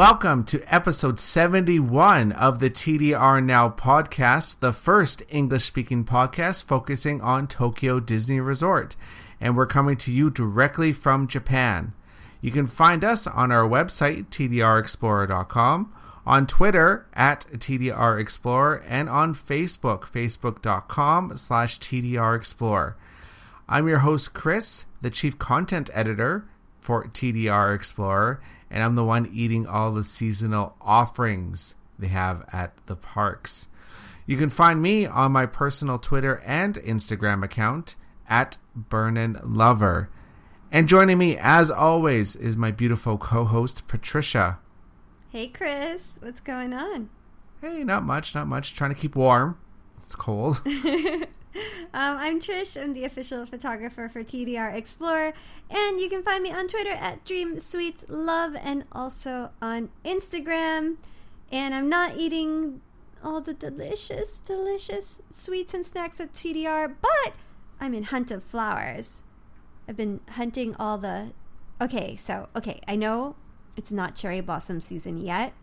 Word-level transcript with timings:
Welcome 0.00 0.44
to 0.44 0.62
episode 0.74 1.20
71 1.20 2.32
of 2.32 2.58
the 2.58 2.70
TDR 2.70 3.44
Now 3.44 3.68
podcast, 3.68 4.58
the 4.60 4.72
first 4.72 5.22
English 5.28 5.64
speaking 5.64 6.06
podcast 6.06 6.64
focusing 6.64 7.20
on 7.20 7.46
Tokyo 7.46 8.00
Disney 8.00 8.40
Resort. 8.40 8.96
And 9.42 9.54
we're 9.54 9.66
coming 9.66 9.98
to 9.98 10.10
you 10.10 10.30
directly 10.30 10.94
from 10.94 11.28
Japan. 11.28 11.92
You 12.40 12.50
can 12.50 12.66
find 12.66 13.04
us 13.04 13.26
on 13.26 13.52
our 13.52 13.68
website, 13.68 14.28
tdrexplorer.com, 14.30 15.92
on 16.24 16.46
Twitter 16.46 17.06
at 17.12 17.44
tdrexplorer, 17.52 18.82
and 18.88 19.10
on 19.10 19.34
Facebook, 19.34 20.04
facebook.com 20.04 21.36
slash 21.36 21.78
tdrexplorer. 21.78 22.94
I'm 23.68 23.86
your 23.86 23.98
host, 23.98 24.32
Chris, 24.32 24.86
the 25.02 25.10
chief 25.10 25.38
content 25.38 25.90
editor 25.92 26.48
for 26.80 27.04
TDR 27.04 27.74
Explorer 27.74 28.40
and 28.70 28.82
I'm 28.82 28.94
the 28.94 29.04
one 29.04 29.30
eating 29.32 29.66
all 29.66 29.92
the 29.92 30.04
seasonal 30.04 30.76
offerings 30.80 31.74
they 31.98 32.08
have 32.08 32.44
at 32.52 32.74
the 32.86 32.96
parks. 32.96 33.68
You 34.26 34.36
can 34.36 34.50
find 34.50 34.80
me 34.80 35.06
on 35.06 35.32
my 35.32 35.46
personal 35.46 35.98
Twitter 35.98 36.40
and 36.46 36.76
Instagram 36.76 37.44
account 37.44 37.96
at 38.28 38.58
Burnin 38.76 39.40
Lover. 39.42 40.08
And 40.70 40.88
joining 40.88 41.18
me, 41.18 41.36
as 41.36 41.70
always, 41.70 42.36
is 42.36 42.56
my 42.56 42.70
beautiful 42.70 43.18
co 43.18 43.44
host, 43.44 43.88
Patricia. 43.88 44.60
Hey, 45.30 45.48
Chris. 45.48 46.18
What's 46.20 46.40
going 46.40 46.72
on? 46.72 47.10
Hey, 47.60 47.82
not 47.82 48.04
much, 48.04 48.34
not 48.34 48.46
much. 48.46 48.74
Trying 48.74 48.94
to 48.94 49.00
keep 49.00 49.16
warm. 49.16 49.58
It's 49.96 50.14
cold. 50.14 50.62
Um, 51.92 52.18
I'm 52.18 52.40
Trish. 52.40 52.80
I'm 52.80 52.94
the 52.94 53.04
official 53.04 53.44
photographer 53.46 54.08
for 54.08 54.22
TDR 54.22 54.72
Explorer, 54.72 55.32
and 55.68 56.00
you 56.00 56.08
can 56.08 56.22
find 56.22 56.40
me 56.40 56.52
on 56.52 56.68
Twitter 56.68 56.92
at 56.92 57.24
Dream 57.24 57.58
Sweets 57.58 58.04
Love, 58.08 58.54
and 58.54 58.84
also 58.92 59.50
on 59.60 59.90
Instagram. 60.04 60.98
And 61.50 61.74
I'm 61.74 61.88
not 61.88 62.16
eating 62.16 62.80
all 63.24 63.40
the 63.40 63.54
delicious, 63.54 64.38
delicious 64.38 65.20
sweets 65.30 65.74
and 65.74 65.84
snacks 65.84 66.20
at 66.20 66.32
TDR, 66.32 66.94
but 67.02 67.34
I'm 67.80 67.92
in 67.92 68.04
hunt 68.04 68.30
of 68.30 68.44
flowers. 68.44 69.24
I've 69.88 69.96
been 69.96 70.20
hunting 70.30 70.76
all 70.78 70.96
the. 70.96 71.32
Okay, 71.80 72.14
so 72.14 72.48
okay, 72.54 72.80
I 72.86 72.94
know 72.94 73.34
it's 73.76 73.90
not 73.90 74.14
cherry 74.14 74.40
blossom 74.40 74.80
season 74.80 75.18
yet, 75.18 75.54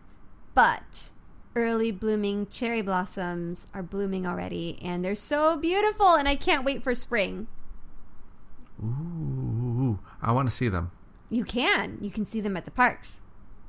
but 0.54 1.10
early 1.58 1.90
blooming 1.90 2.46
cherry 2.46 2.82
blossoms 2.82 3.66
are 3.74 3.82
blooming 3.82 4.26
already, 4.26 4.78
and 4.82 5.04
they're 5.04 5.14
so 5.14 5.56
beautiful, 5.56 6.14
and 6.14 6.28
I 6.28 6.34
can't 6.34 6.64
wait 6.64 6.82
for 6.82 6.94
spring. 6.94 7.46
Ooh, 8.82 9.98
I 10.22 10.32
want 10.32 10.48
to 10.48 10.54
see 10.54 10.68
them. 10.68 10.90
You 11.30 11.44
can. 11.44 11.98
You 12.00 12.10
can 12.10 12.24
see 12.24 12.40
them 12.40 12.56
at 12.56 12.64
the 12.64 12.70
parks. 12.70 13.20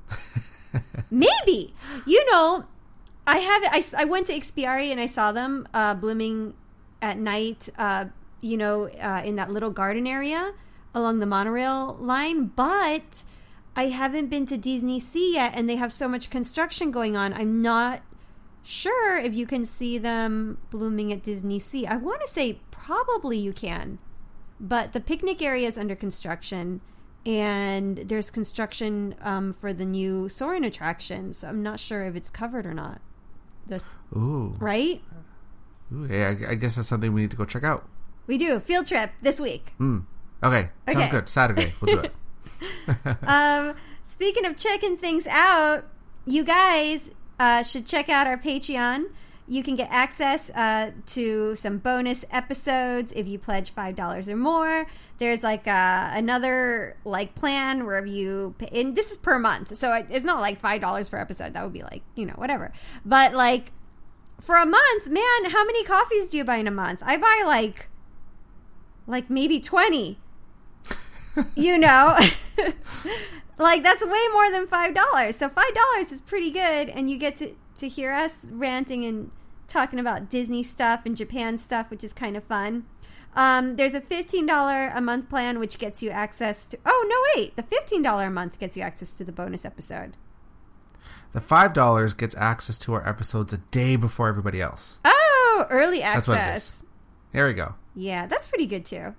Maybe. 1.12 1.74
You 2.06 2.32
know, 2.32 2.66
I 3.26 3.40
have. 3.40 3.64
I, 3.66 3.84
I 3.98 4.06
went 4.06 4.28
to 4.28 4.34
Ikspiari 4.34 4.92
and 4.92 5.00
I 5.00 5.08
saw 5.08 5.32
them 5.32 5.68
uh, 5.74 5.96
blooming 5.96 6.54
at 7.02 7.18
night. 7.18 7.70
Uh, 7.78 8.06
you 8.42 8.56
know, 8.56 8.88
uh, 8.88 9.22
in 9.26 9.36
that 9.36 9.52
little 9.52 9.72
garden 9.72 10.08
area 10.08 10.54
along 10.94 11.20
the 11.20 11.26
monorail 11.26 11.98
line, 12.00 12.46
but 12.48 13.24
I 13.80 13.88
haven't 13.88 14.28
been 14.30 14.46
to 14.48 14.58
Disney 14.58 15.00
Sea 15.00 15.36
yet, 15.36 15.54
and 15.56 15.70
they 15.70 15.78
have 15.78 15.94
so 15.94 16.10
much 16.10 16.30
construction 16.30 16.92
going 16.92 17.16
on. 17.16 17.32
I'm 17.34 17.62
not 17.62 18.02
sure 18.62 19.18
if 19.18 19.34
you 19.34 19.48
can 19.48 19.66
see 19.66 19.98
them 19.98 20.58
blooming 20.70 21.14
at 21.14 21.24
Disney 21.24 21.60
Sea. 21.60 21.88
I 21.88 21.96
want 21.96 22.20
to 22.20 22.28
say 22.28 22.60
probably 22.72 23.38
you 23.38 23.54
can, 23.54 23.98
but 24.60 24.92
the 24.92 25.00
picnic 25.00 25.42
area 25.42 25.66
is 25.66 25.78
under 25.78 25.96
construction, 25.96 26.82
and 27.26 28.00
there's 28.00 28.30
construction 28.30 29.16
um, 29.22 29.54
for 29.54 29.72
the 29.72 29.86
new 29.86 30.28
Soarin' 30.28 30.66
attraction. 30.66 31.32
So 31.32 31.48
I'm 31.48 31.64
not 31.64 31.80
sure 31.80 32.04
if 32.06 32.18
it's 32.18 32.30
covered 32.30 32.66
or 32.66 32.74
not. 32.74 33.00
The 33.66 33.82
Ooh, 34.14 34.56
right? 34.60 35.02
Ooh, 35.94 36.06
yeah, 36.12 36.36
I, 36.48 36.52
I 36.52 36.56
guess 36.56 36.76
that's 36.76 36.90
something 36.90 37.14
we 37.14 37.22
need 37.22 37.32
to 37.32 37.38
go 37.38 37.46
check 37.46 37.64
out. 37.64 37.88
We 38.28 38.38
do 38.38 38.60
field 38.60 38.88
trip 38.88 39.12
this 39.22 39.40
week. 39.40 39.72
Mm. 39.80 40.04
Okay, 40.44 40.68
sounds 40.86 40.98
Okay. 40.98 41.12
good. 41.12 41.30
Saturday, 41.30 41.74
we'll 41.80 41.96
do 41.96 42.02
it. 42.02 42.14
um, 43.24 43.76
speaking 44.06 44.46
of 44.46 44.56
checking 44.56 44.98
things 44.98 45.28
out, 45.28 45.86
you 46.26 46.44
guys 46.44 47.12
uh, 47.40 47.64
should 47.64 47.86
check 47.86 48.10
out 48.10 48.28
our 48.28 48.38
Patreon. 48.38 49.06
You 49.48 49.64
can 49.64 49.76
get 49.76 49.90
access 49.90 50.52
uh, 50.52 50.92
to 51.08 51.56
some 51.56 51.80
bonus 51.80 52.24
episodes 52.30 53.12
if 53.14 53.28
you 53.28 53.40
pledge 53.40 53.72
five 53.72 53.96
dollars 53.96 54.30
or 54.30 54.36
more. 54.36 54.86
There's 55.18 55.42
like 55.42 55.68
uh, 55.68 56.10
another 56.14 56.98
like 57.04 57.34
plan 57.34 57.86
where 57.88 58.06
you 58.06 58.54
pay, 58.60 58.70
and 58.72 58.96
this 58.96 59.10
is 59.10 59.18
per 59.18 59.40
month, 59.40 59.76
so 59.76 59.92
it's 60.10 60.26
not 60.26 60.40
like 60.40 60.60
five 60.60 60.82
dollars 60.82 61.10
per 61.10 61.18
episode. 61.18 61.54
That 61.54 61.64
would 61.64 61.74
be 61.74 61.82
like 61.82 62.04
you 62.14 62.28
know 62.28 62.36
whatever. 62.36 62.72
But 63.04 63.34
like 63.34 63.72
for 64.40 64.56
a 64.56 64.68
month, 64.68 65.08
man, 65.08 65.50
how 65.50 65.66
many 65.66 65.84
coffees 65.84 66.30
do 66.30 66.38
you 66.38 66.44
buy 66.44 66.58
in 66.58 66.68
a 66.68 66.72
month? 66.72 67.02
I 67.04 67.18
buy 67.18 67.44
like 67.46 67.90
like 69.08 69.32
maybe 69.32 69.60
twenty 69.60 70.20
you 71.56 71.78
know 71.78 72.18
like 73.58 73.84
that's 73.84 74.06
way 74.06 74.26
more 74.34 74.52
than 74.52 74.68
five 74.68 74.94
dollars 74.94 75.36
so 75.38 75.50
five 75.50 75.74
dollars 75.74 76.12
is 76.12 76.22
pretty 76.22 76.52
good 76.52 76.90
and 76.90 77.10
you 77.10 77.18
get 77.18 77.36
to 77.36 77.56
to 77.76 77.88
hear 77.88 78.12
us 78.12 78.46
ranting 78.50 79.06
and 79.06 79.32
talking 79.68 80.00
about 80.00 80.30
disney 80.30 80.64
stuff 80.64 81.02
and 81.06 81.16
japan 81.16 81.58
stuff 81.58 81.90
which 81.90 82.04
is 82.04 82.14
kind 82.14 82.36
of 82.38 82.44
fun 82.44 82.86
um, 83.36 83.76
there's 83.76 83.94
a 83.94 84.02
$15 84.02 84.98
a 84.98 85.02
month 85.02 85.30
plan 85.30 85.60
which 85.60 85.78
gets 85.78 86.02
you 86.02 86.10
access 86.10 86.66
to 86.66 86.80
oh 86.86 87.06
no 87.36 87.42
wait 87.42 87.56
the 87.56 87.64
$15 87.64 88.26
a 88.26 88.30
month 88.32 88.58
gets 88.60 88.76
you 88.76 88.82
access 88.82 89.16
to 89.18 89.24
the 89.24 89.32
bonus 89.32 89.66
episode 89.66 90.18
The 91.32 91.40
five 91.40 91.74
dollars 91.74 92.16
gets 92.16 92.36
access 92.38 92.80
to 92.80 92.94
our 92.96 93.08
episodes 93.08 93.54
a 93.54 93.58
day 93.70 93.96
before 93.98 94.28
everybody 94.30 94.60
else. 94.60 95.00
oh 95.06 95.68
early 95.70 96.00
That's 96.00 96.28
what 96.28 96.38
it 96.38 96.42
access 96.42 96.68
is. 96.78 96.84
There 97.34 97.46
we 97.46 97.54
go. 97.54 97.76
Yeah, 97.96 98.26
that's 98.26 98.48
pretty 98.48 98.66
good 98.66 98.84
too. 98.84 99.14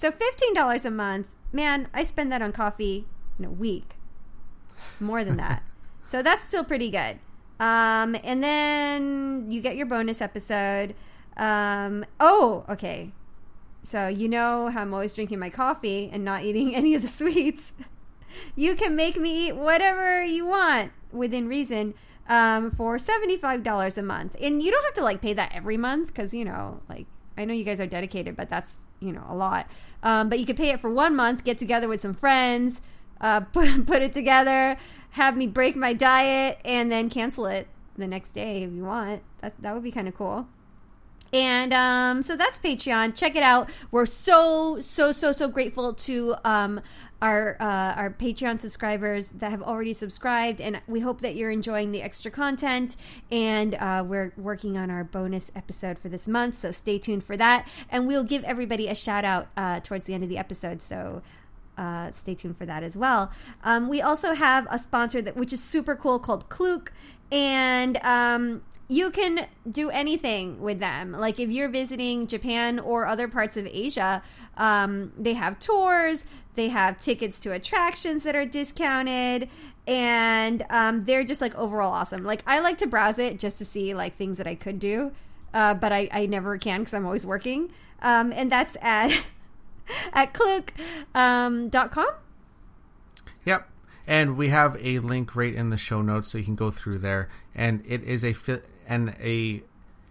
So 0.00 0.10
fifteen 0.10 0.54
dollars 0.54 0.86
a 0.86 0.90
month, 0.90 1.26
man, 1.52 1.86
I 1.92 2.04
spend 2.04 2.32
that 2.32 2.40
on 2.40 2.52
coffee 2.52 3.04
in 3.38 3.44
a 3.44 3.50
week. 3.50 3.96
More 4.98 5.24
than 5.24 5.36
that. 5.36 5.62
so 6.06 6.22
that's 6.22 6.42
still 6.42 6.64
pretty 6.64 6.88
good. 6.88 7.18
Um, 7.60 8.16
and 8.24 8.42
then 8.42 9.50
you 9.50 9.60
get 9.60 9.76
your 9.76 9.84
bonus 9.84 10.22
episode. 10.22 10.94
Um, 11.36 12.06
oh, 12.18 12.64
okay. 12.66 13.12
So 13.82 14.08
you 14.08 14.26
know 14.26 14.70
how 14.70 14.80
I'm 14.80 14.94
always 14.94 15.12
drinking 15.12 15.38
my 15.38 15.50
coffee 15.50 16.08
and 16.10 16.24
not 16.24 16.44
eating 16.44 16.74
any 16.74 16.94
of 16.94 17.02
the 17.02 17.08
sweets. 17.08 17.72
you 18.56 18.76
can 18.76 18.96
make 18.96 19.18
me 19.18 19.48
eat 19.48 19.56
whatever 19.56 20.24
you 20.24 20.46
want 20.46 20.92
within 21.12 21.46
reason 21.46 21.92
um, 22.26 22.70
for 22.70 22.96
$75 22.96 23.98
a 23.98 24.02
month. 24.02 24.34
And 24.40 24.62
you 24.62 24.70
don't 24.70 24.84
have 24.84 24.94
to 24.94 25.04
like 25.04 25.20
pay 25.20 25.34
that 25.34 25.52
every 25.54 25.76
month 25.76 26.06
because, 26.06 26.32
you 26.32 26.46
know, 26.46 26.80
like 26.88 27.04
I 27.36 27.44
know 27.44 27.54
you 27.54 27.64
guys 27.64 27.80
are 27.80 27.86
dedicated, 27.86 28.36
but 28.36 28.48
that's, 28.48 28.78
you 29.00 29.12
know, 29.12 29.24
a 29.28 29.34
lot. 29.34 29.66
Um, 30.02 30.28
but 30.28 30.38
you 30.38 30.46
could 30.46 30.56
pay 30.56 30.70
it 30.70 30.80
for 30.80 30.92
one 30.92 31.14
month, 31.14 31.44
get 31.44 31.58
together 31.58 31.88
with 31.88 32.00
some 32.00 32.14
friends, 32.14 32.80
uh, 33.20 33.40
put, 33.52 33.86
put 33.86 34.02
it 34.02 34.12
together, 34.12 34.76
have 35.10 35.36
me 35.36 35.46
break 35.46 35.76
my 35.76 35.92
diet, 35.92 36.58
and 36.64 36.90
then 36.90 37.10
cancel 37.10 37.46
it 37.46 37.68
the 37.96 38.06
next 38.06 38.30
day 38.30 38.62
if 38.62 38.72
you 38.72 38.84
want. 38.84 39.22
That, 39.40 39.54
that 39.60 39.74
would 39.74 39.82
be 39.82 39.92
kind 39.92 40.08
of 40.08 40.16
cool. 40.16 40.46
And 41.32 41.72
um, 41.72 42.22
so 42.22 42.36
that's 42.36 42.58
Patreon. 42.58 43.14
Check 43.14 43.36
it 43.36 43.42
out. 43.42 43.70
We're 43.90 44.06
so 44.06 44.80
so 44.80 45.12
so 45.12 45.30
so 45.30 45.46
grateful 45.46 45.92
to 45.94 46.34
um, 46.44 46.80
our 47.22 47.56
uh, 47.60 47.94
our 47.96 48.10
Patreon 48.10 48.58
subscribers 48.58 49.30
that 49.30 49.50
have 49.50 49.62
already 49.62 49.92
subscribed, 49.92 50.60
and 50.60 50.80
we 50.86 51.00
hope 51.00 51.20
that 51.20 51.36
you're 51.36 51.50
enjoying 51.50 51.92
the 51.92 52.00
extra 52.00 52.30
content. 52.30 52.96
And 53.30 53.74
uh, 53.74 54.04
we're 54.06 54.32
working 54.36 54.78
on 54.78 54.90
our 54.90 55.04
bonus 55.04 55.50
episode 55.54 55.98
for 55.98 56.08
this 56.08 56.26
month, 56.26 56.56
so 56.56 56.72
stay 56.72 56.98
tuned 56.98 57.22
for 57.22 57.36
that. 57.36 57.68
And 57.90 58.06
we'll 58.06 58.24
give 58.24 58.42
everybody 58.44 58.88
a 58.88 58.94
shout 58.94 59.24
out 59.24 59.48
uh, 59.56 59.80
towards 59.80 60.06
the 60.06 60.14
end 60.14 60.22
of 60.22 60.30
the 60.30 60.38
episode. 60.38 60.80
So 60.80 61.22
uh, 61.76 62.10
stay 62.12 62.34
tuned 62.34 62.56
for 62.56 62.66
that 62.66 62.82
as 62.82 62.96
well. 62.96 63.30
Um, 63.64 63.88
we 63.88 64.00
also 64.00 64.34
have 64.34 64.66
a 64.70 64.78
sponsor 64.78 65.20
that 65.22 65.36
which 65.36 65.52
is 65.52 65.62
super 65.62 65.94
cool 65.94 66.18
called 66.18 66.48
Klook, 66.48 66.92
and 67.30 67.98
um, 68.02 68.62
you 68.88 69.10
can 69.10 69.46
do 69.70 69.90
anything 69.90 70.60
with 70.60 70.80
them. 70.80 71.12
Like 71.12 71.38
if 71.38 71.50
you're 71.50 71.68
visiting 71.68 72.26
Japan 72.26 72.78
or 72.78 73.06
other 73.06 73.28
parts 73.28 73.56
of 73.56 73.66
Asia, 73.66 74.22
Um, 74.56 75.12
they 75.16 75.34
have 75.34 75.58
tours, 75.58 76.26
they 76.54 76.68
have 76.68 76.98
tickets 76.98 77.40
to 77.40 77.52
attractions 77.52 78.22
that 78.24 78.34
are 78.34 78.46
discounted, 78.46 79.48
and 79.86 80.64
um, 80.70 81.04
they're 81.04 81.24
just 81.24 81.40
like 81.40 81.54
overall 81.56 81.92
awesome. 81.92 82.24
Like 82.24 82.42
I 82.46 82.60
like 82.60 82.78
to 82.78 82.86
browse 82.86 83.18
it 83.18 83.38
just 83.38 83.58
to 83.58 83.64
see 83.64 83.94
like 83.94 84.14
things 84.14 84.38
that 84.38 84.46
I 84.46 84.54
could 84.54 84.78
do, 84.78 85.12
uh, 85.54 85.74
but 85.74 85.92
I, 85.92 86.08
I 86.12 86.26
never 86.26 86.58
can 86.58 86.80
because 86.80 86.94
I'm 86.94 87.04
always 87.04 87.26
working. 87.26 87.70
Um, 88.02 88.32
and 88.32 88.50
that's 88.50 88.76
at 88.80 89.24
at 90.12 90.32
klook.com. 90.32 90.80
Um, 91.14 91.70
.com. 91.70 92.10
Yep. 93.44 93.68
And 94.06 94.36
we 94.36 94.48
have 94.48 94.76
a 94.80 94.98
link 94.98 95.36
right 95.36 95.54
in 95.54 95.70
the 95.70 95.76
show 95.76 96.02
notes 96.02 96.30
so 96.30 96.38
you 96.38 96.44
can 96.44 96.56
go 96.56 96.70
through 96.70 96.98
there. 96.98 97.28
And 97.54 97.82
it 97.86 98.02
is 98.02 98.24
a 98.24 98.32
fi- 98.32 98.62
and 98.86 99.14
a 99.20 99.62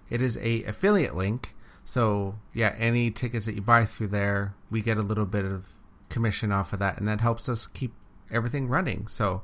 it 0.10 0.22
is 0.22 0.38
a 0.38 0.64
affiliate 0.64 1.16
link. 1.16 1.56
So 1.86 2.36
yeah, 2.54 2.76
any 2.78 3.12
tickets 3.12 3.46
that 3.46 3.56
you 3.56 3.62
buy 3.62 3.86
through 3.86 4.08
there, 4.08 4.54
we 4.70 4.82
get 4.82 4.98
a 4.98 5.02
little 5.02 5.26
bit 5.26 5.46
of 5.46 5.66
commission 6.10 6.52
off 6.52 6.74
of 6.74 6.80
that, 6.80 6.98
and 6.98 7.08
that 7.08 7.22
helps 7.22 7.48
us 7.48 7.68
keep 7.68 7.94
everything 8.32 8.68
running. 8.68 9.08
So 9.08 9.42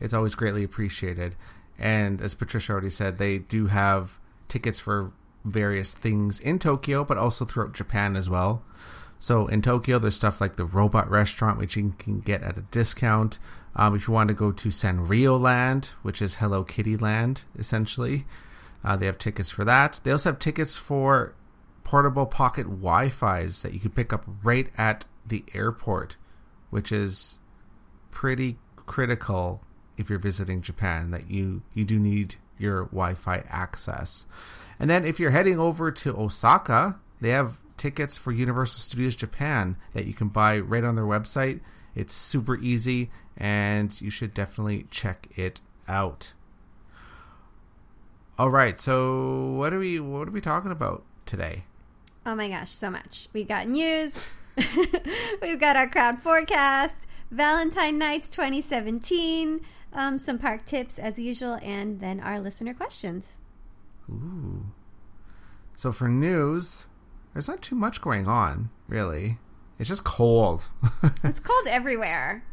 it's 0.00 0.14
always 0.14 0.34
greatly 0.34 0.64
appreciated. 0.64 1.36
And 1.78 2.20
as 2.20 2.34
Patricia 2.34 2.72
already 2.72 2.90
said, 2.90 3.18
they 3.18 3.38
do 3.38 3.66
have 3.66 4.18
tickets 4.48 4.78
for 4.78 5.12
various 5.44 5.92
things 5.92 6.38
in 6.40 6.58
Tokyo, 6.58 7.04
but 7.04 7.16
also 7.18 7.44
throughout 7.44 7.72
Japan 7.72 8.16
as 8.16 8.28
well. 8.28 8.62
So 9.18 9.46
in 9.46 9.62
Tokyo, 9.62 9.98
there's 9.98 10.16
stuff 10.16 10.40
like 10.40 10.56
the 10.56 10.64
robot 10.64 11.08
restaurant, 11.10 11.58
which 11.58 11.76
you 11.76 11.94
can 11.98 12.20
get 12.20 12.42
at 12.42 12.58
a 12.58 12.62
discount. 12.62 13.38
Um, 13.76 13.94
if 13.94 14.08
you 14.08 14.14
want 14.14 14.28
to 14.28 14.34
go 14.34 14.50
to 14.50 14.68
Sanrio 14.68 15.40
Land, 15.40 15.90
which 16.02 16.20
is 16.20 16.34
Hello 16.34 16.64
Kitty 16.64 16.96
Land, 16.96 17.44
essentially, 17.58 18.26
uh, 18.82 18.96
they 18.96 19.06
have 19.06 19.18
tickets 19.18 19.50
for 19.50 19.64
that. 19.64 20.00
They 20.02 20.10
also 20.10 20.30
have 20.30 20.38
tickets 20.38 20.76
for 20.76 21.34
portable 21.84 22.26
pocket 22.26 22.64
Wi-Fi's 22.64 23.62
that 23.62 23.74
you 23.74 23.80
can 23.80 23.90
pick 23.90 24.12
up 24.12 24.24
right 24.42 24.70
at 24.76 25.04
the 25.30 25.44
airport, 25.54 26.16
which 26.68 26.92
is 26.92 27.38
pretty 28.10 28.58
critical 28.76 29.62
if 29.96 30.10
you're 30.10 30.18
visiting 30.18 30.60
Japan. 30.60 31.10
That 31.10 31.30
you 31.30 31.62
you 31.74 31.84
do 31.84 31.98
need 31.98 32.36
your 32.58 32.84
Wi-Fi 32.84 33.44
access. 33.48 34.26
And 34.78 34.88
then 34.88 35.04
if 35.04 35.18
you're 35.18 35.30
heading 35.30 35.58
over 35.58 35.90
to 35.90 36.16
Osaka, 36.16 36.98
they 37.20 37.30
have 37.30 37.60
tickets 37.76 38.18
for 38.18 38.32
Universal 38.32 38.80
Studios 38.80 39.16
Japan 39.16 39.76
that 39.94 40.06
you 40.06 40.12
can 40.12 40.28
buy 40.28 40.58
right 40.58 40.84
on 40.84 40.96
their 40.96 41.04
website. 41.04 41.60
It's 41.94 42.14
super 42.14 42.58
easy 42.58 43.10
and 43.36 43.98
you 44.00 44.10
should 44.10 44.34
definitely 44.34 44.86
check 44.90 45.28
it 45.36 45.60
out. 45.88 46.34
All 48.38 48.50
right, 48.50 48.78
so 48.78 49.50
what 49.52 49.72
are 49.72 49.78
we 49.78 50.00
what 50.00 50.28
are 50.28 50.30
we 50.30 50.40
talking 50.40 50.70
about 50.70 51.02
today? 51.26 51.64
Oh 52.24 52.34
my 52.34 52.48
gosh, 52.48 52.70
so 52.70 52.90
much. 52.90 53.28
We 53.32 53.44
got 53.44 53.68
news. 53.68 54.18
We've 55.42 55.60
got 55.60 55.76
our 55.76 55.88
crowd 55.88 56.20
forecast, 56.22 57.06
Valentine 57.30 57.98
Nights 57.98 58.28
2017, 58.28 59.60
um, 59.92 60.18
some 60.18 60.38
park 60.38 60.64
tips 60.64 60.98
as 60.98 61.18
usual, 61.18 61.58
and 61.62 62.00
then 62.00 62.20
our 62.20 62.40
listener 62.40 62.74
questions. 62.74 63.38
Ooh. 64.10 64.66
So 65.76 65.92
for 65.92 66.08
news, 66.08 66.86
there's 67.32 67.48
not 67.48 67.62
too 67.62 67.74
much 67.74 68.00
going 68.00 68.26
on, 68.26 68.70
really. 68.88 69.38
It's 69.78 69.88
just 69.88 70.04
cold. 70.04 70.68
it's 71.24 71.40
cold 71.40 71.66
everywhere. 71.66 72.44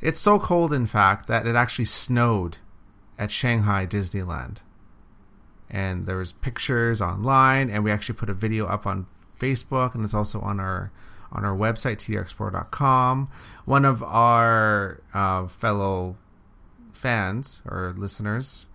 It's 0.00 0.20
so 0.20 0.38
cold, 0.38 0.72
in 0.72 0.86
fact, 0.86 1.26
that 1.28 1.46
it 1.46 1.56
actually 1.56 1.84
snowed 1.86 2.58
at 3.18 3.30
Shanghai 3.30 3.86
Disneyland. 3.86 4.58
And 5.68 6.06
there 6.06 6.16
was 6.16 6.32
pictures 6.32 7.02
online, 7.02 7.68
and 7.68 7.84
we 7.84 7.90
actually 7.90 8.14
put 8.14 8.30
a 8.30 8.34
video 8.34 8.66
up 8.66 8.86
on 8.86 9.06
Facebook, 9.38 9.94
and 9.94 10.04
it's 10.04 10.14
also 10.14 10.40
on 10.40 10.60
our 10.60 10.90
on 11.32 11.44
our 11.44 11.56
website 11.56 11.96
tdrexplorer.com. 11.96 13.30
One 13.64 13.84
of 13.84 14.02
our 14.02 15.00
uh, 15.12 15.46
fellow 15.46 16.16
fans 16.92 17.62
or 17.64 17.94
listeners 17.96 18.66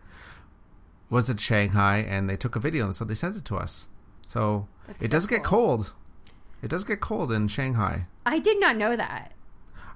was 1.10 1.30
at 1.30 1.40
Shanghai, 1.40 1.98
and 1.98 2.30
they 2.30 2.36
took 2.36 2.56
a 2.56 2.60
video, 2.60 2.86
and 2.86 2.96
so 2.96 3.06
they 3.06 3.16
sent 3.16 3.36
it 3.36 3.46
to 3.46 3.56
us. 3.56 3.88
So 4.28 4.68
That's 4.88 5.04
it 5.04 5.08
so 5.08 5.12
does 5.12 5.28
cool. 5.28 5.38
get 5.38 5.46
cold. 5.46 5.94
It 6.62 6.70
does 6.70 6.84
get 6.84 7.02
cold 7.02 7.32
in 7.32 7.48
Shanghai. 7.50 8.08
I 8.26 8.40
did 8.40 8.60
not 8.60 8.78
know 8.78 8.96
that. 8.96 9.34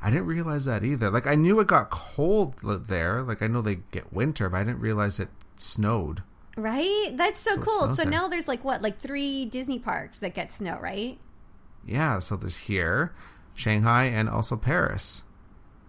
I 0.02 0.12
didn't 0.12 0.28
realize 0.28 0.66
that 0.66 0.84
either. 0.84 1.10
Like 1.10 1.26
I 1.26 1.36
knew 1.36 1.60
it 1.60 1.68
got 1.68 1.90
cold 1.90 2.56
there. 2.64 3.24
Like 3.24 3.42
I 3.42 3.48
know 3.48 3.62
they 3.62 3.80
get 3.92 4.14
winter, 4.14 4.50
but 4.50 4.58
I 4.58 4.64
didn't 4.64 4.80
realize 4.80 5.20
it 5.20 5.30
snowed. 5.56 6.22
Right? 6.56 7.14
That's 7.14 7.40
so, 7.40 7.56
so 7.56 7.62
cool. 7.62 7.96
So 7.96 8.04
now 8.04 8.28
there's 8.28 8.48
like 8.48 8.64
what, 8.64 8.82
like 8.82 9.00
three 9.00 9.46
Disney 9.46 9.80
parks 9.80 10.20
that 10.20 10.36
get 10.36 10.52
snow, 10.52 10.78
right? 10.82 11.20
Yeah. 11.88 12.20
So 12.20 12.36
there's 12.36 12.58
here, 12.58 13.14
Shanghai, 13.56 14.06
and 14.06 14.30
also 14.30 14.56
Paris. 14.56 15.24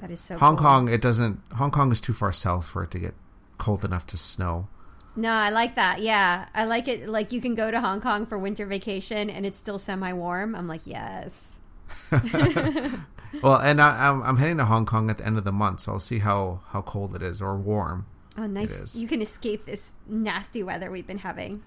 That 0.00 0.10
is 0.10 0.20
so. 0.20 0.38
Hong 0.38 0.56
cool. 0.56 0.66
Kong. 0.66 0.88
It 0.88 1.00
doesn't. 1.00 1.40
Hong 1.54 1.70
Kong 1.70 1.92
is 1.92 2.00
too 2.00 2.12
far 2.12 2.32
south 2.32 2.66
for 2.66 2.84
it 2.84 2.90
to 2.92 2.98
get 2.98 3.14
cold 3.58 3.84
enough 3.84 4.06
to 4.08 4.16
snow. 4.16 4.68
No, 5.16 5.32
I 5.32 5.50
like 5.50 5.74
that. 5.74 6.00
Yeah, 6.00 6.46
I 6.54 6.64
like 6.64 6.86
it. 6.86 7.08
Like 7.08 7.32
you 7.32 7.40
can 7.40 7.56
go 7.56 7.70
to 7.70 7.80
Hong 7.80 8.00
Kong 8.00 8.24
for 8.24 8.38
winter 8.38 8.66
vacation 8.66 9.28
and 9.28 9.44
it's 9.44 9.58
still 9.58 9.78
semi 9.78 10.12
warm. 10.12 10.54
I'm 10.54 10.68
like, 10.68 10.86
yes. 10.86 11.56
well, 12.12 13.56
and 13.56 13.80
I, 13.80 14.08
am 14.08 14.22
I'm 14.22 14.36
heading 14.36 14.58
to 14.58 14.64
Hong 14.64 14.86
Kong 14.86 15.10
at 15.10 15.18
the 15.18 15.26
end 15.26 15.36
of 15.36 15.44
the 15.44 15.52
month, 15.52 15.80
so 15.80 15.92
I'll 15.92 15.98
see 15.98 16.20
how 16.20 16.60
how 16.68 16.82
cold 16.82 17.16
it 17.16 17.22
is 17.22 17.42
or 17.42 17.56
warm. 17.56 18.06
Oh, 18.36 18.46
nice! 18.46 18.94
You 18.94 19.08
can 19.08 19.20
escape 19.20 19.64
this 19.64 19.96
nasty 20.06 20.62
weather 20.62 20.90
we've 20.90 21.06
been 21.06 21.18
having. 21.18 21.62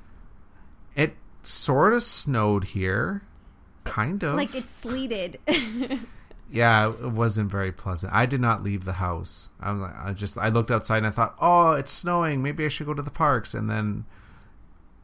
It 0.95 1.16
sort 1.44 1.94
of 1.94 2.04
snowed 2.04 2.63
here, 2.66 3.24
kind 3.83 4.24
of. 4.24 4.36
Like 4.36 4.56
it's 4.56 4.72
sleeted. 4.72 5.39
yeah, 6.51 6.89
it 6.89 7.12
wasn't 7.12 7.51
very 7.51 7.72
pleasant. 7.72 8.13
I 8.13 8.25
did 8.25 8.42
not 8.42 8.63
leave 8.63 8.86
the 8.86 8.94
house. 8.94 9.50
I'm 9.60 9.81
like, 9.81 9.95
I 9.98 10.13
just 10.13 10.38
I 10.38 10.50
looked 10.50 10.72
outside 10.72 10.98
and 10.98 11.07
I 11.07 11.12
thought, 11.12 11.36
oh, 11.39 11.74
it's 11.74 11.92
snowing. 11.92 12.42
Maybe 12.42 12.66
I 12.66 12.68
should 12.69 12.88
go 12.88 12.94
to 12.94 13.01
the 13.01 13.12
parks. 13.12 13.54
And 13.54 13.69
then 13.69 14.06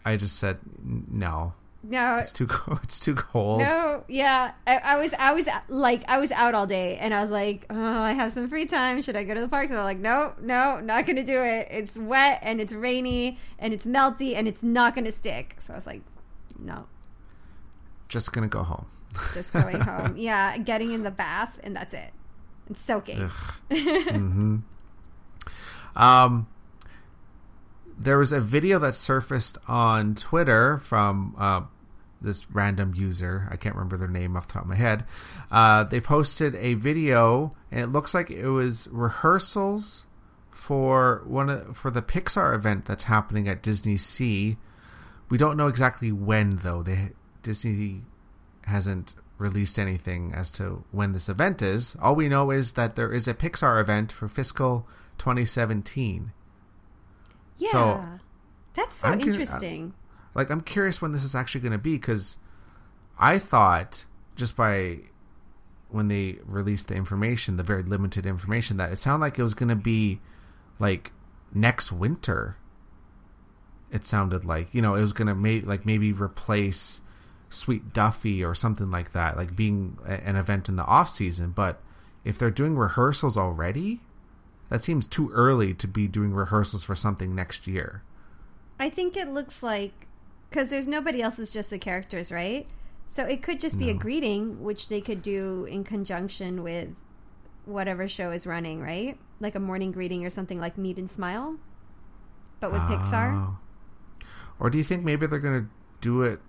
I 0.06 0.16
just 0.16 0.38
said, 0.38 0.60
no, 0.84 1.54
no, 1.84 2.18
it's 2.18 2.32
too 2.32 2.48
cold. 2.48 2.80
It's 2.84 3.00
too 3.00 3.16
cold. 3.16 3.60
No, 3.60 4.04
yeah, 4.08 4.54
I, 4.66 4.78
I, 4.78 4.98
was 4.98 5.14
I 5.14 5.34
was 5.34 5.48
like 5.70 6.04
I 6.10 6.20
was 6.20 6.32
out 6.32 6.54
all 6.54 6.68
day, 6.68 6.98
and 6.98 7.14
I 7.14 7.22
was 7.22 7.32
like, 7.32 7.66
oh, 7.70 8.02
I 8.02 8.14
have 8.14 8.32
some 8.32 8.50
free 8.50 8.66
time. 8.66 9.02
Should 9.02 9.16
I 9.16 9.24
go 9.24 9.34
to 9.34 9.40
the 9.40 9.48
parks? 9.48 9.72
And 9.72 9.80
I'm 9.80 9.86
like, 9.86 10.00
no, 10.00 10.34
no, 10.42 10.80
not 10.80 11.06
gonna 11.06 11.24
do 11.24 11.42
it. 11.42 11.68
It's 11.72 11.98
wet 11.98 12.40
and 12.42 12.60
it's 12.60 12.74
rainy 12.74 13.40
and 13.58 13.74
it's 13.74 13.86
melty 13.86 14.36
and 14.36 14.48
it's 14.48 14.64
not 14.64 14.96
gonna 14.96 15.12
stick. 15.12 15.56
So 15.60 15.74
I 15.74 15.78
was 15.78 15.86
like, 15.86 16.02
no, 16.60 16.88
just 18.07 18.31
gonna 18.31 18.48
go 18.48 18.63
home. 18.63 18.88
Just 19.33 19.54
going 19.54 19.80
home. 19.80 20.15
Yeah, 20.18 20.57
getting 20.57 20.92
in 20.92 21.04
the 21.04 21.12
bath, 21.12 21.57
and 21.63 21.75
that's 21.75 21.94
it. 21.94 22.12
And 22.68 22.77
soaking. 22.77 23.31
mm-hmm. 23.71 24.57
Um, 25.95 26.47
there 27.97 28.18
was 28.18 28.31
a 28.31 28.40
video 28.40 28.80
that 28.80 28.95
surfaced 28.95 29.57
on 29.68 30.14
Twitter 30.14 30.78
from 30.80 31.35
uh, 31.37 31.61
this 32.21 32.49
random 32.52 32.94
user. 32.95 33.47
I 33.49 33.56
can't 33.56 33.76
remember 33.76 33.97
their 33.97 34.07
name 34.07 34.35
off 34.37 34.47
the 34.47 34.54
top 34.54 34.64
of 34.64 34.69
my 34.69 34.76
head. 34.76 35.06
Uh, 35.49 35.83
they 35.83 35.99
posted 35.99 36.56
a 36.56 36.76
video, 36.76 37.56
and 37.71 37.81
it 37.81 37.87
looks 37.87 38.14
like 38.14 38.30
it 38.30 38.49
was 38.49 38.87
rehearsals 38.92 40.06
for 40.52 41.23
one 41.26 41.49
of, 41.49 41.78
for 41.78 41.90
the 41.90 42.02
Pixar 42.02 42.54
event 42.54 42.85
that's 42.85 43.06
happening 43.06 43.47
at 43.47 43.64
Disney 43.64 43.97
Sea. 43.97 44.57
We 45.30 45.37
don't 45.37 45.57
know 45.57 45.68
exactly 45.68 46.11
when, 46.11 46.57
though. 46.57 46.83
They 46.83 47.09
Disney 47.47 48.01
hasn't 48.66 49.16
released 49.37 49.80
anything 49.80 50.33
as 50.33 50.51
to 50.51 50.83
when 50.92 51.13
this 51.13 51.30
event 51.30 51.61
is. 51.61 51.95
All 52.01 52.13
we 52.13 52.27
know 52.27 52.51
is 52.51 52.73
that 52.73 52.97
there 52.97 53.13
is 53.13 53.25
a 53.25 53.33
Pixar 53.33 53.80
event 53.80 54.11
for 54.11 54.27
fiscal 54.27 54.85
2017. 55.18 56.33
Yeah. 57.56 57.71
So 57.71 58.04
that's 58.73 58.97
so 58.97 59.07
I'm 59.07 59.21
interesting. 59.21 59.94
Uh, 59.95 60.31
like 60.35 60.49
I'm 60.49 60.59
curious 60.59 61.01
when 61.01 61.13
this 61.13 61.23
is 61.23 61.35
actually 61.35 61.61
going 61.61 61.71
to 61.71 61.77
be 61.77 61.97
cuz 61.97 62.37
I 63.18 63.39
thought 63.39 64.04
just 64.35 64.57
by 64.57 64.99
when 65.87 66.09
they 66.09 66.39
released 66.45 66.89
the 66.89 66.95
information, 66.95 67.56
the 67.56 67.63
very 67.63 67.83
limited 67.83 68.25
information 68.25 68.75
that 68.75 68.92
it 68.92 68.97
sounded 68.97 69.21
like 69.21 69.39
it 69.39 69.44
was 69.44 69.54
going 69.54 69.69
to 69.69 69.75
be 69.75 70.19
like 70.80 71.13
next 71.54 71.94
winter. 71.94 72.57
It 73.89 74.04
sounded 74.04 74.44
like, 74.44 74.68
you 74.73 74.81
know, 74.81 74.95
it 74.95 75.01
was 75.01 75.13
going 75.13 75.30
to 75.30 75.35
make 75.35 75.66
like 75.66 75.85
maybe 75.85 76.11
replace 76.11 77.01
Sweet 77.49 77.94
Duffy 77.94 78.44
or 78.44 78.54
something 78.54 78.92
like 78.92 79.13
that, 79.13 79.37
like 79.37 79.56
being 79.56 79.97
a, 80.06 80.13
an 80.27 80.35
event 80.35 80.69
in 80.69 80.75
the 80.75 80.85
off 80.85 81.09
season. 81.09 81.51
But 81.51 81.81
if 82.23 82.37
they're 82.37 82.51
doing 82.51 82.75
rehearsals 82.77 83.37
already, 83.37 84.01
that 84.69 84.83
seems 84.83 85.07
too 85.07 85.31
early 85.31 85.73
to 85.75 85.87
be 85.87 86.07
doing 86.07 86.33
rehearsals 86.33 86.83
for 86.83 86.95
something 86.95 87.33
next 87.33 87.68
year. 87.68 88.04
I 88.80 88.89
think 88.89 89.16
it 89.16 89.30
looks 89.30 89.63
like 89.63 90.07
because 90.49 90.69
there's 90.69 90.87
nobody 90.87 91.21
else; 91.21 91.39
it's 91.39 91.51
just 91.51 91.69
the 91.69 91.80
characters, 91.80 92.31
right? 92.31 92.68
So 93.07 93.23
it 93.23 93.42
could 93.42 93.59
just 93.59 93.77
be 93.77 93.85
no. 93.85 93.92
a 93.92 93.94
greeting, 93.94 94.63
which 94.63 94.89
they 94.89 94.99
could 94.99 95.21
do 95.21 95.66
in 95.66 95.85
conjunction 95.85 96.61
with 96.61 96.89
whatever 97.66 98.07
show 98.07 98.31
is 98.31 98.45
running, 98.45 98.81
right? 98.81 99.18
Like 99.39 99.56
a 99.56 99.59
morning 99.59 99.92
greeting 99.92 100.25
or 100.25 100.30
something 100.30 100.59
like 100.59 100.77
Meet 100.77 100.97
and 100.97 101.09
Smile, 101.09 101.57
but 102.59 102.71
with 102.71 102.81
Pixar. 102.81 103.33
Oh. 103.33 103.57
Or 104.59 104.69
do 104.69 104.77
you 104.77 104.83
think 104.83 105.04
maybe 105.04 105.27
they're 105.27 105.39
going 105.39 105.63
to 105.63 105.69
do 106.01 106.23
it 106.23 106.39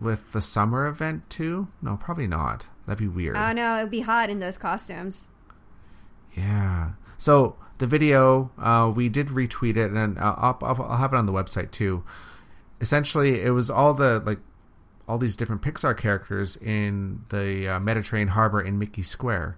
with 0.00 0.32
the 0.32 0.40
summer 0.40 0.86
event 0.86 1.28
too? 1.30 1.68
No, 1.82 1.96
probably 1.96 2.26
not. 2.26 2.68
That'd 2.86 2.98
be 2.98 3.08
weird. 3.08 3.36
Oh 3.36 3.52
no, 3.52 3.78
it 3.78 3.82
would 3.82 3.90
be 3.90 4.00
hot 4.00 4.30
in 4.30 4.40
those 4.40 4.58
costumes. 4.58 5.28
Yeah. 6.34 6.92
So 7.18 7.56
the 7.78 7.86
video, 7.86 8.50
uh, 8.58 8.92
we 8.94 9.08
did 9.08 9.28
retweet 9.28 9.76
it, 9.76 9.90
and 9.90 10.18
I'll, 10.18 10.58
I'll, 10.62 10.82
I'll 10.82 10.96
have 10.98 11.12
it 11.12 11.16
on 11.16 11.26
the 11.26 11.32
website 11.32 11.70
too. 11.70 12.04
Essentially, 12.80 13.40
it 13.42 13.50
was 13.50 13.70
all 13.70 13.94
the 13.94 14.22
like 14.24 14.38
all 15.08 15.18
these 15.18 15.36
different 15.36 15.62
Pixar 15.62 15.96
characters 15.96 16.56
in 16.56 17.24
the 17.30 17.68
uh, 17.68 17.80
Mediterranean 17.80 18.28
harbor 18.28 18.60
in 18.60 18.78
Mickey 18.78 19.02
Square, 19.02 19.56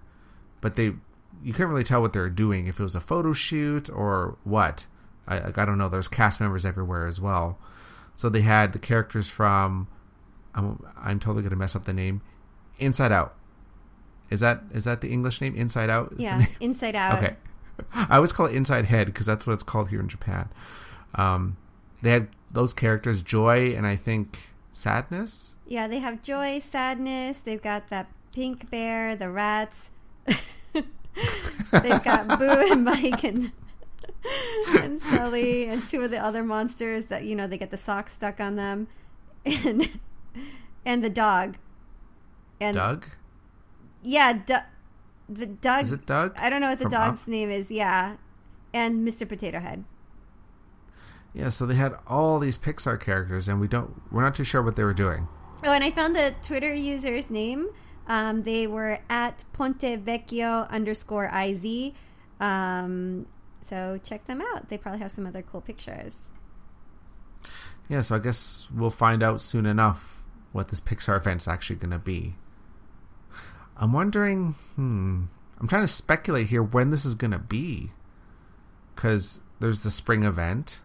but 0.61 0.75
they 0.75 0.93
you 1.43 1.53
couldn't 1.53 1.69
really 1.69 1.83
tell 1.83 2.01
what 2.01 2.13
they 2.13 2.19
were 2.19 2.29
doing 2.29 2.67
if 2.67 2.79
it 2.79 2.83
was 2.83 2.95
a 2.95 3.01
photo 3.01 3.33
shoot 3.33 3.89
or 3.89 4.37
what. 4.43 4.85
I, 5.27 5.51
I 5.55 5.65
don't 5.65 5.77
know. 5.77 5.89
There's 5.89 6.07
cast 6.07 6.39
members 6.39 6.65
everywhere 6.65 7.05
as 7.05 7.21
well. 7.21 7.59
So 8.15 8.29
they 8.29 8.41
had 8.41 8.73
the 8.73 8.79
characters 8.79 9.29
from 9.29 9.87
I'm, 10.55 10.83
I'm 10.97 11.19
totally 11.19 11.41
going 11.41 11.51
to 11.51 11.55
mess 11.55 11.75
up 11.75 11.85
the 11.85 11.93
name 11.93 12.21
Inside 12.79 13.11
Out. 13.11 13.35
Is 14.29 14.41
that 14.41 14.61
is 14.71 14.83
that 14.83 15.01
the 15.01 15.09
English 15.09 15.41
name 15.41 15.55
Inside 15.55 15.89
Out? 15.89 16.13
Yeah, 16.17 16.45
Inside 16.59 16.95
Out. 16.95 17.17
Okay. 17.17 17.35
I 17.93 18.17
always 18.17 18.31
call 18.31 18.45
it 18.45 18.55
Inside 18.55 18.85
Head 18.85 19.07
because 19.07 19.25
that's 19.25 19.47
what 19.47 19.53
it's 19.53 19.63
called 19.63 19.89
here 19.89 19.99
in 19.99 20.07
Japan. 20.07 20.49
Um, 21.15 21.57
they 22.01 22.11
had 22.11 22.27
those 22.51 22.73
characters, 22.73 23.21
Joy 23.21 23.73
and 23.75 23.87
I 23.87 23.95
think 23.95 24.39
Sadness. 24.73 25.55
Yeah, 25.67 25.87
they 25.87 25.99
have 25.99 26.21
Joy, 26.21 26.59
Sadness. 26.59 27.41
They've 27.41 27.61
got 27.61 27.89
that 27.89 28.09
pink 28.33 28.69
bear, 28.69 29.15
the 29.15 29.29
rats. 29.29 29.89
They've 30.73 32.03
got 32.03 32.39
Boo 32.39 32.71
and 32.71 32.83
Mike 32.83 33.23
and 33.23 33.51
and 34.79 35.01
Sully 35.01 35.65
and 35.65 35.87
two 35.87 36.01
of 36.01 36.11
the 36.11 36.23
other 36.23 36.43
monsters 36.43 37.07
that 37.07 37.23
you 37.23 37.35
know 37.35 37.47
they 37.47 37.57
get 37.57 37.71
the 37.71 37.77
socks 37.77 38.13
stuck 38.13 38.39
on 38.39 38.55
them, 38.55 38.87
and 39.45 39.99
and 40.85 41.03
the 41.03 41.09
dog. 41.09 41.57
And 42.61 42.75
Doug. 42.75 43.05
Yeah, 44.03 44.33
Du- 44.33 44.65
the 45.27 45.45
Doug. 45.45 45.83
Is 45.83 45.91
it 45.91 46.05
Doug? 46.05 46.35
I 46.37 46.49
don't 46.49 46.61
know 46.61 46.69
what 46.69 46.79
the 46.79 46.83
From 46.85 46.91
dog's 46.93 47.21
Up? 47.23 47.27
name 47.27 47.49
is. 47.49 47.69
Yeah, 47.71 48.15
and 48.73 49.07
Mr. 49.07 49.27
Potato 49.27 49.59
Head. 49.59 49.83
Yeah, 51.33 51.49
so 51.49 51.65
they 51.65 51.75
had 51.75 51.93
all 52.07 52.39
these 52.39 52.57
Pixar 52.57 52.99
characters, 52.99 53.47
and 53.47 53.59
we 53.61 53.67
don't 53.67 54.01
we're 54.11 54.23
not 54.23 54.35
too 54.35 54.43
sure 54.43 54.61
what 54.63 54.75
they 54.75 54.83
were 54.83 54.93
doing. 54.93 55.27
Oh, 55.63 55.71
and 55.71 55.83
I 55.83 55.91
found 55.91 56.15
the 56.15 56.33
Twitter 56.41 56.73
user's 56.73 57.29
name. 57.29 57.67
Um, 58.07 58.43
they 58.43 58.65
were 58.65 58.99
at 59.09 59.45
Ponte 59.53 59.81
Vecchio 60.03 60.67
underscore 60.69 61.29
iz. 61.35 61.91
Um, 62.39 63.27
so 63.61 63.99
check 64.03 64.25
them 64.25 64.41
out. 64.41 64.69
They 64.69 64.77
probably 64.77 64.99
have 65.01 65.11
some 65.11 65.27
other 65.27 65.43
cool 65.43 65.61
pictures. 65.61 66.31
Yeah, 67.87 68.01
so 68.01 68.15
I 68.15 68.19
guess 68.19 68.67
we'll 68.73 68.89
find 68.89 69.21
out 69.21 69.41
soon 69.41 69.65
enough 69.65 70.18
what 70.51 70.69
this 70.69 70.81
Pixar 70.81 71.17
event's 71.17 71.47
actually 71.47 71.75
going 71.77 71.91
to 71.91 71.99
be. 71.99 72.35
I'm 73.77 73.93
wondering, 73.93 74.55
hmm, 74.75 75.23
I'm 75.59 75.67
trying 75.67 75.83
to 75.83 75.87
speculate 75.87 76.47
here 76.47 76.63
when 76.63 76.89
this 76.89 77.05
is 77.05 77.15
going 77.15 77.31
to 77.31 77.39
be. 77.39 77.91
Because 78.95 79.39
there's 79.61 79.81
the 79.83 79.91
spring 79.91 80.23
event, 80.23 80.81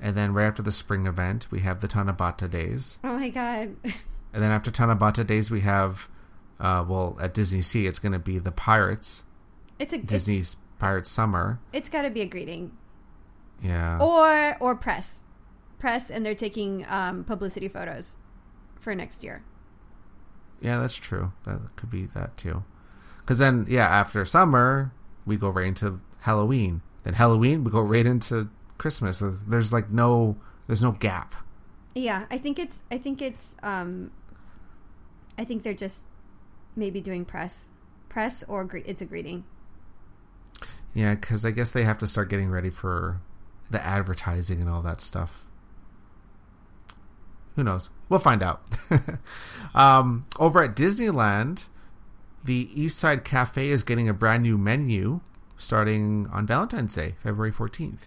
and 0.00 0.14
then 0.16 0.34
right 0.34 0.44
after 0.46 0.62
the 0.62 0.72
spring 0.72 1.06
event, 1.06 1.46
we 1.50 1.60
have 1.60 1.80
the 1.80 1.88
Tanabata 1.88 2.50
Days. 2.50 2.98
Oh 3.02 3.16
my 3.16 3.30
god. 3.30 3.74
And 4.34 4.42
then 4.42 4.50
after 4.50 4.70
Tanabata 4.70 5.26
Days, 5.26 5.50
we 5.50 5.60
have, 5.60 6.08
uh, 6.60 6.84
well, 6.86 7.16
at 7.20 7.32
Disney 7.32 7.62
Sea, 7.62 7.86
it's 7.86 7.98
going 7.98 8.12
to 8.12 8.18
be 8.18 8.38
the 8.38 8.52
Pirates, 8.52 9.24
It's 9.78 9.94
a 9.94 9.98
Disney's 9.98 10.56
Pirates 10.78 11.10
Summer. 11.10 11.60
It's, 11.72 11.86
it's 11.86 11.88
got 11.88 12.02
to 12.02 12.10
be 12.10 12.20
a 12.20 12.26
greeting 12.26 12.72
Yeah. 13.62 13.98
or 13.98 14.56
or 14.60 14.74
press, 14.76 15.22
press, 15.78 16.10
and 16.10 16.26
they're 16.26 16.34
taking 16.34 16.84
um, 16.90 17.24
publicity 17.24 17.68
photos 17.68 18.18
for 18.84 18.94
next 18.94 19.24
year. 19.24 19.42
Yeah, 20.60 20.78
that's 20.78 20.94
true. 20.94 21.32
That 21.44 21.60
could 21.76 21.90
be 21.90 22.06
that 22.14 22.36
too. 22.36 22.62
Because 23.20 23.38
then, 23.38 23.66
yeah, 23.68 23.86
after 23.86 24.24
summer, 24.24 24.92
we 25.26 25.36
go 25.36 25.48
right 25.48 25.66
into 25.66 26.00
Halloween. 26.20 26.82
Then 27.02 27.14
Halloween, 27.14 27.64
we 27.64 27.70
go 27.70 27.80
right 27.80 28.06
into 28.06 28.48
Christmas. 28.78 29.22
There's 29.46 29.72
like 29.72 29.90
no, 29.90 30.36
there's 30.66 30.82
no 30.82 30.92
gap. 30.92 31.34
Yeah, 31.94 32.26
I 32.30 32.38
think 32.38 32.58
it's. 32.58 32.82
I 32.90 32.98
think 32.98 33.22
it's. 33.22 33.56
Um, 33.62 34.10
I 35.38 35.44
think 35.44 35.62
they're 35.62 35.74
just 35.74 36.06
maybe 36.76 37.00
doing 37.00 37.24
press, 37.24 37.70
press 38.08 38.42
or 38.44 38.64
gre- 38.64 38.78
it's 38.84 39.02
a 39.02 39.04
greeting. 39.04 39.44
Yeah, 40.92 41.14
because 41.14 41.44
I 41.44 41.50
guess 41.50 41.70
they 41.70 41.84
have 41.84 41.98
to 41.98 42.06
start 42.06 42.30
getting 42.30 42.50
ready 42.50 42.70
for 42.70 43.20
the 43.70 43.84
advertising 43.84 44.60
and 44.60 44.70
all 44.70 44.82
that 44.82 45.00
stuff. 45.00 45.46
Who 47.56 47.64
knows? 47.64 47.90
We'll 48.08 48.20
find 48.20 48.42
out. 48.42 48.62
um, 49.74 50.26
over 50.38 50.62
at 50.62 50.74
Disneyland, 50.74 51.66
the 52.44 52.68
East 52.74 52.98
Side 52.98 53.24
Cafe 53.24 53.68
is 53.68 53.82
getting 53.82 54.08
a 54.08 54.14
brand 54.14 54.42
new 54.42 54.58
menu 54.58 55.20
starting 55.56 56.28
on 56.32 56.46
Valentine's 56.46 56.94
Day, 56.94 57.14
February 57.22 57.52
14th. 57.52 58.02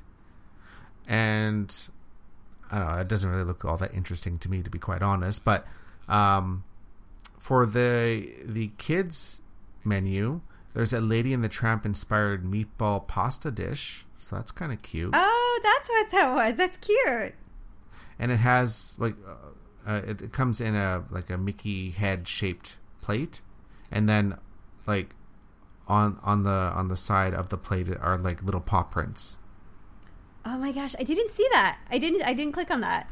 And 1.08 1.74
I 2.70 2.80
don't 2.80 2.94
know, 2.94 3.00
it 3.00 3.08
doesn't 3.08 3.30
really 3.30 3.44
look 3.44 3.64
all 3.64 3.78
that 3.78 3.94
interesting 3.94 4.38
to 4.40 4.50
me, 4.50 4.62
to 4.62 4.70
be 4.70 4.80
quite 4.80 5.02
honest. 5.02 5.46
But 5.46 5.66
um, 6.08 6.64
for 7.40 7.66
the 7.66 8.30
the 8.44 8.72
kids 8.78 9.42
menu, 9.84 10.42
there's 10.74 10.94
a 10.94 11.00
Lady 11.00 11.34
and 11.34 11.44
the 11.44 11.50
Tramp 11.50 11.86
inspired 11.86 12.44
meatball 12.44 13.08
pasta 13.08 13.52
dish, 13.52 14.06
so 14.18 14.36
that's 14.36 14.52
kind 14.52 14.74
of 14.74 14.82
cute. 14.82 15.12
Oh, 15.14 15.60
that's 15.64 15.90
what 15.90 16.12
that 16.12 16.36
was. 16.36 16.56
That's 16.56 16.78
cute. 16.78 17.34
And 18.20 18.32
it 18.32 18.38
has 18.38 18.96
like 18.98 19.16
uh, 19.28 19.90
uh, 19.90 20.02
it, 20.06 20.22
it 20.22 20.34
comes 20.34 20.60
in 20.60 20.76
a 20.76 21.06
like 21.12 21.30
a 21.30 21.38
Mickey 21.38 21.92
head 21.92 22.28
shaped 22.28 22.78
plate, 23.02 23.42
and 23.92 24.10
then 24.10 24.38
like 24.86 25.16
on 25.88 26.20
on 26.24 26.44
the 26.44 26.50
on 26.50 26.88
the 26.88 26.98
side 26.98 27.34
of 27.34 27.50
the 27.50 27.58
plate 27.58 27.88
are 28.00 28.18
like 28.18 28.44
little 28.44 28.62
paw 28.62 28.84
prints. 28.84 29.38
Oh 30.46 30.58
my 30.58 30.72
gosh, 30.72 30.96
I 31.00 31.04
didn't 31.04 31.30
see 31.30 31.48
that. 31.52 31.80
I 31.90 31.98
didn't. 31.98 32.24
I 32.24 32.34
didn't 32.34 32.54
click 32.54 32.72
on 32.72 32.82
that. 32.82 33.12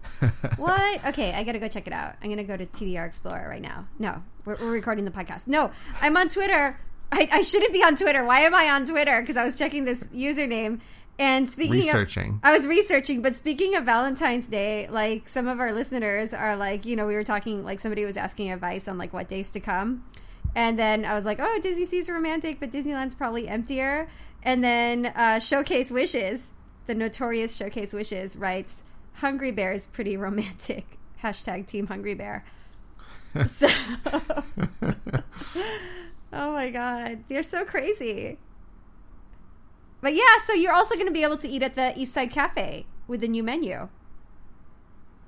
what? 0.56 1.04
Okay, 1.06 1.32
I 1.32 1.42
gotta 1.42 1.58
go 1.58 1.68
check 1.68 1.86
it 1.86 1.92
out. 1.92 2.14
I'm 2.22 2.30
gonna 2.30 2.44
go 2.44 2.56
to 2.56 2.66
TDR 2.66 3.06
Explorer 3.06 3.48
right 3.48 3.62
now. 3.62 3.86
No, 3.98 4.22
we're, 4.44 4.56
we're 4.56 4.70
recording 4.70 5.04
the 5.04 5.10
podcast. 5.10 5.46
No, 5.46 5.70
I'm 6.00 6.16
on 6.16 6.28
Twitter. 6.28 6.78
I, 7.10 7.28
I 7.30 7.42
shouldn't 7.42 7.72
be 7.72 7.82
on 7.82 7.96
Twitter. 7.96 8.24
Why 8.24 8.40
am 8.40 8.54
I 8.54 8.70
on 8.70 8.86
Twitter? 8.86 9.20
Because 9.20 9.36
I 9.36 9.44
was 9.44 9.58
checking 9.58 9.84
this 9.84 10.02
username 10.04 10.80
and 11.22 11.48
speaking 11.48 11.74
Researching. 11.74 12.30
Of, 12.32 12.40
I 12.42 12.56
was 12.56 12.66
researching, 12.66 13.22
but 13.22 13.36
speaking 13.36 13.76
of 13.76 13.84
Valentine's 13.84 14.48
Day, 14.48 14.88
like 14.90 15.28
some 15.28 15.46
of 15.46 15.60
our 15.60 15.72
listeners 15.72 16.34
are 16.34 16.56
like, 16.56 16.84
you 16.84 16.96
know, 16.96 17.06
we 17.06 17.14
were 17.14 17.22
talking 17.22 17.64
like 17.64 17.78
somebody 17.78 18.04
was 18.04 18.16
asking 18.16 18.50
advice 18.50 18.88
on 18.88 18.98
like 18.98 19.12
what 19.12 19.28
days 19.28 19.52
to 19.52 19.60
come, 19.60 20.02
and 20.56 20.76
then 20.76 21.04
I 21.04 21.14
was 21.14 21.24
like, 21.24 21.38
oh, 21.40 21.58
Disney 21.62 21.86
Sea's 21.86 22.08
romantic, 22.08 22.58
but 22.58 22.72
Disneyland's 22.72 23.14
probably 23.14 23.46
emptier. 23.46 24.08
And 24.42 24.64
then 24.64 25.06
uh, 25.06 25.38
Showcase 25.38 25.92
Wishes, 25.92 26.52
the 26.86 26.94
notorious 26.94 27.54
Showcase 27.54 27.92
Wishes, 27.92 28.36
writes, 28.36 28.82
Hungry 29.14 29.52
Bear 29.52 29.72
is 29.72 29.86
pretty 29.86 30.16
romantic. 30.16 30.98
Hashtag 31.22 31.66
Team 31.66 31.86
Hungry 31.86 32.14
Bear. 32.14 32.44
So, 33.46 33.66
oh 36.34 36.52
my 36.52 36.68
God. 36.68 37.24
They're 37.28 37.42
so 37.42 37.64
crazy. 37.64 38.36
But 40.02 40.14
yeah, 40.14 40.38
so 40.44 40.52
you're 40.52 40.74
also 40.74 40.94
going 40.96 41.06
to 41.06 41.12
be 41.12 41.22
able 41.22 41.38
to 41.38 41.48
eat 41.48 41.62
at 41.62 41.74
the 41.76 41.98
East 41.98 42.12
Side 42.12 42.30
Cafe 42.30 42.84
with 43.06 43.22
the 43.22 43.28
new 43.28 43.42
menu. 43.42 43.88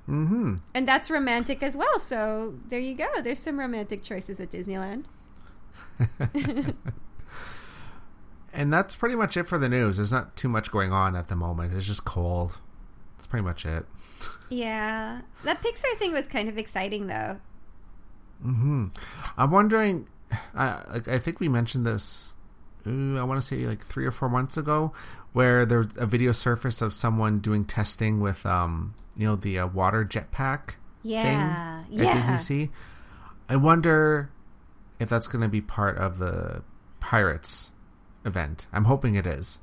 Mm-hmm. 0.06 0.56
And 0.74 0.86
that's 0.86 1.10
romantic 1.10 1.62
as 1.62 1.76
well. 1.76 1.98
So 1.98 2.58
there 2.68 2.80
you 2.80 2.94
go. 2.94 3.06
There's 3.22 3.38
some 3.38 3.58
romantic 3.58 4.02
choices 4.02 4.38
at 4.40 4.50
Disneyland. 4.50 5.06
And 8.54 8.72
that's 8.72 8.94
pretty 8.94 9.16
much 9.16 9.36
it 9.36 9.48
for 9.48 9.58
the 9.58 9.68
news. 9.68 9.96
There's 9.96 10.12
not 10.12 10.36
too 10.36 10.48
much 10.48 10.70
going 10.70 10.92
on 10.92 11.16
at 11.16 11.26
the 11.26 11.34
moment. 11.34 11.74
It's 11.74 11.86
just 11.86 12.04
cold. 12.04 12.58
That's 13.16 13.26
pretty 13.26 13.42
much 13.42 13.66
it. 13.66 13.84
Yeah. 14.48 15.22
That 15.42 15.60
Pixar 15.60 15.98
thing 15.98 16.12
was 16.12 16.28
kind 16.28 16.48
of 16.48 16.56
exciting, 16.56 17.08
though. 17.08 17.40
hmm 18.40 18.86
I'm 19.36 19.50
wondering. 19.50 20.06
I 20.54 21.00
I 21.06 21.18
think 21.18 21.40
we 21.40 21.48
mentioned 21.48 21.84
this. 21.84 22.34
Ooh, 22.86 23.18
I 23.18 23.24
want 23.24 23.40
to 23.40 23.46
say 23.46 23.66
like 23.66 23.86
three 23.86 24.06
or 24.06 24.10
four 24.10 24.28
months 24.28 24.56
ago, 24.56 24.92
where 25.32 25.64
there 25.66 25.86
a 25.96 26.06
video 26.06 26.32
surfaced 26.32 26.82
of 26.82 26.94
someone 26.94 27.38
doing 27.40 27.64
testing 27.64 28.20
with 28.20 28.44
um 28.46 28.94
you 29.16 29.26
know 29.26 29.36
the 29.36 29.58
uh, 29.60 29.66
water 29.66 30.04
jetpack 30.04 30.74
Yeah. 31.02 31.22
thing 31.84 31.98
at 32.00 32.04
yeah. 32.04 32.14
Disney 32.14 32.38
Sea. 32.38 32.70
I 33.48 33.56
wonder 33.56 34.30
if 34.98 35.08
that's 35.08 35.26
going 35.26 35.42
to 35.42 35.48
be 35.48 35.60
part 35.60 35.98
of 35.98 36.18
the 36.18 36.62
Pirates 37.00 37.72
event. 38.24 38.66
I'm 38.72 38.84
hoping 38.84 39.14
it 39.16 39.26
is. 39.26 39.58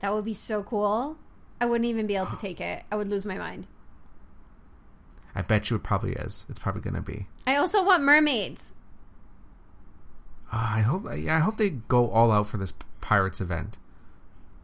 That 0.00 0.12
would 0.12 0.24
be 0.24 0.34
so 0.34 0.62
cool. 0.62 1.16
I 1.60 1.66
wouldn't 1.66 1.88
even 1.88 2.06
be 2.06 2.14
able 2.16 2.26
to 2.26 2.36
take 2.36 2.60
it. 2.60 2.84
I 2.92 2.96
would 2.96 3.08
lose 3.08 3.24
my 3.26 3.38
mind. 3.38 3.66
I 5.34 5.42
bet 5.42 5.70
you 5.70 5.76
it 5.76 5.82
probably 5.82 6.12
is. 6.12 6.46
It's 6.48 6.58
probably 6.58 6.82
going 6.82 6.94
to 6.94 7.00
be. 7.00 7.26
I 7.46 7.56
also 7.56 7.82
want 7.84 8.02
mermaids. 8.02 8.74
Uh, 10.52 10.56
I 10.76 10.80
hope. 10.80 11.04
Yeah, 11.16 11.36
I 11.36 11.40
hope 11.40 11.56
they 11.58 11.70
go 11.70 12.10
all 12.10 12.30
out 12.32 12.46
for 12.46 12.56
this 12.56 12.72
Pirates 13.00 13.40
event. 13.40 13.76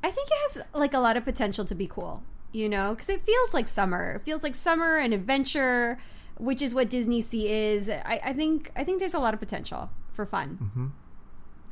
I 0.03 0.11
think 0.11 0.29
it 0.31 0.39
has 0.43 0.63
like 0.75 0.95
a 0.95 0.99
lot 0.99 1.17
of 1.17 1.25
potential 1.25 1.65
to 1.65 1.75
be 1.75 1.87
cool, 1.87 2.23
you 2.53 2.69
know, 2.69 2.95
because 2.95 3.09
it 3.09 3.25
feels 3.25 3.55
like 3.55 3.69
summer. 3.69 4.13
It 4.17 4.25
feels 4.25 4.43
like 4.43 4.55
summer 4.55 4.97
and 4.97 5.13
adventure. 5.15 5.99
which 6.37 6.61
is 6.61 6.75
what 6.75 6.91
Disney 6.91 7.23
Sea 7.23 7.49
is. 7.49 7.89
I, 7.89 8.21
I 8.25 8.33
think 8.33 8.71
I 8.75 8.83
think 8.85 8.99
there's 8.99 9.15
a 9.15 9.19
lot 9.21 9.35
of 9.35 9.41
potential 9.41 9.91
for 10.13 10.27
fun. 10.27 10.93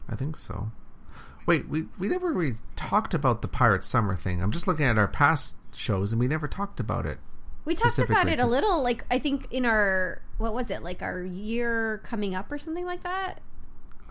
I 0.09 0.15
think 0.17 0.37
so. 0.37 0.71
Wait, 1.47 1.69
we 1.69 1.87
we 1.99 2.09
never 2.09 2.33
really 2.33 2.57
talked 2.77 3.13
about 3.15 3.43
the 3.43 3.49
Pirate 3.49 3.83
Summer 3.85 4.15
thing. 4.15 4.41
I'm 4.43 4.53
just 4.53 4.67
looking 4.69 4.87
at 4.87 4.97
our 4.99 5.09
past 5.09 5.57
shows, 5.75 6.13
and 6.13 6.21
we 6.21 6.29
never 6.29 6.47
talked 6.47 6.79
about 6.81 7.07
it. 7.07 7.19
We 7.65 7.75
talked 7.75 7.99
about 7.99 8.29
it 8.29 8.39
a 8.41 8.47
little, 8.47 8.83
like 8.83 9.05
I 9.11 9.19
think 9.19 9.49
in 9.51 9.65
our 9.67 10.23
what 10.39 10.55
was 10.55 10.71
it, 10.71 10.83
like 10.83 11.03
our 11.03 11.23
year 11.23 12.01
coming 12.05 12.35
up 12.35 12.51
or 12.53 12.59
something 12.59 12.87
like 12.87 13.03
that. 13.03 13.41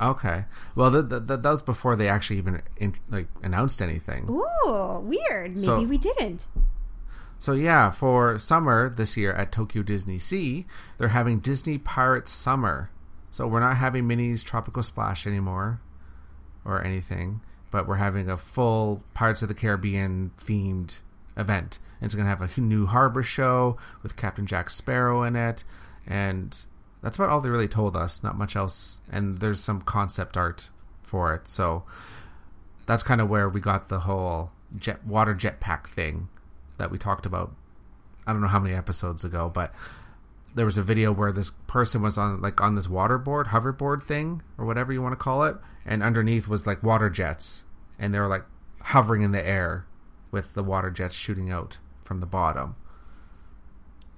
Okay. 0.02 0.46
Well, 0.76 0.92
th- 0.92 1.10
th- 1.10 1.28
th- 1.28 1.42
that 1.42 1.50
was 1.50 1.62
before 1.64 1.96
they 1.96 2.08
actually 2.08 2.38
even 2.40 2.62
in, 2.78 2.96
like 3.10 3.28
announced 3.44 3.82
anything. 3.82 4.28
Ooh, 4.30 5.00
weird. 5.04 5.52
Maybe 5.52 5.62
So- 5.66 5.84
we 5.84 5.98
didn't. 5.98 6.48
So 7.38 7.54
yeah, 7.54 7.90
for 7.92 8.38
summer 8.38 8.88
this 8.90 9.18
year 9.18 9.34
at 9.34 9.52
Tokyo 9.52 9.82
Disney 9.82 10.20
Sea, 10.20 10.66
they're 10.98 11.08
having 11.10 11.40
Disney 11.40 11.78
Pirates 11.80 12.30
Summer. 12.32 12.92
So 13.32 13.48
we're 13.48 13.62
not 13.62 13.78
having 13.78 14.06
Minnie's 14.08 14.44
Tropical 14.44 14.84
Splash 14.84 15.26
anymore 15.26 15.82
or 16.64 16.84
anything, 16.84 17.42
but 17.72 17.88
we're 17.88 17.96
having 17.96 18.30
a 18.30 18.38
full 18.38 19.04
Pirates 19.16 19.42
of 19.42 19.48
the 19.48 19.56
Caribbean 19.56 20.32
themed 20.40 21.00
event. 21.36 21.80
And 22.00 22.06
it's 22.06 22.14
going 22.14 22.26
to 22.26 22.30
have 22.30 22.42
a 22.58 22.62
new 22.62 22.86
harbor 22.86 23.24
show 23.24 23.78
with 24.04 24.16
Captain 24.16 24.46
Jack 24.46 24.70
Sparrow 24.70 25.24
in 25.24 25.36
it 25.36 25.64
and 26.06 26.56
that's 27.02 27.18
about 27.18 27.30
all 27.30 27.42
they 27.42 27.50
really 27.50 27.68
told 27.68 27.96
us, 27.96 28.24
not 28.24 28.38
much 28.38 28.56
else. 28.56 29.02
And 29.12 29.40
there's 29.40 29.60
some 29.60 29.82
concept 29.82 30.38
art 30.38 30.70
for 31.04 31.34
it. 31.34 31.48
So 31.48 31.84
that's 32.86 33.04
kind 33.04 33.22
of 33.22 33.30
where 33.30 33.50
we 33.50 33.60
got 33.60 33.90
the 33.90 34.02
whole 34.02 34.52
jet 34.78 35.06
water 35.06 35.36
jetpack 35.36 35.88
thing 35.88 36.30
that 36.78 36.92
we 36.92 36.98
talked 36.98 37.26
about. 37.26 37.54
I 38.26 38.34
don't 38.34 38.42
know 38.42 38.48
how 38.48 38.60
many 38.60 38.76
episodes 38.76 39.24
ago, 39.24 39.52
but 39.54 39.74
there 40.54 40.66
was 40.66 40.78
a 40.78 40.84
video 40.84 41.12
where 41.12 41.32
this 41.32 41.52
person 41.68 42.02
was 42.02 42.18
on 42.18 42.42
like 42.42 42.62
on 42.62 42.76
this 42.76 42.88
waterboard, 42.88 43.48
hoverboard 43.48 44.04
thing, 44.04 44.42
or 44.58 44.66
whatever 44.66 44.94
you 44.94 45.02
want 45.02 45.14
to 45.14 45.24
call 45.24 45.44
it, 45.44 45.56
and 45.86 46.04
underneath 46.04 46.48
was 46.48 46.68
like 46.68 46.84
water 46.84 47.10
jets, 47.10 47.64
and 47.98 48.14
they 48.14 48.20
were 48.20 48.28
like 48.28 48.46
hovering 48.82 49.22
in 49.22 49.32
the 49.32 49.46
air 49.46 49.86
with 50.30 50.54
the 50.54 50.64
water 50.64 50.92
jets 50.92 51.16
shooting 51.16 51.50
out 51.50 51.78
from 52.04 52.20
the 52.20 52.26
bottom. 52.26 52.76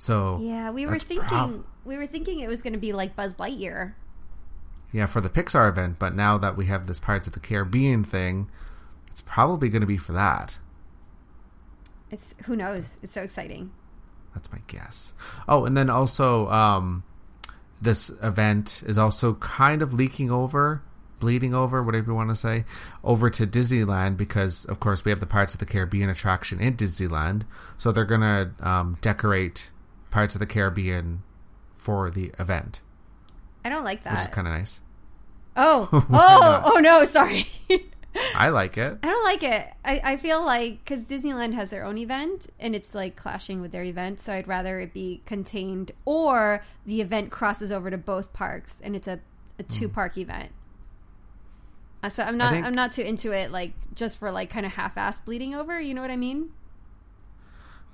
So 0.04 0.38
Yeah, 0.42 0.70
we 0.72 0.86
were 0.86 1.00
thinking 1.00 1.28
prob- 1.30 1.66
we 1.86 1.96
were 1.96 2.08
thinking 2.08 2.40
it 2.42 2.50
was 2.50 2.62
going 2.62 2.74
to 2.74 2.80
be 2.80 2.92
like 2.92 3.16
Buzz 3.16 3.38
Lightyear. 3.38 3.94
yeah, 4.92 5.06
for 5.06 5.22
the 5.22 5.30
Pixar 5.30 5.70
event, 5.70 5.98
but 5.98 6.14
now 6.14 6.38
that 6.38 6.58
we 6.58 6.66
have 6.66 6.88
this 6.88 7.00
Pirates 7.00 7.26
of 7.28 7.32
the 7.32 7.40
Caribbean 7.40 8.04
thing, 8.04 8.50
it's 9.10 9.22
probably 9.22 9.70
going 9.70 9.80
to 9.80 9.88
be 9.88 9.98
for 9.98 10.12
that. 10.12 10.58
It's 12.12 12.36
who 12.46 12.56
knows. 12.58 13.00
It's 13.02 13.14
so 13.14 13.22
exciting. 13.22 13.72
That's 14.36 14.52
my 14.52 14.60
guess. 14.68 15.14
Oh, 15.48 15.64
and 15.64 15.78
then 15.78 15.90
also, 15.90 16.50
um, 16.50 17.04
this 17.82 18.10
event 18.22 18.84
is 18.86 18.98
also 18.98 19.36
kind 19.36 19.82
of 19.82 19.94
leaking 19.94 20.30
over, 20.30 20.82
bleeding 21.22 21.56
over, 21.56 21.82
whatever 21.82 22.12
you 22.12 22.16
want 22.16 22.30
to 22.30 22.36
say, 22.36 22.66
over 23.06 23.30
to 23.30 23.48
Disneyland 23.48 24.18
because, 24.18 24.66
of 24.66 24.82
course, 24.82 25.06
we 25.06 25.12
have 25.12 25.22
the 25.22 25.26
Pirates 25.26 25.54
of 25.54 25.60
the 25.62 25.66
Caribbean 25.66 26.10
attraction 26.10 26.60
in 26.60 26.76
Disneyland. 26.76 27.44
So 27.78 27.92
they're 27.94 28.04
going 28.06 28.22
to 28.22 28.52
um, 28.68 28.98
decorate 29.02 29.70
Pirates 30.14 30.36
of 30.36 30.40
the 30.40 30.46
Caribbean 30.46 31.24
for 31.76 32.12
the 32.12 32.32
event, 32.38 32.82
I 33.66 33.70
don't 33.70 33.84
like 33.84 34.04
that. 34.04 34.14
which 34.14 34.22
is 34.22 34.28
kind 34.28 34.48
of 34.48 34.54
nice. 34.54 34.80
Oh, 35.58 35.90
oh, 36.12 36.62
oh 36.76 36.80
no, 36.80 37.04
sorry. 37.06 37.48
I 38.36 38.50
like 38.50 38.78
it. 38.78 39.00
I 39.02 39.08
don't 39.08 39.24
like 39.24 39.42
it. 39.42 39.74
I, 39.84 40.02
I 40.04 40.18
feel 40.18 40.46
like 40.46 40.86
because 40.86 41.06
Disneyland 41.06 41.56
has 41.56 41.72
their 41.72 41.84
own 41.84 41.98
event 41.98 42.46
and 42.60 42.76
it's 42.76 42.94
like 42.94 43.16
clashing 43.16 43.60
with 43.60 43.72
their 43.72 43.84
event, 43.84 44.20
so 44.20 44.34
I'd 44.34 44.48
rather 44.48 44.80
it 44.80 44.94
be 44.94 45.24
contained 45.26 45.92
or 46.06 46.64
the 46.86 47.02
event 47.02 47.32
crosses 47.32 47.72
over 47.72 47.90
to 47.90 47.98
both 47.98 48.34
parks 48.34 48.80
and 48.84 48.96
it's 48.96 49.08
a, 49.08 49.20
a 49.58 49.64
two 49.64 49.90
park 49.90 50.16
event. 50.16 50.52
Uh, 52.04 52.10
so 52.10 52.24
I'm 52.24 52.38
not 52.38 52.52
think- 52.52 52.68
I'm 52.68 52.76
not 52.76 52.92
too 52.92 53.02
into 53.02 53.32
it 53.32 53.52
like 53.52 53.74
just 53.96 54.20
for 54.20 54.30
like 54.30 54.52
kind 54.52 54.68
of 54.68 54.74
half 54.74 54.96
ass 54.96 55.20
bleeding 55.20 55.56
over. 55.56 55.82
You 55.82 55.96
know 55.96 56.02
what 56.04 56.12
I 56.12 56.18
mean? 56.18 56.52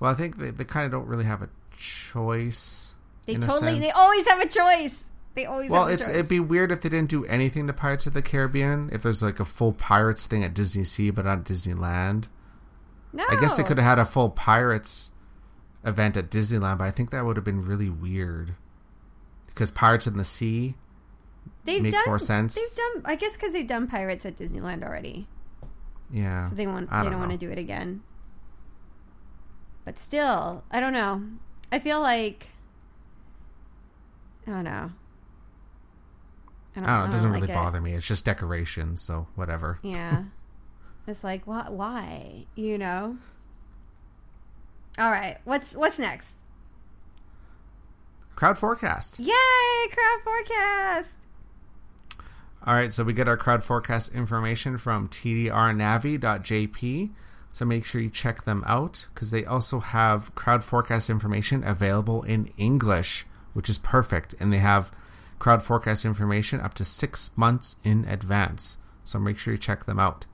Well, 0.02 0.12
I 0.12 0.16
think 0.16 0.38
they, 0.38 0.50
they 0.52 0.66
kind 0.66 0.86
of 0.86 0.92
don't 0.92 1.08
really 1.08 1.26
have 1.26 1.42
a 1.42 1.50
choice. 1.80 2.94
They 3.26 3.36
totally 3.36 3.80
they 3.80 3.92
always 3.92 4.28
have 4.28 4.40
a 4.42 4.48
choice. 4.48 5.06
They 5.36 5.46
always 5.46 5.70
Well, 5.72 5.82
have 5.84 5.90
a 5.90 5.94
it's 5.94 6.02
choice. 6.06 6.16
it'd 6.16 6.28
be 6.28 6.40
weird 6.40 6.72
if 6.72 6.82
they 6.82 6.90
didn't 6.90 7.10
do 7.10 7.24
anything 7.26 7.68
to 7.68 7.74
Pirates 7.74 8.06
of 8.08 8.14
the 8.14 8.22
Caribbean. 8.22 8.90
If 8.92 9.04
there's 9.04 9.22
like 9.22 9.40
a 9.40 9.46
full 9.46 9.72
Pirates 9.74 10.26
thing 10.26 10.44
at 10.44 10.54
Disney 10.54 10.84
Sea, 10.84 11.10
but 11.12 11.26
not 11.26 11.44
Disneyland. 11.46 12.28
no. 13.14 13.24
I 13.30 13.40
guess 13.40 13.56
they 13.56 13.64
could 13.64 13.78
have 13.78 13.86
had 13.86 14.00
a 14.00 14.06
full 14.06 14.30
Pirates 14.30 15.12
event 15.86 16.18
at 16.18 16.30
Disneyland, 16.30 16.80
but 16.80 16.86
I 16.86 16.92
think 16.92 17.12
that 17.12 17.26
would 17.26 17.36
have 17.38 17.46
been 17.46 17.62
really 17.62 17.90
weird 17.90 18.56
because 19.48 19.72
Pirates 19.72 20.08
in 20.08 20.18
the 20.18 20.26
Sea. 20.26 20.76
They've 21.66 21.82
makes 21.82 21.96
done, 21.96 22.04
more 22.08 22.20
sense. 22.20 22.56
They've 22.56 22.76
done 22.76 23.04
I 23.06 23.16
guess 23.16 23.34
because 23.34 23.54
they've 23.54 23.66
done 23.68 23.88
pirates 23.88 24.26
at 24.26 24.36
Disneyland 24.36 24.84
already. 24.84 25.28
Yeah, 26.12 26.50
So 26.50 26.56
they 26.56 26.66
want 26.68 26.90
I 26.92 27.00
they 27.00 27.04
don't 27.06 27.12
don't 27.14 27.20
want 27.30 27.32
to 27.40 27.46
do 27.46 27.52
it 27.52 27.58
again. 27.60 28.02
But 29.86 30.00
still, 30.00 30.64
I 30.72 30.80
don't 30.80 30.94
know. 30.94 31.24
I 31.72 31.80
feel 31.80 32.02
like 32.02 32.48
I 34.48 34.52
don't 34.52 34.64
know. 34.64 34.92
I 36.76 36.80
don't 36.80 36.88
know. 36.88 37.06
It 37.06 37.12
doesn't 37.12 37.32
really 37.32 37.48
like 37.48 37.56
bother 37.56 37.82
me. 37.82 37.94
It's 37.94 38.08
just 38.08 38.26
decorations, 38.26 39.02
so 39.02 39.28
whatever. 39.36 39.80
Yeah. 39.84 40.24
it's 41.08 41.24
like 41.24 41.46
why 41.46 41.70
why, 41.70 42.46
you 42.56 42.78
know? 42.78 43.18
All 44.98 45.12
right. 45.12 45.38
What's 45.46 45.76
what's 45.76 46.00
next? 46.00 46.38
Crowd 48.36 48.58
forecast. 48.58 49.20
Yay, 49.20 49.34
crowd 49.92 50.22
forecast. 50.24 51.12
All 52.66 52.74
right, 52.74 52.92
so 52.92 53.04
we 53.04 53.14
get 53.14 53.28
our 53.28 53.38
crowd 53.38 53.64
forecast 53.64 54.14
information 54.14 54.78
from 54.78 55.08
tdrnavi.jp. 55.10 57.10
So 57.52 57.66
make 57.66 57.84
sure 57.86 58.00
you 58.02 58.10
check 58.10 58.44
them 58.46 58.64
out 58.68 59.08
because 59.14 59.32
they 59.32 59.46
also 59.46 59.80
have 59.80 60.34
crowd 60.36 60.64
forecast 60.64 61.10
information 61.10 61.64
available 61.64 62.24
in 62.24 62.52
English, 62.58 63.26
which 63.54 63.70
is 63.70 63.78
perfect. 63.78 64.36
And 64.40 64.54
they 64.54 64.60
have 64.60 64.92
crowd 65.40 65.64
forecast 65.64 66.06
information 66.06 66.60
up 66.60 66.74
to 66.76 66.86
six 66.86 67.32
months 67.36 67.76
in 67.84 68.06
advance. 68.06 68.78
So 69.04 69.20
make 69.20 69.38
sure 69.38 69.54
you 69.54 69.60
check 69.60 69.86
them 69.86 70.00
out. 70.00 70.26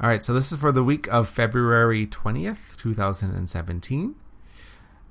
All 0.00 0.08
right, 0.08 0.24
so 0.24 0.32
this 0.32 0.50
is 0.50 0.58
for 0.58 0.72
the 0.72 0.82
week 0.82 1.06
of 1.08 1.28
February 1.28 2.06
20th, 2.06 2.76
2017. 2.78 4.14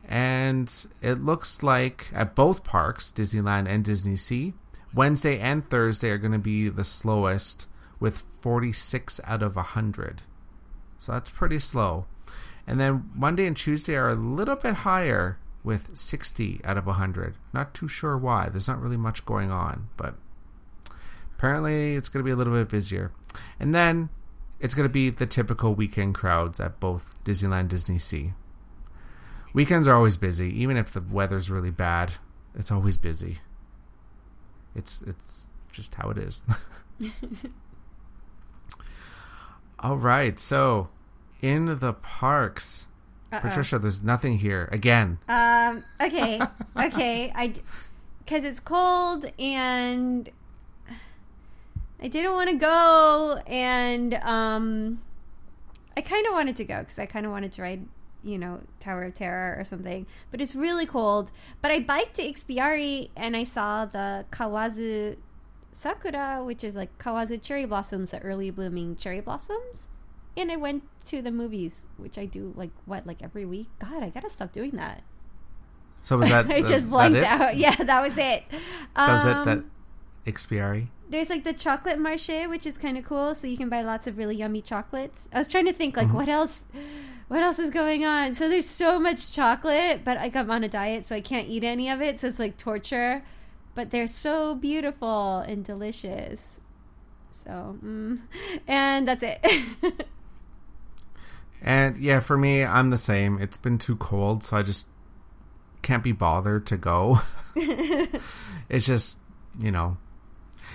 And 0.04 0.74
it 1.02 1.24
looks 1.24 1.62
like 1.62 2.08
at 2.12 2.34
both 2.34 2.64
parks, 2.64 3.14
Disneyland 3.16 3.68
and 3.70 3.86
Disney 3.86 4.16
Sea, 4.16 4.54
Wednesday 4.94 5.38
and 5.38 5.70
Thursday 5.70 6.10
are 6.10 6.18
going 6.18 6.32
to 6.32 6.40
be 6.40 6.70
the 6.70 6.84
slowest 6.84 7.68
with 8.00 8.24
46 8.42 9.22
out 9.26 9.44
of 9.44 9.56
100. 9.56 10.24
So 11.00 11.14
that's 11.14 11.30
pretty 11.30 11.60
slow. 11.60 12.06
And 12.68 12.80
then 12.80 13.10
Monday 13.16 13.48
and 13.48 13.56
Tuesday 13.56 13.96
are 13.96 14.10
a 14.10 14.16
little 14.16 14.58
bit 14.58 14.76
higher 14.76 15.40
with 15.64 15.96
60 15.98 16.60
out 16.66 16.78
of 16.78 16.86
100. 16.86 17.36
Not 17.54 17.74
too 17.74 17.88
sure 17.88 18.18
why. 18.18 18.50
There's 18.50 18.68
not 18.68 18.82
really 18.82 18.98
much 18.98 19.26
going 19.26 19.50
on, 19.50 19.88
but 19.96 20.16
apparently 21.38 21.96
it's 21.96 22.10
going 22.10 22.24
to 22.24 22.28
be 22.28 22.32
a 22.32 22.36
little 22.36 22.54
bit 22.54 22.70
busier. 22.70 23.12
And 23.60 23.74
then 23.74 24.10
it's 24.60 24.76
going 24.76 24.88
to 24.88 24.94
be 24.94 25.10
the 25.10 25.26
typical 25.26 25.74
weekend 25.74 26.16
crowds 26.16 26.60
at 26.60 26.82
both 26.82 27.16
Disneyland 27.24 27.70
Disney 27.70 27.98
Sea. 27.98 28.34
Weekends 29.54 29.88
are 29.88 29.96
always 29.96 30.18
busy, 30.18 30.50
even 30.62 30.76
if 30.76 30.92
the 30.92 31.02
weather's 31.02 31.50
really 31.50 31.72
bad. 31.72 32.14
It's 32.54 32.72
always 32.72 32.98
busy. 32.98 33.40
It's 34.76 35.02
it's 35.02 35.44
just 35.72 35.96
how 35.96 36.10
it 36.10 36.18
is. 36.18 36.44
All 39.82 39.98
right, 39.98 40.38
so 40.40 40.90
in 41.42 41.80
the 41.80 41.94
parks, 41.94 42.88
Uh-oh. 43.32 43.40
Patricia, 43.40 43.80
there's 43.80 44.04
nothing 44.04 44.38
here 44.40 44.68
again. 44.72 45.20
Um. 45.28 45.84
Okay. 46.02 46.40
Okay. 46.78 47.32
I, 47.36 47.54
because 48.20 48.44
it's 48.46 48.60
cold 48.60 49.26
and 49.38 50.30
I 52.02 52.08
didn't 52.08 52.32
want 52.32 52.50
to 52.50 52.56
go, 52.56 53.42
and 53.48 54.14
um, 54.16 55.02
I 55.98 56.02
kind 56.02 56.26
of 56.26 56.34
wanted 56.34 56.56
to 56.58 56.64
go 56.64 56.80
because 56.80 56.98
I 57.00 57.06
kind 57.06 57.26
of 57.26 57.32
wanted 57.34 57.52
to 57.54 57.62
ride, 57.62 57.86
you 58.24 58.38
know, 58.38 58.62
Tower 58.80 59.04
of 59.04 59.16
Terror 59.16 59.56
or 59.60 59.66
something. 59.66 60.06
But 60.32 60.40
it's 60.42 60.56
really 60.56 60.86
cold. 60.86 61.32
But 61.62 61.72
I 61.72 61.82
biked 61.82 62.16
to 62.16 62.24
Ikspiari 62.24 63.10
and 63.18 63.36
I 63.36 63.44
saw 63.44 63.86
the 63.86 64.26
Kawazu 64.32 65.18
Sakura, 65.72 66.42
which 66.44 66.64
is 66.64 66.76
like 66.76 66.98
Kawazu 66.98 67.42
cherry 67.42 67.66
blossoms, 67.66 68.12
the 68.12 68.20
early 68.22 68.50
blooming 68.52 68.96
cherry 68.96 69.22
blossoms. 69.22 69.88
And 70.38 70.52
I 70.52 70.56
went 70.56 70.84
to 71.08 71.22
the 71.22 71.32
movies, 71.32 71.86
which 71.98 72.18
I 72.18 72.26
do 72.26 72.54
like 72.56 72.72
what, 72.86 73.06
like 73.06 73.22
every 73.22 73.46
week. 73.46 73.68
God, 73.80 74.04
I 74.04 74.10
gotta 74.10 74.30
stop 74.30 74.52
doing 74.52 74.72
that. 74.72 75.04
So 76.02 76.18
was 76.18 76.30
that 76.30 76.46
I 76.52 76.62
the- 76.62 76.68
just 76.70 76.90
blanked 76.90 77.22
out. 77.24 77.58
Yeah, 77.58 77.76
that 77.76 78.02
was 78.02 78.18
it. 78.18 78.44
That 78.96 79.14
was 79.14 79.26
it. 79.26 79.32
Um, 79.36 79.46
That 79.46 79.64
Ikspiari. 80.32 80.88
There's 81.10 81.30
like 81.30 81.44
the 81.44 81.54
chocolate 81.54 81.98
marché, 81.98 82.48
which 82.48 82.66
is 82.68 82.78
kind 82.78 82.98
of 82.98 83.04
cool. 83.04 83.34
So 83.34 83.48
you 83.48 83.58
can 83.58 83.68
buy 83.70 83.82
lots 83.82 84.06
of 84.06 84.18
really 84.18 84.36
yummy 84.36 84.62
chocolates. 84.62 85.28
I 85.34 85.40
was 85.40 85.50
trying 85.50 85.66
to 85.66 85.74
think 85.74 85.98
like 85.98 86.08
Mhm. 86.08 86.14
what 86.14 86.30
else, 86.30 86.66
what 87.30 87.42
else 87.42 87.58
is 87.58 87.72
going 87.72 88.06
on? 88.06 88.34
So 88.36 88.48
there's 88.48 88.70
so 88.70 89.00
much 89.00 89.34
chocolate, 89.34 90.04
but 90.06 90.18
like 90.18 90.36
I'm 90.36 90.52
on 90.52 90.64
a 90.64 90.68
diet, 90.70 91.04
so 91.06 91.16
I 91.16 91.22
can't 91.22 91.48
eat 91.48 91.64
any 91.64 91.90
of 91.90 92.00
it. 92.02 92.20
So 92.20 92.28
it's 92.28 92.38
like 92.40 92.58
torture. 92.58 93.24
But 93.80 93.92
they're 93.92 94.08
so 94.08 94.56
beautiful 94.56 95.38
and 95.38 95.64
delicious. 95.64 96.60
So, 97.32 97.78
mm. 97.82 98.20
and 98.68 99.08
that's 99.08 99.24
it. 99.24 99.40
and 101.62 101.98
yeah, 101.98 102.20
for 102.20 102.38
me, 102.38 102.66
I'm 102.66 102.90
the 102.90 102.98
same. 102.98 103.40
It's 103.40 103.56
been 103.56 103.78
too 103.78 103.96
cold, 103.96 104.44
so 104.44 104.58
I 104.58 104.64
just 104.64 104.86
can't 105.82 106.04
be 106.04 106.12
bothered 106.12 106.68
to 106.68 106.76
go. 106.76 107.22
it's 107.56 108.86
just, 108.86 109.18
you 109.58 109.72
know, 109.72 109.96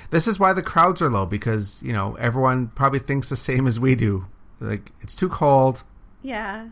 this 0.08 0.26
is 0.26 0.38
why 0.38 0.54
the 0.54 0.62
crowds 0.62 1.02
are 1.02 1.10
low 1.10 1.26
because, 1.26 1.82
you 1.82 1.92
know, 1.92 2.14
everyone 2.14 2.68
probably 2.68 3.00
thinks 3.00 3.28
the 3.28 3.36
same 3.36 3.66
as 3.66 3.78
we 3.78 3.94
do. 3.94 4.24
Like, 4.60 4.92
it's 5.02 5.14
too 5.14 5.28
cold. 5.28 5.84
Yeah. 6.22 6.68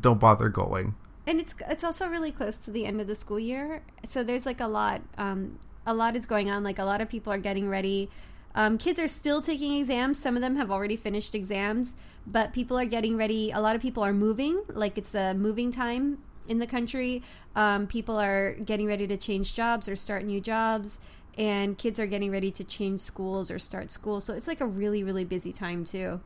Don't 0.00 0.20
bother 0.20 0.48
going. 0.48 0.94
And 1.26 1.40
it's 1.40 1.54
it's 1.68 1.82
also 1.82 2.06
really 2.06 2.30
close 2.30 2.56
to 2.58 2.70
the 2.70 2.86
end 2.86 3.00
of 3.00 3.08
the 3.08 3.16
school 3.16 3.40
year, 3.40 3.82
so 4.04 4.22
there's 4.22 4.46
like 4.46 4.60
a 4.60 4.68
lot 4.68 5.02
um, 5.18 5.58
a 5.86 5.94
lot 5.94 6.16
is 6.16 6.26
going 6.26 6.50
on. 6.50 6.64
Like 6.64 6.78
a 6.78 6.84
lot 6.84 7.00
of 7.00 7.08
people 7.08 7.32
are 7.32 7.38
getting 7.38 7.68
ready. 7.68 8.10
Um, 8.54 8.78
kids 8.78 8.98
are 8.98 9.08
still 9.08 9.40
taking 9.40 9.76
exams. 9.76 10.18
Some 10.18 10.34
of 10.34 10.42
them 10.42 10.56
have 10.56 10.70
already 10.70 10.96
finished 10.96 11.34
exams, 11.34 11.94
but 12.26 12.52
people 12.52 12.78
are 12.78 12.86
getting 12.86 13.16
ready. 13.16 13.50
A 13.50 13.60
lot 13.60 13.76
of 13.76 13.82
people 13.82 14.02
are 14.02 14.14
moving. 14.14 14.62
Like 14.68 14.98
it's 14.98 15.14
a 15.14 15.34
moving 15.34 15.70
time 15.70 16.18
in 16.48 16.58
the 16.58 16.66
country. 16.66 17.22
Um, 17.54 17.86
people 17.86 18.18
are 18.18 18.52
getting 18.54 18.86
ready 18.86 19.06
to 19.06 19.16
change 19.16 19.54
jobs 19.54 19.88
or 19.88 19.96
start 19.96 20.24
new 20.24 20.40
jobs, 20.40 20.98
and 21.36 21.76
kids 21.76 22.00
are 22.00 22.06
getting 22.06 22.30
ready 22.30 22.50
to 22.52 22.64
change 22.64 23.00
schools 23.00 23.50
or 23.50 23.58
start 23.58 23.90
school. 23.90 24.20
So 24.20 24.34
it's 24.34 24.48
like 24.48 24.60
a 24.60 24.66
really 24.66 25.04
really 25.04 25.24
busy 25.24 25.52
time 25.52 25.84
too. 25.84 26.20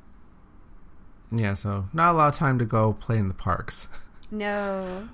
Yeah, 1.33 1.55
so 1.55 1.87
not 1.93 2.15
a 2.15 2.19
lot 2.19 2.29
of 2.29 2.35
time 2.35 2.59
to 2.59 2.65
go 2.65 2.93
play 2.93 3.17
in 3.17 3.29
the 3.29 3.35
parks. 3.35 3.89
No. 4.31 5.09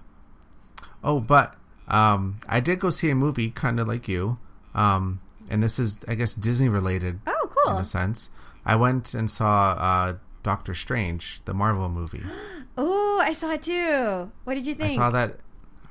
Oh, 1.02 1.20
but 1.20 1.54
um, 1.88 2.40
I 2.48 2.60
did 2.60 2.80
go 2.80 2.90
see 2.90 3.10
a 3.10 3.14
movie, 3.14 3.50
kind 3.50 3.78
of 3.80 3.86
like 3.88 4.08
you. 4.08 4.38
Um, 4.74 5.20
and 5.48 5.62
this 5.62 5.78
is, 5.78 5.98
I 6.08 6.14
guess, 6.14 6.34
Disney 6.34 6.68
related. 6.68 7.20
Oh, 7.26 7.50
cool. 7.50 7.74
In 7.74 7.80
a 7.80 7.84
sense, 7.84 8.30
I 8.64 8.76
went 8.76 9.14
and 9.14 9.30
saw 9.30 9.72
uh, 9.72 10.16
Doctor 10.42 10.74
Strange, 10.74 11.40
the 11.44 11.54
Marvel 11.54 11.88
movie. 11.88 12.22
oh, 12.78 13.20
I 13.22 13.32
saw 13.32 13.52
it 13.52 13.62
too. 13.62 14.30
What 14.44 14.54
did 14.54 14.66
you 14.66 14.74
think? 14.74 14.92
I 14.92 14.96
saw 14.96 15.10
that. 15.10 15.38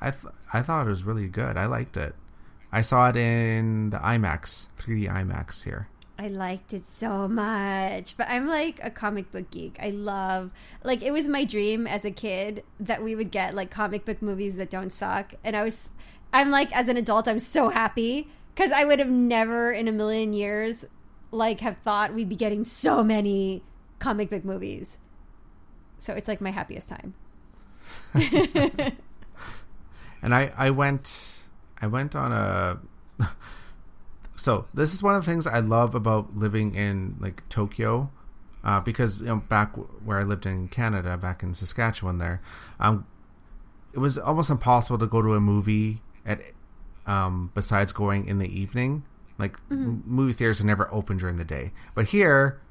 I 0.01 0.11
th- 0.11 0.33
I 0.53 0.61
thought 0.61 0.85
it 0.85 0.89
was 0.89 1.03
really 1.03 1.27
good. 1.27 1.57
I 1.57 1.65
liked 1.65 1.97
it. 1.97 2.15
I 2.71 2.81
saw 2.81 3.09
it 3.09 3.15
in 3.15 3.91
the 3.91 3.97
IMAX, 3.97 4.67
3D 4.77 5.09
IMAX 5.09 5.63
here. 5.63 5.87
I 6.17 6.29
liked 6.29 6.73
it 6.73 6.85
so 6.85 7.27
much. 7.27 8.15
But 8.15 8.27
I'm 8.29 8.47
like 8.47 8.79
a 8.81 8.89
comic 8.89 9.31
book 9.31 9.51
geek. 9.51 9.77
I 9.81 9.89
love 9.89 10.51
like 10.83 11.01
it 11.01 11.11
was 11.11 11.27
my 11.27 11.43
dream 11.43 11.87
as 11.87 12.05
a 12.05 12.11
kid 12.11 12.63
that 12.79 13.03
we 13.03 13.15
would 13.15 13.31
get 13.31 13.53
like 13.53 13.69
comic 13.69 14.05
book 14.05 14.21
movies 14.21 14.55
that 14.55 14.69
don't 14.69 14.91
suck. 14.91 15.33
And 15.43 15.55
I 15.55 15.63
was 15.63 15.91
I'm 16.31 16.51
like 16.51 16.73
as 16.75 16.87
an 16.87 16.97
adult 16.97 17.27
I'm 17.27 17.39
so 17.39 17.69
happy 17.69 18.29
cuz 18.55 18.71
I 18.71 18.85
would 18.85 18.99
have 18.99 19.09
never 19.09 19.71
in 19.71 19.87
a 19.87 19.91
million 19.91 20.33
years 20.33 20.85
like 21.31 21.61
have 21.61 21.77
thought 21.79 22.13
we'd 22.13 22.29
be 22.29 22.35
getting 22.35 22.63
so 22.63 23.03
many 23.03 23.63
comic 23.99 24.29
book 24.29 24.45
movies. 24.45 24.97
So 25.99 26.13
it's 26.13 26.27
like 26.27 26.39
my 26.39 26.51
happiest 26.51 26.89
time. 26.89 27.15
and 28.13 28.93
I 30.33 30.51
I 30.55 30.69
went 30.69 31.43
I 31.81 31.87
went 31.87 32.15
on 32.15 32.31
a 32.31 32.79
so 34.35 34.67
this 34.73 34.93
is 34.93 35.01
one 35.01 35.15
of 35.15 35.25
the 35.25 35.31
things 35.31 35.47
I 35.47 35.59
love 35.59 35.95
about 35.95 36.35
living 36.35 36.75
in 36.75 37.15
like 37.19 37.47
Tokyo, 37.49 38.11
uh, 38.63 38.81
because 38.81 39.19
you 39.19 39.27
know, 39.27 39.37
back 39.37 39.75
where 40.03 40.19
I 40.19 40.23
lived 40.23 40.45
in 40.45 40.67
Canada, 40.67 41.17
back 41.17 41.43
in 41.43 41.53
Saskatchewan, 41.53 42.17
there, 42.17 42.41
um, 42.79 43.05
it 43.93 43.99
was 43.99 44.17
almost 44.17 44.49
impossible 44.49 44.97
to 44.99 45.07
go 45.07 45.21
to 45.21 45.33
a 45.33 45.39
movie 45.39 46.01
at, 46.25 46.41
um, 47.05 47.51
besides 47.53 47.93
going 47.93 48.27
in 48.27 48.39
the 48.39 48.47
evening. 48.47 49.03
Like 49.37 49.57
mm-hmm. 49.69 49.99
movie 50.05 50.33
theaters 50.33 50.61
are 50.61 50.65
never 50.65 50.93
open 50.93 51.17
during 51.17 51.37
the 51.37 51.45
day, 51.45 51.71
but 51.93 52.07
here, 52.07 52.61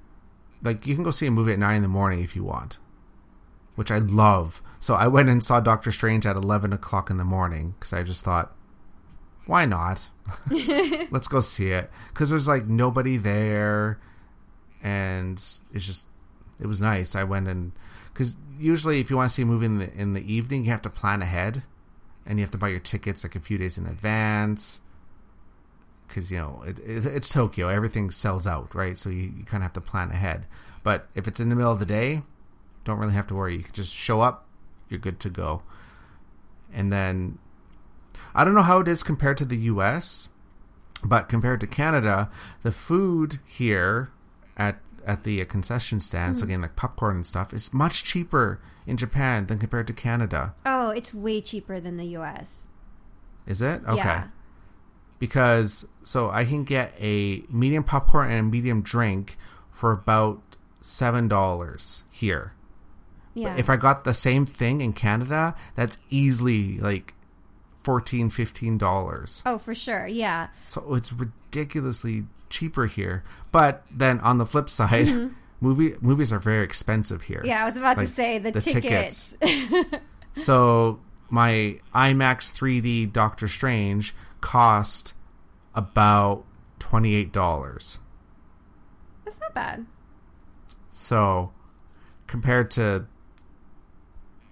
like 0.63 0.87
you 0.87 0.95
can 0.95 1.05
go 1.05 1.11
see 1.11 1.27
a 1.27 1.31
movie 1.31 1.53
at 1.53 1.59
nine 1.59 1.77
in 1.77 1.83
the 1.83 1.89
morning 1.89 2.23
if 2.23 2.35
you 2.35 2.43
want, 2.45 2.79
which 3.75 3.91
I 3.91 3.99
love. 3.99 4.63
So 4.81 4.95
I 4.95 5.07
went 5.09 5.29
and 5.29 5.45
saw 5.45 5.61
Doctor 5.61 5.93
Strange 5.93 6.27
at 6.27 6.37
eleven 6.37 6.73
o'clock 6.73 7.11
in 7.11 7.19
the 7.19 7.25
morning 7.25 7.75
because 7.79 7.93
I 7.93 8.03
just 8.03 8.25
thought 8.25 8.55
why 9.47 9.65
not? 9.65 10.09
Let's 11.11 11.29
go 11.29 11.41
see 11.41 11.71
it 11.71 11.91
because 12.09 12.31
there's 12.31 12.49
like 12.49 12.67
nobody 12.67 13.17
there, 13.17 13.99
and 14.83 15.33
it's 15.35 15.63
just 15.73 16.07
it 16.61 16.67
was 16.67 16.81
nice. 16.81 17.15
I 17.15 17.25
went 17.25 17.49
and 17.49 17.73
because 18.13 18.37
usually 18.59 19.01
if 19.01 19.11
you 19.11 19.17
want 19.17 19.31
to 19.31 19.35
see 19.35 19.43
a 19.43 19.47
movie 19.47 19.67
in 19.67 19.79
the 19.79 19.93
in 19.93 20.13
the 20.13 20.33
evening, 20.33 20.65
you 20.65 20.71
have 20.71 20.83
to 20.83 20.91
plan 20.91 21.23
ahead, 21.23 21.63
and 22.27 22.39
you 22.39 22.45
have 22.45 22.53
to 22.53 22.59
buy 22.59 22.69
your 22.69 22.81
tickets 22.81 23.25
like 23.25 23.37
a 23.37 23.41
few 23.41 23.59
days 23.59 23.77
in 23.79 23.87
advance. 23.87 24.81
Because 26.09 26.31
you 26.31 26.39
know 26.39 26.63
it, 26.67 26.79
it, 26.79 27.07
it's 27.07 27.29
Tokyo, 27.29 27.69
everything 27.69 28.11
sells 28.11 28.47
out, 28.47 28.75
right? 28.75 28.97
So 28.97 29.11
you, 29.11 29.33
you 29.37 29.45
kind 29.45 29.63
of 29.63 29.65
have 29.65 29.73
to 29.75 29.81
plan 29.81 30.11
ahead. 30.11 30.47
But 30.83 31.09
if 31.15 31.27
it's 31.27 31.41
in 31.41 31.49
the 31.49 31.57
middle 31.57 31.73
of 31.73 31.79
the 31.79 31.87
day, 31.87 32.23
don't 32.85 32.99
really 32.99 33.15
have 33.15 33.27
to 33.29 33.35
worry. 33.35 33.57
You 33.57 33.63
can 33.63 33.73
just 33.73 33.93
show 33.93 34.21
up, 34.21 34.47
you're 34.89 35.01
good 35.01 35.19
to 35.21 35.31
go. 35.31 35.63
And 36.73 36.93
then 36.93 37.39
I 38.35 38.45
don't 38.45 38.55
know 38.55 38.63
how 38.63 38.81
it 38.81 38.89
is 38.89 39.03
compared 39.03 39.39
to 39.39 39.45
the 39.45 39.57
US, 39.57 40.29
but 41.05 41.29
compared 41.29 41.61
to 41.61 41.67
Canada, 41.67 42.31
the 42.63 42.73
food 42.73 43.41
here 43.45 44.11
at 44.57 44.81
at 45.07 45.25
the 45.25 45.45
concession 45.45 46.01
stands, 46.01 46.41
mm. 46.41 46.45
again 46.45 46.63
like 46.63 46.77
popcorn 46.77 47.17
and 47.17 47.27
stuff, 47.27 47.53
is 47.53 47.73
much 47.73 48.05
cheaper 48.05 48.61
in 48.87 48.97
Japan 48.97 49.47
than 49.47 49.59
compared 49.59 49.87
to 49.87 49.93
Canada. 49.93 50.55
Oh, 50.65 50.91
it's 50.91 51.13
way 51.13 51.41
cheaper 51.41 51.79
than 51.79 51.97
the 51.97 52.07
US. 52.17 52.65
Is 53.47 53.61
it? 53.63 53.83
Okay. 53.87 53.97
Yeah. 53.97 54.29
Because 55.19 55.87
so 56.03 56.31
I 56.31 56.45
can 56.45 56.65
get 56.65 56.95
a 56.99 57.45
medium 57.49 57.85
popcorn 57.85 58.31
and 58.31 58.41
a 58.41 58.43
medium 58.43 58.83
drink 58.83 59.37
for 59.71 59.93
about 59.93 60.57
seven 60.81 61.29
dollars 61.29 62.05
here. 62.11 62.53
Yeah. 63.35 63.51
But 63.51 63.59
if 63.61 63.71
I 63.71 63.77
got 63.77 64.05
the 64.05 64.15
same 64.15 64.47
thing 64.47 64.81
in 64.81 64.93
Canada, 64.93 65.55
that's 65.75 65.99
easily 66.09 66.79
like 66.79 67.14
14 67.85 68.31
15 68.31 68.79
dollars. 68.79 69.43
Oh 69.47 69.59
for 69.59 69.75
sure 69.75 70.07
yeah. 70.07 70.49
So 70.67 70.95
it's 70.95 71.13
ridiculously 71.13 72.25
cheaper 72.51 72.87
here. 72.87 73.25
But 73.53 73.85
then 73.91 74.21
on 74.21 74.39
the 74.39 74.47
flip 74.47 74.69
side 74.69 75.07
mm-hmm. 75.07 75.35
movie 75.61 75.95
movies 76.01 76.33
are 76.33 76.39
very 76.39 76.65
expensive 76.65 77.23
here. 77.23 77.43
Yeah 77.45 77.63
i 77.63 77.65
was 77.65 77.77
about 77.77 77.97
like, 77.97 78.09
to 78.09 78.13
say 78.13 78.39
the, 78.39 78.51
the 78.51 78.61
tickets, 78.61 79.37
tickets. 79.41 79.99
so 80.37 81.01
my 81.31 81.79
imax 81.95 82.53
3d 82.53 83.13
doctor 83.13 83.49
strange 83.49 84.15
cost 84.41 85.15
about 85.75 86.45
$28 86.81 87.99
that's 89.25 89.41
not 89.41 89.55
bad. 89.55 89.87
So 90.93 91.53
compared 92.27 92.71
to 92.73 93.07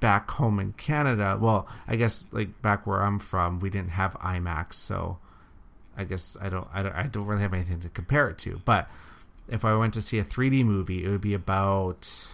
back 0.03 0.33
home 0.33 0.59
in 0.59 0.73
Canada, 0.73 1.39
well, 1.41 1.69
I 1.87 1.95
guess 1.95 2.27
like 2.33 2.61
back 2.61 2.89
where 2.89 3.03
I'm 3.03 3.21
from, 3.21 3.61
we 3.61 3.71
didn't 3.71 3.91
have 3.91 4.15
IMAX, 4.15 4.75
so 4.75 5.19
I 5.97 6.03
guess 6.03 6.37
I 6.41 6.49
don't, 6.49 6.67
I 6.75 6.83
don't, 6.83 6.93
I 6.93 7.05
don't 7.05 7.25
really 7.25 7.43
have 7.43 7.55
anything 7.55 7.81
to 7.83 7.89
compare 7.89 8.29
it 8.29 8.37
to. 8.39 8.61
But 8.65 8.91
if 9.49 9.65
I 9.65 9.77
went 9.77 9.95
to 9.95 10.01
see 10.03 10.19
a 10.19 10.25
3D 10.25 10.65
movie, 10.65 11.05
it 11.05 11.09
would 11.09 11.21
be 11.21 11.35
about 11.35 12.27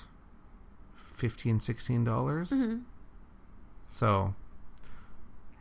15 1.14 1.60
16 1.60 2.04
dollars. 2.04 2.50
Mm-hmm. 2.50 2.78
So 3.90 4.34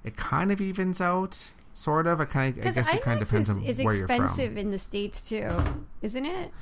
it 0.06 0.16
kind 0.16 0.50
of 0.50 0.62
evens 0.62 1.02
out, 1.02 1.52
sort 1.74 2.08
of. 2.08 2.22
It 2.22 2.30
kind 2.30 2.58
of, 2.58 2.66
I 2.66 2.72
guess, 2.72 2.94
it 2.94 3.02
kind 3.02 3.22
of 3.22 3.28
depends 3.28 3.50
is, 3.50 3.58
on 3.58 3.64
is 3.64 3.82
where 3.82 3.96
you're 3.96 4.08
from. 4.08 4.24
expensive 4.24 4.58
in 4.58 4.72
the 4.72 4.80
states 4.80 5.28
too, 5.28 5.52
isn't 6.02 6.26
it? 6.26 6.54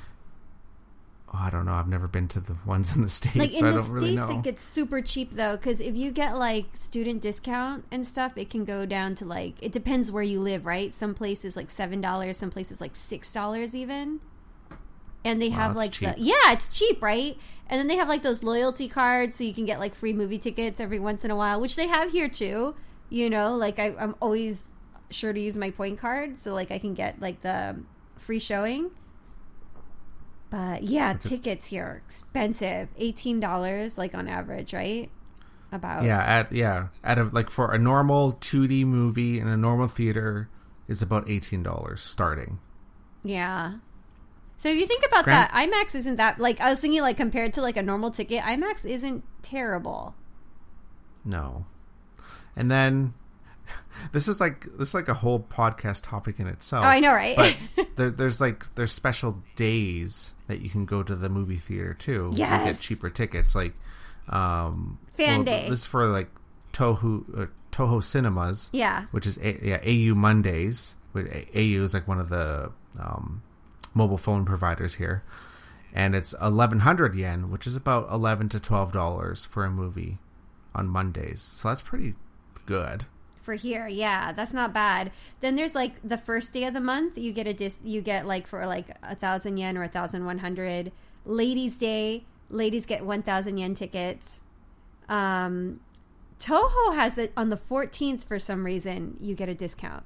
Oh, 1.34 1.38
I 1.42 1.50
don't 1.50 1.66
know. 1.66 1.72
I've 1.72 1.88
never 1.88 2.06
been 2.06 2.28
to 2.28 2.40
the 2.40 2.56
ones 2.64 2.94
in 2.94 3.02
the 3.02 3.08
states. 3.08 3.36
Like 3.36 3.52
in 3.52 3.58
so 3.58 3.72
the 3.72 3.82
states, 3.82 3.88
really 3.90 4.14
it 4.16 4.42
gets 4.42 4.62
super 4.62 5.02
cheap 5.02 5.32
though, 5.32 5.56
because 5.56 5.80
if 5.80 5.96
you 5.96 6.12
get 6.12 6.38
like 6.38 6.66
student 6.74 7.20
discount 7.20 7.84
and 7.90 8.06
stuff, 8.06 8.38
it 8.38 8.48
can 8.48 8.64
go 8.64 8.86
down 8.86 9.16
to 9.16 9.24
like 9.24 9.54
it 9.60 9.72
depends 9.72 10.12
where 10.12 10.22
you 10.22 10.40
live, 10.40 10.64
right? 10.64 10.92
Some 10.92 11.14
places 11.14 11.56
like 11.56 11.70
seven 11.70 12.00
dollars, 12.00 12.36
some 12.36 12.50
places 12.50 12.80
like 12.80 12.94
six 12.94 13.32
dollars 13.32 13.74
even. 13.74 14.20
And 15.24 15.42
they 15.42 15.48
wow, 15.48 15.56
have 15.56 15.76
like 15.76 15.98
the 15.98 16.14
yeah, 16.16 16.52
it's 16.52 16.68
cheap, 16.76 17.02
right? 17.02 17.36
And 17.68 17.80
then 17.80 17.88
they 17.88 17.96
have 17.96 18.08
like 18.08 18.22
those 18.22 18.44
loyalty 18.44 18.88
cards, 18.88 19.34
so 19.34 19.42
you 19.42 19.52
can 19.52 19.64
get 19.64 19.80
like 19.80 19.96
free 19.96 20.12
movie 20.12 20.38
tickets 20.38 20.78
every 20.78 21.00
once 21.00 21.24
in 21.24 21.32
a 21.32 21.36
while, 21.36 21.60
which 21.60 21.74
they 21.74 21.88
have 21.88 22.12
here 22.12 22.28
too. 22.28 22.76
You 23.10 23.28
know, 23.28 23.56
like 23.56 23.80
I, 23.80 23.94
I'm 23.98 24.14
always 24.20 24.70
sure 25.10 25.32
to 25.32 25.40
use 25.40 25.56
my 25.56 25.72
point 25.72 25.98
card, 25.98 26.38
so 26.38 26.54
like 26.54 26.70
I 26.70 26.78
can 26.78 26.94
get 26.94 27.20
like 27.20 27.42
the 27.42 27.76
free 28.16 28.38
showing. 28.38 28.92
But 30.50 30.84
yeah, 30.84 31.14
tickets 31.14 31.66
here 31.66 31.84
are 31.84 32.02
expensive. 32.06 32.88
Eighteen 32.96 33.40
dollars, 33.40 33.98
like 33.98 34.14
on 34.14 34.28
average, 34.28 34.72
right? 34.72 35.10
About 35.72 36.04
yeah, 36.04 36.22
at 36.22 36.52
yeah, 36.52 36.88
at 37.02 37.18
a, 37.18 37.24
like 37.24 37.50
for 37.50 37.72
a 37.72 37.78
normal 37.78 38.32
two 38.32 38.68
D 38.68 38.84
movie 38.84 39.40
in 39.40 39.48
a 39.48 39.56
normal 39.56 39.88
theater 39.88 40.48
is 40.86 41.02
about 41.02 41.28
eighteen 41.28 41.62
dollars 41.62 42.00
starting. 42.00 42.60
Yeah. 43.24 43.78
So 44.58 44.68
if 44.68 44.76
you 44.78 44.86
think 44.86 45.04
about 45.04 45.26
that, 45.26 45.52
IMAX 45.52 45.94
isn't 45.96 46.16
that 46.16 46.38
like 46.38 46.60
I 46.60 46.70
was 46.70 46.80
thinking 46.80 47.02
like 47.02 47.16
compared 47.16 47.52
to 47.54 47.62
like 47.62 47.76
a 47.76 47.82
normal 47.82 48.10
ticket, 48.10 48.42
IMAX 48.42 48.86
isn't 48.86 49.24
terrible. 49.42 50.14
No. 51.24 51.66
And 52.54 52.70
then 52.70 53.12
this 54.12 54.28
is 54.28 54.40
like 54.40 54.66
this 54.78 54.88
is 54.88 54.94
like 54.94 55.08
a 55.08 55.14
whole 55.14 55.40
podcast 55.40 56.02
topic 56.04 56.38
in 56.40 56.46
itself. 56.46 56.84
Oh, 56.84 56.88
I 56.88 57.00
know, 57.00 57.12
right? 57.12 57.36
But 57.76 57.88
there, 57.96 58.10
there's 58.10 58.40
like 58.40 58.74
there's 58.74 58.92
special 58.92 59.42
days 59.56 60.34
that 60.48 60.60
you 60.60 60.70
can 60.70 60.84
go 60.86 61.02
to 61.02 61.14
the 61.16 61.28
movie 61.28 61.58
theater 61.58 61.94
too. 61.94 62.30
You 62.32 62.38
Yes. 62.38 62.64
get 62.78 62.80
cheaper 62.82 63.10
tickets 63.10 63.54
like 63.54 63.74
um 64.28 64.98
Fan 65.16 65.44
day. 65.44 65.68
This 65.68 65.80
is 65.80 65.86
for 65.86 66.04
like 66.06 66.28
Toho 66.72 67.24
uh, 67.42 67.46
Toho 67.72 68.02
Cinemas. 68.02 68.70
yeah. 68.72 69.04
which 69.10 69.26
is 69.26 69.38
A- 69.38 69.60
yeah 69.62 69.80
AU 69.84 70.14
Mondays. 70.14 70.94
Which 71.12 71.26
AU 71.54 71.82
is 71.82 71.94
like 71.94 72.06
one 72.06 72.20
of 72.20 72.28
the 72.28 72.70
um, 72.98 73.42
mobile 73.94 74.18
phone 74.18 74.44
providers 74.44 74.96
here, 74.96 75.22
and 75.94 76.14
it's 76.14 76.34
eleven 76.42 76.80
hundred 76.80 77.14
yen, 77.14 77.50
which 77.50 77.66
is 77.66 77.74
about 77.74 78.10
eleven 78.12 78.50
to 78.50 78.60
twelve 78.60 78.92
dollars 78.92 79.44
for 79.44 79.64
a 79.64 79.70
movie 79.70 80.18
on 80.74 80.88
Mondays. 80.88 81.40
So 81.40 81.68
that's 81.68 81.80
pretty 81.80 82.14
good. 82.66 83.06
For 83.46 83.54
here, 83.54 83.86
yeah, 83.86 84.32
that's 84.32 84.52
not 84.52 84.74
bad. 84.74 85.12
Then 85.40 85.54
there's 85.54 85.76
like 85.76 85.92
the 86.02 86.18
first 86.18 86.52
day 86.52 86.64
of 86.64 86.74
the 86.74 86.80
month, 86.80 87.16
you 87.16 87.32
get 87.32 87.46
a 87.46 87.54
dis 87.54 87.78
you 87.84 88.00
get 88.00 88.26
like 88.26 88.44
for 88.48 88.66
like 88.66 88.88
a 89.04 89.14
thousand 89.14 89.56
yen 89.56 89.78
or 89.78 89.84
a 89.84 89.88
thousand 89.88 90.26
one 90.26 90.38
hundred. 90.38 90.90
Ladies' 91.24 91.78
Day, 91.78 92.24
ladies 92.50 92.86
get 92.86 93.06
one 93.06 93.22
thousand 93.22 93.58
yen 93.58 93.74
tickets. 93.74 94.40
Um, 95.08 95.78
Toho 96.40 96.96
has 96.96 97.18
it 97.18 97.32
on 97.36 97.50
the 97.50 97.56
fourteenth 97.56 98.24
for 98.24 98.40
some 98.40 98.66
reason. 98.66 99.16
You 99.20 99.36
get 99.36 99.48
a 99.48 99.54
discount. 99.54 100.02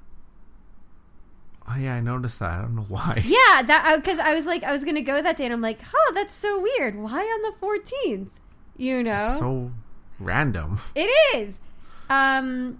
Oh 1.67 1.77
yeah, 1.79 1.95
I 1.95 1.99
noticed 1.99 2.37
that. 2.41 2.51
I 2.51 2.61
don't 2.61 2.75
know 2.75 2.85
why. 2.87 3.23
Yeah, 3.25 3.63
that 3.63 3.95
because 3.95 4.19
I 4.19 4.35
was 4.35 4.45
like 4.45 4.63
I 4.63 4.71
was 4.71 4.83
gonna 4.83 5.01
go 5.01 5.19
that 5.19 5.35
day, 5.37 5.45
and 5.45 5.53
I'm 5.53 5.61
like, 5.61 5.79
oh, 5.95 6.11
that's 6.13 6.35
so 6.35 6.59
weird. 6.61 6.95
Why 6.95 7.21
on 7.21 7.41
the 7.41 7.57
fourteenth? 7.57 8.39
You 8.77 9.01
know, 9.01 9.25
So 9.25 9.71
random. 10.19 10.79
It 10.93 11.09
is. 11.35 11.59
Um, 12.07 12.79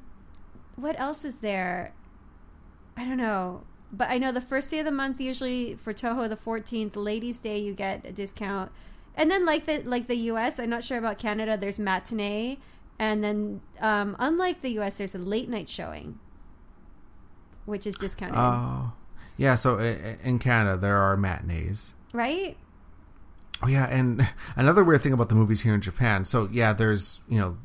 what 0.81 0.99
else 0.99 1.23
is 1.23 1.39
there? 1.39 1.93
I 2.97 3.05
don't 3.05 3.17
know, 3.17 3.63
but 3.91 4.09
I 4.09 4.17
know 4.17 4.31
the 4.31 4.41
first 4.41 4.69
day 4.71 4.79
of 4.79 4.85
the 4.85 4.91
month 4.91 5.21
usually 5.21 5.75
for 5.75 5.93
Toho, 5.93 6.27
the 6.27 6.35
fourteenth, 6.35 6.95
Ladies' 6.95 7.37
Day, 7.37 7.59
you 7.59 7.73
get 7.73 8.05
a 8.05 8.11
discount, 8.11 8.71
and 9.15 9.29
then 9.31 9.45
like 9.45 9.65
the 9.65 9.81
like 9.83 10.07
the 10.07 10.15
U.S. 10.33 10.59
I'm 10.59 10.69
not 10.69 10.83
sure 10.83 10.97
about 10.97 11.17
Canada. 11.17 11.57
There's 11.57 11.79
matinee, 11.79 12.57
and 12.99 13.23
then 13.23 13.61
um, 13.79 14.15
unlike 14.19 14.61
the 14.61 14.71
U.S., 14.73 14.97
there's 14.97 15.15
a 15.15 15.19
late 15.19 15.47
night 15.49 15.69
showing, 15.69 16.19
which 17.65 17.85
is 17.87 17.95
discounted, 17.95 18.37
Oh, 18.37 18.93
yeah. 19.37 19.55
So 19.55 19.79
in 19.79 20.39
Canada, 20.39 20.77
there 20.77 20.97
are 20.97 21.15
matinees. 21.17 21.95
right? 22.13 22.57
Oh 23.63 23.67
yeah, 23.67 23.85
and 23.87 24.27
another 24.55 24.83
weird 24.83 25.01
thing 25.01 25.13
about 25.13 25.29
the 25.29 25.35
movies 25.35 25.61
here 25.61 25.73
in 25.73 25.81
Japan. 25.81 26.25
So 26.25 26.49
yeah, 26.51 26.73
there's 26.73 27.21
you 27.29 27.39
know 27.39 27.57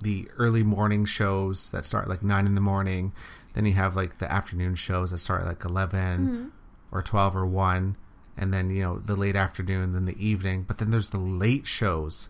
the 0.00 0.28
early 0.38 0.62
morning 0.62 1.04
shows 1.04 1.70
that 1.70 1.84
start 1.84 2.08
like 2.08 2.22
nine 2.22 2.46
in 2.46 2.54
the 2.54 2.60
morning. 2.60 3.12
Then 3.54 3.66
you 3.66 3.72
have 3.74 3.96
like 3.96 4.18
the 4.18 4.30
afternoon 4.30 4.74
shows 4.74 5.10
that 5.10 5.18
start 5.18 5.42
at 5.42 5.46
like 5.48 5.64
11 5.64 6.52
or 6.92 7.02
twelve 7.02 7.36
or 7.36 7.46
one, 7.46 7.96
and 8.36 8.52
then 8.52 8.70
you 8.70 8.82
know 8.82 8.98
the 8.98 9.16
late 9.16 9.36
afternoon, 9.36 9.92
then 9.92 10.04
the 10.04 10.24
evening. 10.24 10.64
But 10.66 10.78
then 10.78 10.90
there's 10.90 11.10
the 11.10 11.18
late 11.18 11.66
shows. 11.66 12.28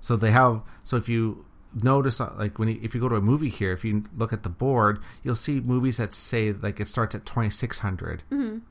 So 0.00 0.16
they 0.16 0.30
have 0.30 0.62
so 0.84 0.96
if 0.96 1.08
you 1.08 1.44
notice 1.82 2.20
uh, 2.20 2.32
like 2.38 2.58
when 2.58 2.68
you, 2.68 2.80
if 2.82 2.94
you 2.94 3.00
go 3.00 3.08
to 3.08 3.16
a 3.16 3.20
movie 3.20 3.48
here, 3.48 3.72
if 3.72 3.84
you 3.84 4.04
look 4.16 4.32
at 4.32 4.42
the 4.42 4.48
board, 4.48 5.00
you'll 5.22 5.36
see 5.36 5.60
movies 5.60 5.96
that 5.98 6.14
say 6.14 6.52
like 6.52 6.80
it 6.80 6.88
starts 6.88 7.14
at 7.14 7.26
twenty 7.26 7.50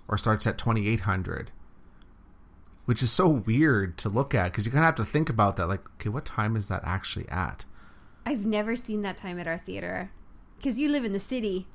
or 0.08 0.18
starts 0.18 0.48
at 0.48 0.58
twenty 0.58 0.88
eight 0.88 1.02
hundred 1.02 1.52
which 2.86 3.02
is 3.02 3.12
so 3.12 3.28
weird 3.28 3.98
to 3.98 4.10
look 4.10 4.34
at 4.34 4.52
because 4.52 4.66
you 4.66 4.72
kind 4.72 4.84
of 4.84 4.88
have 4.88 4.96
to 4.96 5.06
think 5.12 5.30
about 5.30 5.58
that. 5.58 5.68
Like, 5.68 5.84
okay, 5.96 6.10
what 6.10 6.26
time 6.26 6.56
is 6.56 6.68
that 6.68 6.82
actually 6.86 7.28
at? 7.30 7.66
I've 8.26 8.46
never 8.46 8.76
seen 8.76 9.02
that 9.04 9.18
time 9.18 9.40
at 9.40 9.48
our 9.48 9.58
theater 9.58 10.12
because 10.58 10.80
you 10.80 10.90
live 10.90 11.06
in 11.06 11.14
the 11.14 11.20
city. 11.20 11.68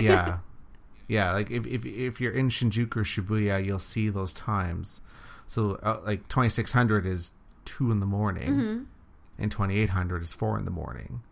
Yeah, 0.00 0.38
yeah. 1.08 1.32
Like 1.32 1.50
if 1.50 1.66
if 1.66 1.86
if 1.86 2.20
you're 2.20 2.32
in 2.32 2.48
Shinjuku 2.50 2.96
or 2.96 3.04
Shibuya, 3.04 3.64
you'll 3.64 3.78
see 3.78 4.08
those 4.10 4.34
times. 4.34 5.00
So 5.46 5.76
uh, 5.82 6.00
like 6.04 6.28
2600 6.28 7.06
is 7.06 7.32
two 7.64 7.90
in 7.90 8.00
the 8.00 8.06
morning, 8.06 8.48
Mm-hmm. 8.50 8.82
and 9.38 9.50
2800 9.52 10.22
is 10.22 10.32
four 10.32 10.58
in 10.58 10.64
the 10.64 10.70
morning. 10.70 11.22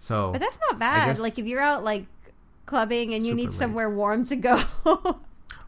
So 0.00 0.32
But 0.32 0.40
that's 0.40 0.58
not 0.68 0.78
bad. 0.78 1.18
Like 1.18 1.38
if 1.38 1.46
you're 1.46 1.60
out 1.62 1.84
like 1.84 2.06
clubbing 2.66 3.14
and 3.14 3.24
you 3.26 3.34
need 3.34 3.50
late. 3.50 3.54
somewhere 3.58 3.88
warm 3.90 4.24
to 4.26 4.36
go. 4.36 4.62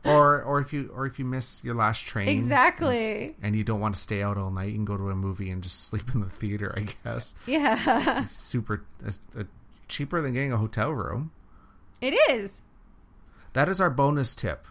or 0.05 0.43
or 0.43 0.61
if 0.61 0.73
you 0.73 0.91
or 0.95 1.05
if 1.07 1.19
you 1.19 1.25
miss 1.25 1.63
your 1.63 1.75
last 1.75 2.05
train 2.07 2.29
exactly. 2.29 3.37
and 3.43 3.55
you 3.55 3.63
don't 3.65 3.81
want 3.81 3.95
to 3.95 4.01
stay 4.01 4.23
out 4.23 4.39
all 4.39 4.51
night, 4.51 4.69
you 4.69 4.75
can 4.75 4.85
go 4.85 4.97
to 4.97 5.11
a 5.11 5.15
movie 5.15 5.51
and 5.51 5.63
just 5.63 5.85
sleep 5.89 6.15
in 6.15 6.21
the 6.21 6.31
theater. 6.31 6.73
I 6.77 6.87
guess 7.05 7.35
Yeah. 7.47 8.27
super 8.27 8.85
it's, 9.05 9.21
uh, 9.39 9.45
cheaper 9.89 10.21
than 10.21 10.33
getting 10.35 10.53
a 10.53 10.57
hotel 10.57 10.91
room. 10.91 11.33
it 12.01 12.13
is. 12.31 12.63
That 13.53 13.69
is 13.69 13.81
our 13.81 13.91
bonus 13.91 14.35
tip. 14.35 14.67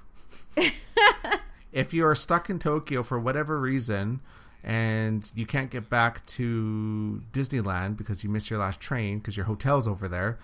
if 1.71 1.93
you 1.93 2.05
are 2.05 2.15
stuck 2.15 2.49
in 2.49 2.59
Tokyo 2.59 3.03
for 3.03 3.19
whatever 3.19 3.59
reason 3.59 4.21
and 4.63 5.31
you 5.35 5.45
can't 5.45 5.69
get 5.69 5.89
back 5.89 6.25
to 6.25 7.21
Disneyland 7.31 7.97
because 7.97 8.23
you 8.23 8.29
missed 8.29 8.49
your 8.49 8.59
last 8.59 8.79
train 8.79 9.19
because 9.19 9.37
your 9.37 9.45
hotel's 9.45 9.87
over 9.87 10.07
there, 10.07 10.37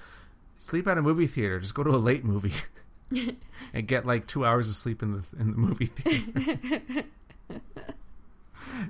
sleep 0.58 0.88
at 0.88 0.98
a 0.98 1.02
movie 1.02 1.28
theater. 1.28 1.60
Just 1.60 1.74
go 1.76 1.84
to 1.84 1.90
a 1.92 1.98
late 1.98 2.24
movie 2.24 2.54
and 3.12 3.88
get 3.88 4.06
like 4.06 4.28
two 4.28 4.46
hours 4.46 4.70
of 4.70 4.76
sleep 4.76 5.02
in 5.02 5.14
the 5.14 5.24
in 5.40 5.52
the 5.52 5.58
movie 5.58 5.86
theater. 5.86 7.04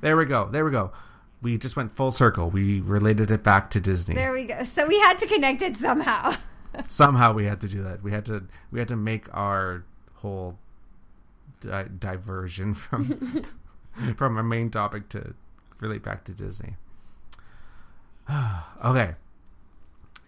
there 0.02 0.18
we 0.18 0.26
go. 0.26 0.50
There 0.50 0.66
we 0.66 0.72
go. 0.72 0.92
We 1.42 1.58
just 1.58 1.76
went 1.76 1.92
full 1.92 2.12
circle. 2.12 2.50
We 2.50 2.80
related 2.82 3.30
it 3.30 3.44
back 3.44 3.70
to 3.72 3.80
Disney. 3.80 4.16
There 4.16 4.34
we 4.34 4.46
go. 4.46 4.64
So 4.64 4.88
we 4.88 5.00
had 5.00 5.20
to 5.20 5.28
connect 5.28 5.62
it 5.62 5.76
somehow. 5.76 6.36
somehow 6.88 7.34
we 7.34 7.46
had 7.46 7.62
to 7.62 7.68
do 7.68 7.82
that. 7.84 8.02
We 8.02 8.12
had 8.12 8.26
to 8.26 8.46
we 8.72 8.80
had 8.80 8.88
to 8.90 8.96
make 8.96 9.28
our 9.34 9.84
whole 10.16 10.58
di- 11.60 11.88
diversion 12.00 12.74
from 12.74 13.46
from 14.18 14.38
our 14.38 14.44
main 14.44 14.70
topic 14.70 15.10
to 15.10 15.34
relate 15.80 16.04
back 16.04 16.24
to 16.26 16.32
Disney. 16.32 16.76
okay, 18.84 19.16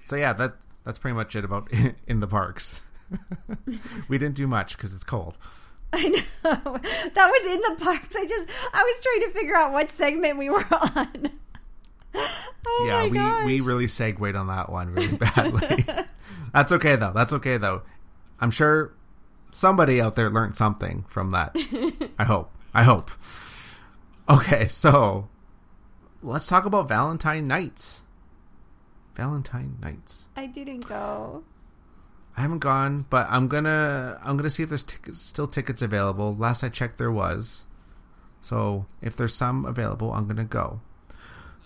so 0.06 0.16
yeah, 0.16 0.34
that 0.34 0.56
that's 0.84 1.00
pretty 1.00 1.16
much 1.16 1.36
it 1.36 1.44
about 1.44 1.72
in 2.08 2.20
the 2.20 2.28
parks. 2.28 2.80
We 4.08 4.18
didn't 4.18 4.36
do 4.36 4.48
much 4.48 4.76
because 4.78 4.94
it's 4.94 5.04
cold. 5.04 5.38
I 5.94 6.08
know. 6.10 6.22
That 6.44 7.30
was 7.30 7.54
in 7.54 7.62
the 7.62 7.84
parks. 7.84 8.16
I 8.16 8.26
just 8.26 8.50
I 8.74 8.84
was 8.84 9.04
trying 9.04 9.22
to 9.22 9.30
figure 9.38 9.56
out 9.56 9.72
what 9.72 9.90
segment 9.90 10.38
we 10.38 10.50
were 10.50 10.66
on. 10.72 11.32
Oh 12.66 12.86
yeah, 12.88 12.94
my 13.04 13.08
we 13.10 13.18
gosh. 13.18 13.46
we 13.46 13.62
really 13.62 13.88
segued 13.88 14.36
on 14.36 14.48
that 14.48 14.72
one 14.72 14.90
really 14.94 15.16
badly. 15.18 15.86
That's 16.54 16.72
okay 16.72 16.96
though. 16.96 17.12
That's 17.14 17.32
okay 17.34 17.58
though. 17.58 17.84
I'm 18.40 18.50
sure 18.50 18.94
somebody 19.52 20.02
out 20.02 20.16
there 20.16 20.30
learned 20.30 20.58
something 20.58 21.06
from 21.10 21.32
that. 21.32 21.56
I 22.18 22.24
hope. 22.24 22.52
I 22.74 22.84
hope. 22.84 23.12
Okay, 24.30 24.68
so 24.68 25.30
let's 26.24 26.48
talk 26.48 26.66
about 26.66 26.88
Valentine 26.90 27.46
nights. 27.48 28.04
Valentine 29.16 29.78
nights. 29.82 30.28
I 30.36 30.48
didn't 30.48 30.88
go. 30.88 31.44
I 32.38 32.42
haven't 32.42 32.60
gone, 32.60 33.08
but 33.10 33.26
I'm 33.32 33.48
gonna 33.48 34.20
I'm 34.24 34.38
gonna 34.38 34.52
see 34.52 34.62
if 34.62 34.70
there's 34.70 34.84
tickets, 34.84 35.20
still 35.20 35.48
tickets 35.48 35.82
available. 35.82 36.36
Last 36.36 36.64
I 36.64 36.70
checked, 36.70 37.00
there 37.00 37.12
was. 37.12 37.66
So 38.42 38.86
if 39.02 39.18
there's 39.18 39.34
some 39.34 39.66
available, 39.66 40.14
I'm 40.14 40.28
gonna 40.28 40.46
go. 40.46 40.80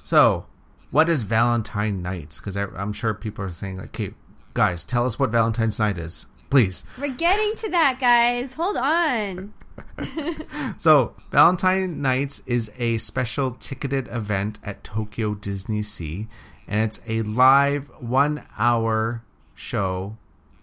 So, 0.05 0.45
what 0.89 1.09
is 1.09 1.23
Valentine 1.23 2.01
nights? 2.01 2.39
Because 2.39 2.55
I'm 2.55 2.93
sure 2.93 3.13
people 3.13 3.43
are 3.43 3.49
saying 3.49 3.77
like, 3.77 3.89
"Okay, 3.89 4.13
guys, 4.53 4.85
tell 4.85 5.05
us 5.05 5.19
what 5.19 5.29
Valentine's 5.29 5.77
night 5.77 5.97
is, 5.97 6.25
please." 6.49 6.85
We're 6.97 7.09
getting 7.09 7.53
to 7.57 7.69
that, 7.69 7.99
guys. 7.99 8.53
Hold 8.53 8.77
on. 8.77 9.53
So, 10.77 11.15
Valentine 11.31 12.01
Nights 12.01 12.41
is 12.45 12.71
a 12.77 12.97
special 12.97 13.51
ticketed 13.51 14.07
event 14.07 14.59
at 14.63 14.83
Tokyo 14.83 15.33
Disney 15.33 15.81
Sea, 15.81 16.27
and 16.67 16.81
it's 16.81 16.99
a 17.07 17.21
live 17.23 17.89
one 17.99 18.45
hour 18.57 19.23
show 19.55 20.17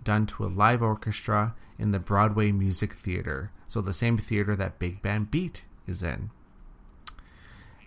done 0.08 0.24
to 0.24 0.42
a 0.42 0.48
live 0.48 0.80
orchestra 0.82 1.54
in 1.78 1.90
the 1.90 1.98
Broadway 1.98 2.50
Music 2.50 2.94
Theater. 2.94 3.52
So, 3.66 3.82
the 3.82 3.92
same 3.92 4.16
theater 4.16 4.56
that 4.56 4.78
Big 4.78 5.02
Band 5.02 5.30
Beat 5.30 5.64
is 5.86 6.02
in. 6.02 6.30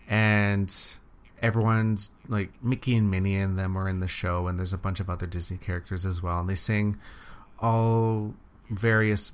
And 0.07 0.71
everyone's 1.41 2.11
like 2.27 2.51
Mickey 2.63 2.95
and 2.95 3.09
Minnie 3.09 3.37
and 3.37 3.57
them 3.57 3.75
are 3.75 3.89
in 3.89 4.01
the 4.01 4.07
show, 4.07 4.45
and 4.45 4.59
there's 4.59 4.71
a 4.71 4.77
bunch 4.77 4.99
of 4.99 5.09
other 5.09 5.25
Disney 5.25 5.57
characters 5.57 6.05
as 6.05 6.21
well. 6.21 6.41
And 6.41 6.47
they 6.47 6.53
sing 6.53 6.99
all 7.57 8.35
various 8.69 9.31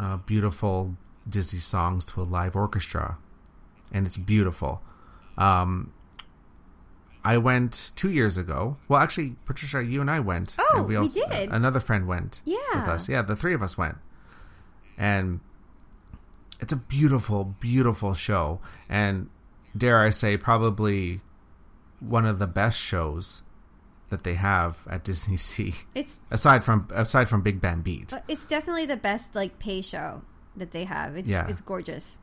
uh, 0.00 0.16
beautiful 0.16 0.96
Disney 1.28 1.60
songs 1.60 2.04
to 2.06 2.20
a 2.20 2.24
live 2.24 2.56
orchestra, 2.56 3.16
and 3.92 4.06
it's 4.08 4.16
beautiful. 4.16 4.82
Um, 5.36 5.92
I 7.34 7.36
went 7.36 7.92
two 7.94 8.10
years 8.10 8.36
ago. 8.38 8.76
Well, 8.88 9.00
actually, 9.00 9.36
Patricia, 9.44 9.84
you 9.84 10.00
and 10.00 10.10
I 10.10 10.20
went. 10.20 10.56
Oh, 10.58 10.78
and 10.78 10.86
we 10.86 11.08
did. 11.08 11.50
Another 11.50 11.80
friend 11.80 12.06
went 12.06 12.40
Yeah. 12.44 12.56
with 12.74 12.88
us. 12.88 13.08
Yeah, 13.08 13.22
the 13.22 13.36
three 13.36 13.54
of 13.54 13.62
us 13.62 13.76
went, 13.76 13.98
and 14.96 15.40
it's 16.60 16.72
a 16.72 16.76
beautiful, 16.76 17.44
beautiful 17.44 18.14
show, 18.14 18.60
and 18.88 19.28
dare 19.76 19.98
I 19.98 20.10
say, 20.10 20.36
probably 20.36 21.20
one 22.00 22.24
of 22.26 22.38
the 22.38 22.46
best 22.46 22.78
shows 22.78 23.42
that 24.10 24.24
they 24.24 24.34
have 24.34 24.86
at 24.88 25.04
Disney 25.04 25.36
Sea. 25.48 25.74
It's 25.94 26.18
aside 26.30 26.64
from 26.64 26.88
aside 26.94 27.28
from 27.28 27.42
Big 27.42 27.60
Band 27.60 27.84
Beat. 27.84 28.12
it's 28.26 28.46
definitely 28.46 28.86
the 28.86 28.96
best 28.96 29.34
like 29.34 29.58
pay 29.58 29.82
show 29.82 30.22
that 30.56 30.70
they 30.70 30.84
have. 30.84 31.16
It's 31.16 31.28
Yeah. 31.30 31.46
it's 31.48 31.60
gorgeous. 31.60 32.20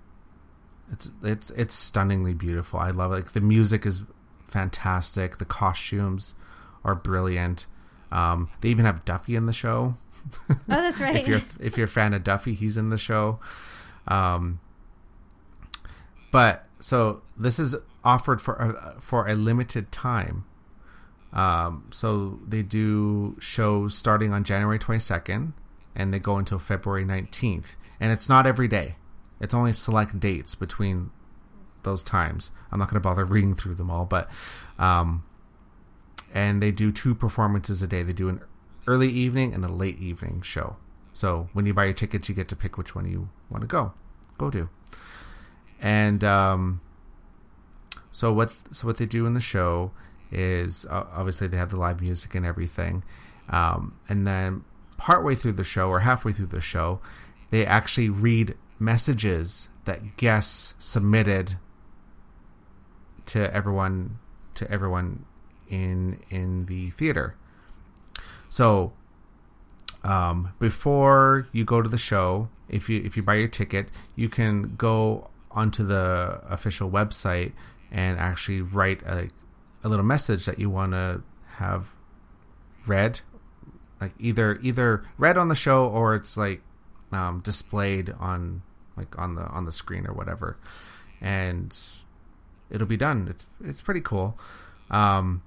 It's 0.92 1.12
it's 1.24 1.52
it's 1.52 1.76
stunningly 1.76 2.34
beautiful. 2.34 2.80
I 2.80 2.92
love 2.92 3.12
it. 3.12 3.16
Like, 3.16 3.32
the 3.34 3.42
music 3.42 3.86
is 3.86 4.04
fantastic. 4.56 5.38
The 5.38 5.46
costumes 5.46 6.34
are 6.86 6.96
brilliant. 6.96 7.68
Um, 8.10 8.50
they 8.62 8.70
even 8.70 8.86
have 8.86 9.04
Duffy 9.04 9.36
in 9.36 9.48
the 9.48 9.54
show. 9.54 9.98
Oh, 10.50 10.58
that's 10.68 11.02
right. 11.02 11.18
if 11.18 11.28
you're 11.28 11.42
if 11.60 11.78
you're 11.78 11.86
a 11.86 11.90
fan 11.90 12.14
of 12.14 12.24
Duffy, 12.24 12.54
he's 12.54 12.78
in 12.78 12.90
the 12.90 12.98
show. 12.98 13.40
Um, 14.08 14.62
but 16.32 16.68
so 16.80 17.22
this 17.36 17.60
is 17.60 17.76
offered 18.04 18.40
for 18.40 18.56
a, 18.56 19.02
for 19.02 19.28
a 19.28 19.36
limited 19.36 19.92
time. 19.92 20.46
Um, 21.34 21.90
so 21.92 22.40
they 22.48 22.62
do 22.62 23.36
shows 23.42 23.94
starting 23.94 24.32
on 24.32 24.46
January 24.46 24.80
22nd, 24.80 25.52
and 25.96 26.14
they 26.14 26.20
go 26.20 26.38
until 26.38 26.60
February 26.60 27.04
19th. 27.04 27.76
And 28.00 28.14
it's 28.14 28.30
not 28.30 28.48
every 28.48 28.70
day; 28.70 28.96
it's 29.42 29.54
only 29.54 29.74
select 29.74 30.18
dates 30.18 30.56
between 30.56 31.12
those 31.86 32.04
times. 32.04 32.52
I'm 32.72 32.80
not 32.80 32.90
going 32.90 33.02
to 33.02 33.08
bother 33.08 33.24
reading 33.24 33.56
through 33.56 33.76
them 33.76 33.90
all, 33.90 34.04
but 34.04 34.30
um, 34.78 35.24
and 36.34 36.62
they 36.62 36.72
do 36.72 36.92
two 36.92 37.16
performances 37.16 37.82
a 37.82 37.88
day. 37.88 38.04
They 38.04 38.12
do 38.12 38.28
an 38.28 38.42
early 38.86 39.10
evening 39.10 39.54
and 39.54 39.64
a 39.64 39.70
late 39.72 40.00
evening 40.00 40.42
show. 40.42 40.76
So 41.14 41.48
when 41.54 41.66
you 41.66 41.74
buy 41.74 41.86
your 41.86 41.94
tickets, 41.94 42.28
you 42.28 42.36
get 42.36 42.50
to 42.50 42.56
pick 42.58 42.78
which 42.78 42.94
one 42.94 43.10
you 43.10 43.30
want 43.50 43.62
to 43.62 43.68
go 43.68 43.94
go 44.38 44.50
to. 44.50 44.68
And 45.82 46.24
um, 46.24 46.82
so 48.12 48.34
what 48.34 48.52
so 48.72 48.86
what 48.88 48.98
they 48.98 49.06
do 49.06 49.26
in 49.26 49.34
the 49.34 49.42
show 49.42 49.92
is 50.32 50.86
uh, 50.88 51.06
obviously 51.14 51.48
they 51.48 51.58
have 51.58 51.72
the 51.72 51.80
live 51.80 52.02
music 52.02 52.36
and 52.36 52.46
everything, 52.46 53.04
um, 53.50 53.96
and 54.10 54.28
then 54.28 54.66
partway 54.98 55.36
through 55.36 55.54
the 55.54 55.64
show 55.64 55.90
or 55.90 56.00
halfway 56.00 56.34
through 56.34 56.48
the 56.48 56.62
show, 56.62 57.00
they 57.52 57.66
actually 57.66 58.10
read 58.10 58.56
messages 58.80 59.70
that 59.86 60.18
guests 60.18 60.74
submitted 60.80 61.58
to 63.28 63.54
everyone 63.54 64.20
to 64.56 64.70
everyone 64.72 65.26
in 65.70 66.20
in 66.30 66.66
the 66.66 66.92
theater. 66.92 67.36
So 68.50 68.94
um, 70.04 70.54
before 70.60 71.48
you 71.52 71.66
go 71.66 71.82
to 71.82 71.90
the 71.90 71.98
show, 71.98 72.50
if 72.70 72.90
you 72.90 73.02
if 73.04 73.18
you 73.18 73.24
buy 73.24 73.36
your 73.36 73.48
ticket, 73.48 73.90
you 74.16 74.30
can 74.30 74.76
go 74.76 75.30
onto 75.52 75.84
the 75.84 76.42
official 76.48 76.90
website 76.90 77.54
and 77.92 78.20
actually 78.20 78.62
write 78.62 79.02
a, 79.04 79.30
a 79.84 79.90
little 79.90 80.06
message 80.06 80.46
that 80.46 80.60
you 80.60 80.70
want 80.70 80.92
to 80.92 81.22
have 81.56 81.96
read, 82.86 83.22
like 84.00 84.12
either 84.20 84.60
either 84.62 85.04
read 85.18 85.38
on 85.38 85.48
the 85.48 85.56
show 85.56 85.88
or 85.88 86.16
it's 86.16 86.38
like 86.38 86.62
um, 87.12 87.40
displayed 87.40 88.14
on 88.20 88.62
like 88.96 89.18
on 89.18 89.36
the 89.36 89.44
on 89.48 89.66
the 89.66 89.72
screen 89.72 90.06
or 90.06 90.14
whatever, 90.14 90.58
and 91.20 91.76
it'll 92.70 92.88
be 92.88 92.98
done. 92.98 93.28
It's 93.30 93.46
it's 93.64 93.82
pretty 93.82 94.02
cool. 94.02 94.38
Um, 94.90 95.42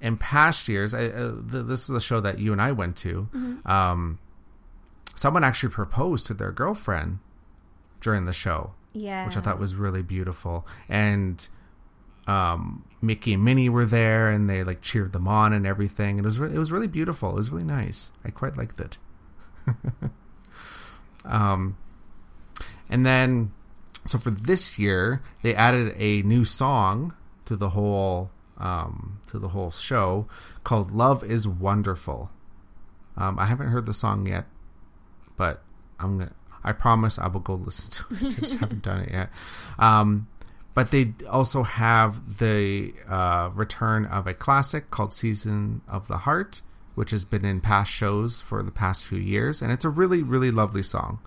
in 0.00 0.16
past 0.16 0.68
years, 0.68 0.94
I, 0.94 1.06
uh, 1.06 1.32
th- 1.50 1.66
this 1.66 1.88
was 1.88 2.02
a 2.02 2.06
show 2.06 2.20
that 2.20 2.38
you 2.38 2.52
and 2.52 2.60
I 2.60 2.72
went 2.72 2.96
to. 2.98 3.28
Um, 3.64 4.18
someone 5.14 5.44
actually 5.44 5.70
proposed 5.70 6.26
to 6.26 6.34
their 6.34 6.50
girlfriend 6.50 7.20
during 8.00 8.24
the 8.24 8.32
show, 8.32 8.74
yeah. 8.92 9.24
which 9.24 9.36
I 9.36 9.40
thought 9.40 9.60
was 9.60 9.76
really 9.76 10.02
beautiful. 10.02 10.66
And 10.88 11.46
um, 12.26 12.84
Mickey 13.00 13.34
and 13.34 13.44
Minnie 13.44 13.68
were 13.68 13.86
there, 13.86 14.28
and 14.28 14.48
they 14.50 14.64
like 14.64 14.82
cheered 14.82 15.12
them 15.12 15.28
on 15.28 15.52
and 15.52 15.66
everything. 15.66 16.18
It 16.18 16.24
was 16.24 16.38
re- 16.38 16.54
it 16.54 16.58
was 16.58 16.72
really 16.72 16.88
beautiful. 16.88 17.30
It 17.30 17.36
was 17.36 17.50
really 17.50 17.64
nice. 17.64 18.10
I 18.24 18.30
quite 18.30 18.56
liked 18.56 18.80
it. 18.80 18.98
um, 21.24 21.76
and 22.88 23.06
then, 23.06 23.52
so 24.06 24.18
for 24.18 24.30
this 24.30 24.78
year, 24.78 25.22
they 25.42 25.54
added 25.54 25.94
a 25.96 26.22
new 26.22 26.44
song 26.44 27.14
to 27.44 27.56
the 27.56 27.70
whole 27.70 28.30
um, 28.58 29.20
to 29.26 29.38
the 29.38 29.48
whole 29.48 29.70
show 29.70 30.26
called 30.64 30.90
"Love 30.90 31.22
Is 31.22 31.46
Wonderful." 31.46 32.30
Um, 33.16 33.38
I 33.38 33.46
haven't 33.46 33.68
heard 33.68 33.86
the 33.86 33.94
song 33.94 34.26
yet, 34.26 34.46
but 35.36 35.62
I'm 36.00 36.18
gonna. 36.18 36.32
I 36.64 36.72
promise 36.72 37.18
I 37.18 37.26
will 37.26 37.40
go 37.40 37.54
listen 37.54 37.90
to 37.90 38.26
it. 38.26 38.34
I 38.38 38.40
just 38.40 38.58
haven't 38.58 38.82
done 38.82 39.00
it 39.00 39.10
yet. 39.10 39.30
Um, 39.78 40.28
but 40.74 40.90
they 40.90 41.12
also 41.28 41.64
have 41.64 42.38
the 42.38 42.94
uh, 43.08 43.50
return 43.52 44.06
of 44.06 44.26
a 44.26 44.34
classic 44.34 44.90
called 44.90 45.12
"Season 45.12 45.82
of 45.86 46.08
the 46.08 46.18
Heart," 46.18 46.62
which 46.94 47.10
has 47.10 47.24
been 47.24 47.44
in 47.44 47.60
past 47.60 47.92
shows 47.92 48.40
for 48.40 48.62
the 48.62 48.72
past 48.72 49.04
few 49.04 49.18
years, 49.18 49.62
and 49.62 49.70
it's 49.70 49.84
a 49.84 49.90
really, 49.90 50.22
really 50.22 50.50
lovely 50.50 50.82
song. 50.82 51.20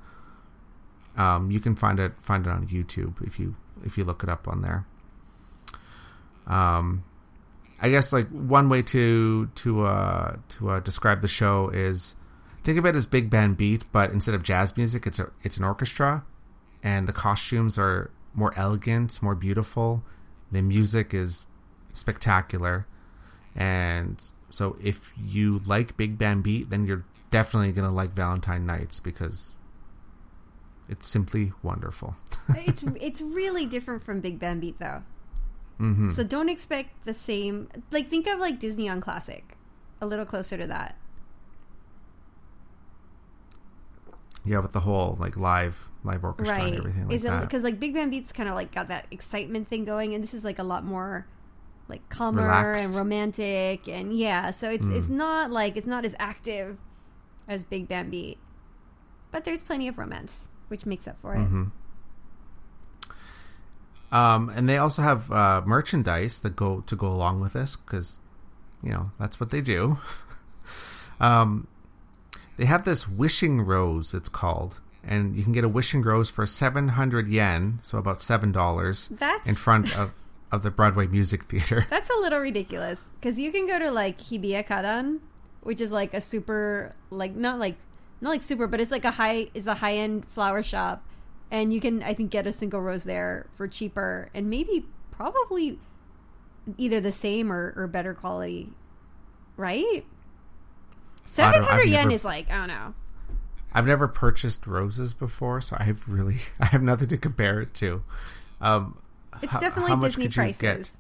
Um, 1.18 1.52
you 1.52 1.60
can 1.60 1.76
find 1.76 2.00
it 2.00 2.14
find 2.22 2.46
it 2.46 2.50
on 2.50 2.68
YouTube 2.68 3.26
if 3.26 3.40
you 3.40 3.56
if 3.84 3.98
you 3.98 4.04
look 4.04 4.24
it 4.24 4.30
up 4.30 4.48
on 4.48 4.62
there. 4.62 4.86
Um, 6.48 7.04
I 7.80 7.90
guess 7.90 8.14
like 8.14 8.28
one 8.30 8.70
way 8.70 8.82
to 8.84 9.48
to 9.48 9.84
uh, 9.84 10.38
to 10.50 10.70
uh, 10.70 10.80
describe 10.80 11.22
the 11.22 11.28
show 11.28 11.70
is 11.70 12.16
think 12.64 12.78
of 12.78 12.86
it 12.86 12.96
as 12.96 13.06
big 13.06 13.30
band 13.30 13.58
beat, 13.58 13.84
but 13.92 14.12
instead 14.12 14.36
of 14.36 14.44
jazz 14.44 14.76
music, 14.78 15.06
it's 15.06 15.20
a 15.20 15.32
it's 15.44 15.58
an 15.58 15.64
orchestra, 15.64 16.24
and 16.84 17.08
the 17.08 17.14
costumes 17.14 17.78
are 17.78 18.12
more 18.34 18.54
elegant, 18.58 19.22
more 19.22 19.36
beautiful. 19.36 20.04
The 20.52 20.62
music 20.62 21.14
is 21.14 21.44
spectacular, 21.94 22.88
and 23.56 24.22
so 24.50 24.78
if 24.82 25.12
you 25.18 25.62
like 25.66 25.98
big 25.98 26.18
band 26.18 26.44
beat, 26.44 26.70
then 26.70 26.86
you're 26.86 27.06
definitely 27.30 27.72
gonna 27.72 27.92
like 27.92 28.14
Valentine 28.14 28.66
Nights 28.66 29.00
because 29.00 29.54
it's 30.90 31.08
simply 31.08 31.52
wonderful. 31.64 32.16
it's 32.50 32.84
it's 33.02 33.22
really 33.22 33.66
different 33.66 34.04
from 34.04 34.20
Big 34.22 34.40
Band 34.40 34.62
Beat 34.62 34.80
though. 34.80 35.04
hmm 35.78 36.12
So 36.14 36.24
don't 36.24 36.50
expect 36.50 37.06
the 37.06 37.14
same. 37.14 37.70
Like 37.92 38.08
think 38.08 38.28
of 38.28 38.40
like 38.40 38.60
Disney 38.60 38.88
on 38.90 39.02
Classic, 39.02 39.58
a 40.02 40.06
little 40.06 40.26
closer 40.26 40.58
to 40.58 40.68
that. 40.68 40.96
Yeah, 44.48 44.60
with 44.60 44.74
the 44.74 44.82
whole 44.82 45.18
like 45.20 45.36
live 45.38 45.90
live 46.04 46.24
orchestra 46.24 46.56
right? 46.56 46.68
and 46.68 46.78
everything 46.78 47.08
like 47.08 47.16
Is 47.16 47.26
it 47.26 47.42
because 47.42 47.64
like 47.64 47.80
Big 47.80 47.94
Band 47.96 48.12
Beat's 48.12 48.32
kind 48.32 48.48
of 48.48 48.54
like 48.56 48.72
got 48.72 48.88
that 48.90 49.08
excitement 49.10 49.68
thing 49.68 49.86
going, 49.86 50.14
and 50.14 50.24
this 50.24 50.34
is 50.36 50.44
like 50.44 50.60
a 50.60 50.64
lot 50.64 50.84
more 50.86 51.26
like 51.88 52.08
calmer 52.10 52.44
Relaxed. 52.44 52.86
and 52.86 52.96
romantic, 52.96 53.88
and 53.88 54.16
yeah. 54.18 54.52
So 54.52 54.70
it's 54.70 54.86
Mm. 54.86 54.96
it's 54.98 55.10
not 55.10 55.50
like 55.52 55.76
it's 55.76 55.88
not 55.88 56.06
as 56.06 56.16
active 56.20 56.78
as 57.48 57.64
Big 57.64 57.88
Band 57.88 58.12
Beat, 58.12 58.38
but 59.32 59.46
there's 59.46 59.62
plenty 59.62 59.88
of 59.88 59.98
romance, 59.98 60.48
which 60.68 60.86
makes 60.86 61.08
up 61.08 61.18
for 61.22 61.36
it. 61.36 61.40
hmm 61.40 61.66
Um, 64.12 64.50
and 64.50 64.70
they 64.70 64.78
also 64.78 65.02
have 65.02 65.32
uh, 65.32 65.62
merchandise 65.66 66.40
that 66.42 66.56
go 66.56 66.82
to 66.82 66.96
go 66.96 67.08
along 67.08 67.42
with 67.42 67.54
this 67.54 67.76
because, 67.76 68.20
you 68.84 68.92
know, 68.92 69.12
that's 69.20 69.40
what 69.40 69.50
they 69.52 69.62
do. 69.62 69.98
um, 71.20 71.68
they 72.58 72.66
have 72.66 72.86
this 72.86 73.08
wishing 73.08 73.62
rose. 73.62 74.14
It's 74.14 74.30
called, 74.30 74.80
and 75.04 75.36
you 75.36 75.44
can 75.44 75.52
get 75.52 75.64
a 75.64 75.70
wishing 75.70 76.02
rose 76.02 76.30
for 76.30 76.46
seven 76.46 76.90
hundred 76.90 77.28
yen, 77.28 77.80
so 77.82 77.98
about 77.98 78.22
seven 78.22 78.52
dollars, 78.52 79.10
That's 79.12 79.46
in 79.48 79.56
front 79.56 79.96
of 79.98 80.12
of 80.52 80.64
the 80.64 80.72
Broadway 80.72 81.08
Music 81.08 81.46
Theater. 81.46 81.86
That's 81.90 82.10
a 82.10 82.20
little 82.22 82.40
ridiculous 82.40 83.10
because 83.20 83.38
you 83.38 83.52
can 83.52 83.68
go 83.68 83.80
to 83.80 83.92
like 83.92 84.22
Hibiya 84.22 84.64
Kadan, 84.66 85.20
which 85.62 85.82
is 85.82 85.92
like 85.92 86.14
a 86.14 86.22
super 86.22 86.96
like 87.10 87.36
not 87.36 87.60
like 87.60 87.76
not 88.26 88.32
like 88.32 88.42
super, 88.42 88.68
but 88.68 88.82
it's 88.82 88.92
like 88.92 89.06
a 89.06 89.12
high 89.12 89.48
is 89.54 89.68
a 89.68 89.76
high 89.76 89.96
end 89.96 90.28
flower 90.28 90.62
shop, 90.64 91.04
and 91.52 91.72
you 91.74 91.80
can 91.80 92.04
I 92.04 92.14
think 92.14 92.32
get 92.32 92.46
a 92.48 92.52
single 92.52 92.82
rose 92.82 93.04
there 93.06 93.48
for 93.56 93.68
cheaper 93.68 94.30
and 94.34 94.50
maybe 94.50 94.86
probably 95.12 95.80
either 96.78 97.00
the 97.00 97.12
same 97.12 97.52
or, 97.52 97.74
or 97.78 97.88
better 97.88 98.14
quality, 98.14 98.74
right? 99.56 100.04
Seven 101.24 101.64
hundred 101.64 101.90
yen 101.90 102.04
never- 102.08 102.16
is 102.16 102.26
like 102.26 102.50
I 102.52 102.58
don't 102.58 102.68
know. 102.68 102.94
I've 103.74 103.88
never 103.88 104.08
purchased 104.08 104.66
roses 104.66 105.14
before, 105.14 105.60
so 105.62 105.76
I 105.80 105.84
have 105.84 106.08
really 106.08 106.38
I 106.60 106.66
have 106.66 106.82
nothing 106.82 107.08
to 107.10 107.18
compare 107.18 107.62
it 107.62 107.74
to. 107.76 108.04
Um, 108.60 108.98
It's 109.42 109.52
how- 109.52 109.60
definitely 109.60 109.92
how 109.92 110.00
Disney 110.02 110.30
prices. 110.30 111.00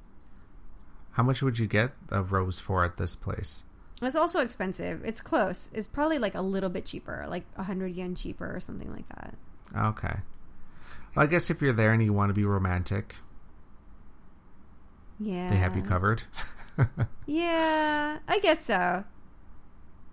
How 1.11 1.23
much 1.23 1.41
would 1.41 1.57
you 1.57 1.65
get 1.67 1.93
a 2.09 2.21
rose 2.21 2.59
for 2.59 2.83
at 2.83 2.97
this 2.97 3.15
place? 3.15 3.63
It's 4.01 4.15
also 4.15 4.41
expensive. 4.41 5.03
It's 5.05 5.21
close. 5.21 5.69
It's 5.73 5.87
probably 5.87 6.19
like 6.19 6.35
a 6.35 6.41
little 6.41 6.69
bit 6.69 6.85
cheaper, 6.85 7.25
like 7.29 7.43
hundred 7.55 7.95
yen 7.95 8.13
cheaper 8.15 8.53
or 8.55 8.59
something 8.59 8.91
like 8.91 9.07
that. 9.09 9.35
Okay. 9.75 10.17
Well, 11.15 11.23
I 11.23 11.27
guess 11.27 11.49
if 11.49 11.61
you're 11.61 11.73
there 11.73 11.93
and 11.93 12.03
you 12.03 12.11
want 12.13 12.29
to 12.29 12.33
be 12.33 12.43
romantic, 12.45 13.15
Yeah, 15.19 15.49
they 15.49 15.55
have 15.55 15.75
you 15.75 15.81
covered. 15.83 16.23
Yeah, 17.25 18.19
I 18.27 18.39
guess 18.39 18.65
so. 18.65 19.05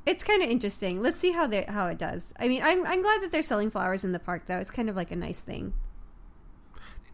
it's 0.06 0.22
kind 0.22 0.42
of 0.44 0.48
interesting. 0.48 1.02
Let's 1.02 1.16
see 1.18 1.32
how 1.32 1.48
they 1.48 1.64
how 1.64 1.88
it 1.88 1.98
does. 1.98 2.32
I 2.38 2.46
mean, 2.46 2.62
I'm 2.62 2.86
I'm 2.86 3.02
glad 3.02 3.20
that 3.22 3.32
they're 3.32 3.42
selling 3.42 3.70
flowers 3.70 4.04
in 4.04 4.12
the 4.12 4.20
park 4.20 4.44
though. 4.46 4.58
It's 4.58 4.70
kind 4.70 4.88
of 4.88 4.94
like 4.94 5.10
a 5.10 5.16
nice 5.16 5.40
thing. 5.40 5.74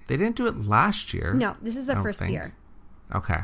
They 0.06 0.16
didn't 0.18 0.36
do 0.36 0.46
it 0.46 0.66
last 0.66 1.14
year. 1.14 1.32
No, 1.34 1.56
this 1.62 1.76
is 1.76 1.86
the 1.86 1.96
first 1.96 2.20
think. 2.20 2.32
year. 2.32 2.54
Okay. 3.14 3.40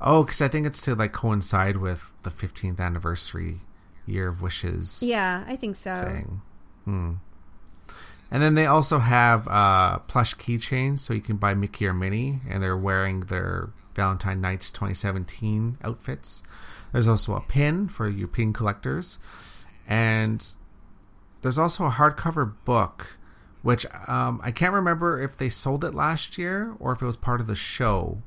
Oh, 0.00 0.22
because 0.22 0.40
I 0.40 0.48
think 0.48 0.66
it's 0.66 0.80
to 0.82 0.94
like 0.94 1.12
coincide 1.12 1.76
with 1.78 2.12
the 2.22 2.30
15th 2.30 2.78
anniversary 2.80 3.60
year 4.06 4.28
of 4.28 4.40
wishes 4.40 5.02
Yeah, 5.02 5.44
I 5.46 5.56
think 5.56 5.76
so. 5.76 6.04
thing. 6.04 6.40
Hmm. 6.84 7.12
And 8.30 8.42
then 8.42 8.54
they 8.54 8.66
also 8.66 8.98
have 8.98 9.48
uh, 9.48 9.98
plush 10.00 10.34
keychains, 10.36 10.98
so 11.00 11.14
you 11.14 11.20
can 11.22 11.36
buy 11.36 11.54
Mickey 11.54 11.86
or 11.86 11.94
Minnie, 11.94 12.40
and 12.48 12.62
they're 12.62 12.76
wearing 12.76 13.20
their 13.20 13.70
Valentine 13.94 14.40
Nights 14.40 14.70
2017 14.70 15.78
outfits. 15.82 16.42
There's 16.92 17.08
also 17.08 17.34
a 17.34 17.40
pin 17.40 17.88
for 17.88 18.08
your 18.08 18.28
pin 18.28 18.52
collectors, 18.52 19.18
and 19.86 20.46
there's 21.40 21.58
also 21.58 21.86
a 21.86 21.90
hardcover 21.90 22.54
book, 22.66 23.18
which 23.62 23.86
um, 24.06 24.40
I 24.44 24.50
can't 24.50 24.74
remember 24.74 25.20
if 25.22 25.36
they 25.36 25.48
sold 25.48 25.82
it 25.82 25.94
last 25.94 26.36
year 26.36 26.74
or 26.78 26.92
if 26.92 27.00
it 27.00 27.06
was 27.06 27.16
part 27.16 27.40
of 27.40 27.46
the 27.46 27.54
show. 27.56 28.22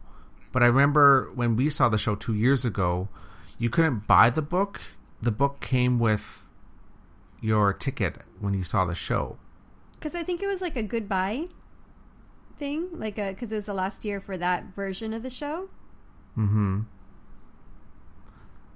But 0.51 0.63
I 0.63 0.67
remember 0.67 1.31
when 1.33 1.55
we 1.55 1.69
saw 1.69 1.89
the 1.89 1.97
show 1.97 2.15
two 2.15 2.33
years 2.33 2.65
ago, 2.65 3.09
you 3.57 3.69
couldn't 3.69 4.07
buy 4.07 4.29
the 4.29 4.41
book. 4.41 4.81
The 5.21 5.31
book 5.31 5.61
came 5.61 5.99
with 5.99 6.47
your 7.41 7.73
ticket 7.73 8.17
when 8.39 8.53
you 8.53 8.63
saw 8.63 8.85
the 8.85 8.95
show. 8.95 9.37
Because 9.93 10.15
I 10.15 10.23
think 10.23 10.41
it 10.41 10.47
was 10.47 10.61
like 10.61 10.75
a 10.75 10.83
goodbye 10.83 11.45
thing, 12.57 12.89
like 12.93 13.17
a 13.17 13.29
because 13.29 13.51
it 13.51 13.55
was 13.55 13.65
the 13.65 13.73
last 13.73 14.03
year 14.03 14.19
for 14.19 14.37
that 14.37 14.75
version 14.75 15.13
of 15.13 15.23
the 15.23 15.29
show. 15.29 15.69
Mm-hmm. 16.37 16.81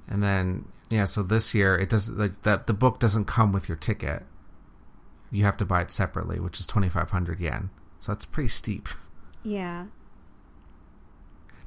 And 0.08 0.24
then 0.24 0.66
yeah, 0.90 1.06
so 1.06 1.24
this 1.24 1.54
year 1.54 1.78
it 1.78 1.90
doesn't 1.90 2.18
like 2.18 2.44
that. 2.44 2.68
The 2.68 2.74
book 2.74 3.00
doesn't 3.00 3.26
come 3.26 3.52
with 3.52 3.68
your 3.68 3.76
ticket. 3.76 4.24
You 5.32 5.44
have 5.44 5.58
to 5.58 5.66
buy 5.66 5.82
it 5.82 5.92
separately, 5.92 6.40
which 6.40 6.60
is 6.60 6.68
twenty 6.68 6.90
five 6.90 7.12
hundred 7.12 7.40
yen. 7.40 7.70
So 8.00 8.12
that's 8.12 8.26
pretty 8.26 8.50
steep. 8.50 8.88
Yeah. 9.44 9.86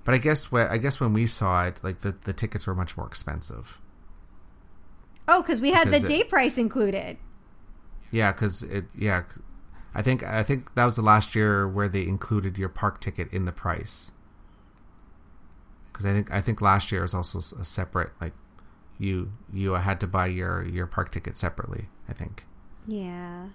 But 0.09 0.15
I 0.15 0.19
guess 0.19 0.51
when 0.51 0.67
I 0.69 0.79
guess 0.79 1.01
when 1.01 1.13
we 1.13 1.27
saw 1.27 1.67
it, 1.67 1.81
like 1.85 2.01
the 2.01 2.15
the 2.25 2.33
tickets 2.33 2.67
were 2.67 2.75
much 2.75 2.97
more 2.97 3.07
expensive. 3.07 3.79
Oh, 5.29 5.43
because 5.43 5.61
we 5.61 5.71
had 5.73 5.89
the 5.89 5.99
Because 5.99 6.05
it- 6.05 6.09
day 6.09 6.25
price 6.25 6.57
included. 6.57 7.19
Yeah, 8.11 8.33
because 8.33 8.63
it 8.63 8.87
yeah, 8.97 9.25
I 9.95 10.01
think 10.01 10.23
I 10.23 10.43
think 10.43 10.75
that 10.77 10.87
was 10.87 10.97
the 10.97 11.03
last 11.03 11.35
year 11.35 11.69
where 11.69 11.91
they 11.91 12.05
included 12.07 12.57
your 12.57 12.71
park 12.71 13.03
ticket 13.03 13.31
in 13.35 13.45
the 13.45 13.53
price. 13.53 14.13
Because 15.93 16.07
I 16.07 16.13
think 16.15 16.33
I 16.33 16.41
think 16.41 16.63
last 16.63 16.91
year 16.91 17.03
was 17.03 17.13
also 17.13 17.41
a 17.61 17.65
separate 17.67 18.13
like 18.19 18.33
you 18.99 19.31
you 19.53 19.73
had 19.73 20.01
to 20.01 20.07
buy 20.07 20.29
your 20.29 20.65
your 20.67 20.87
park 20.87 21.13
ticket 21.13 21.37
separately. 21.37 21.91
I 22.09 22.15
think, 22.15 22.47
Yeah. 22.87 23.49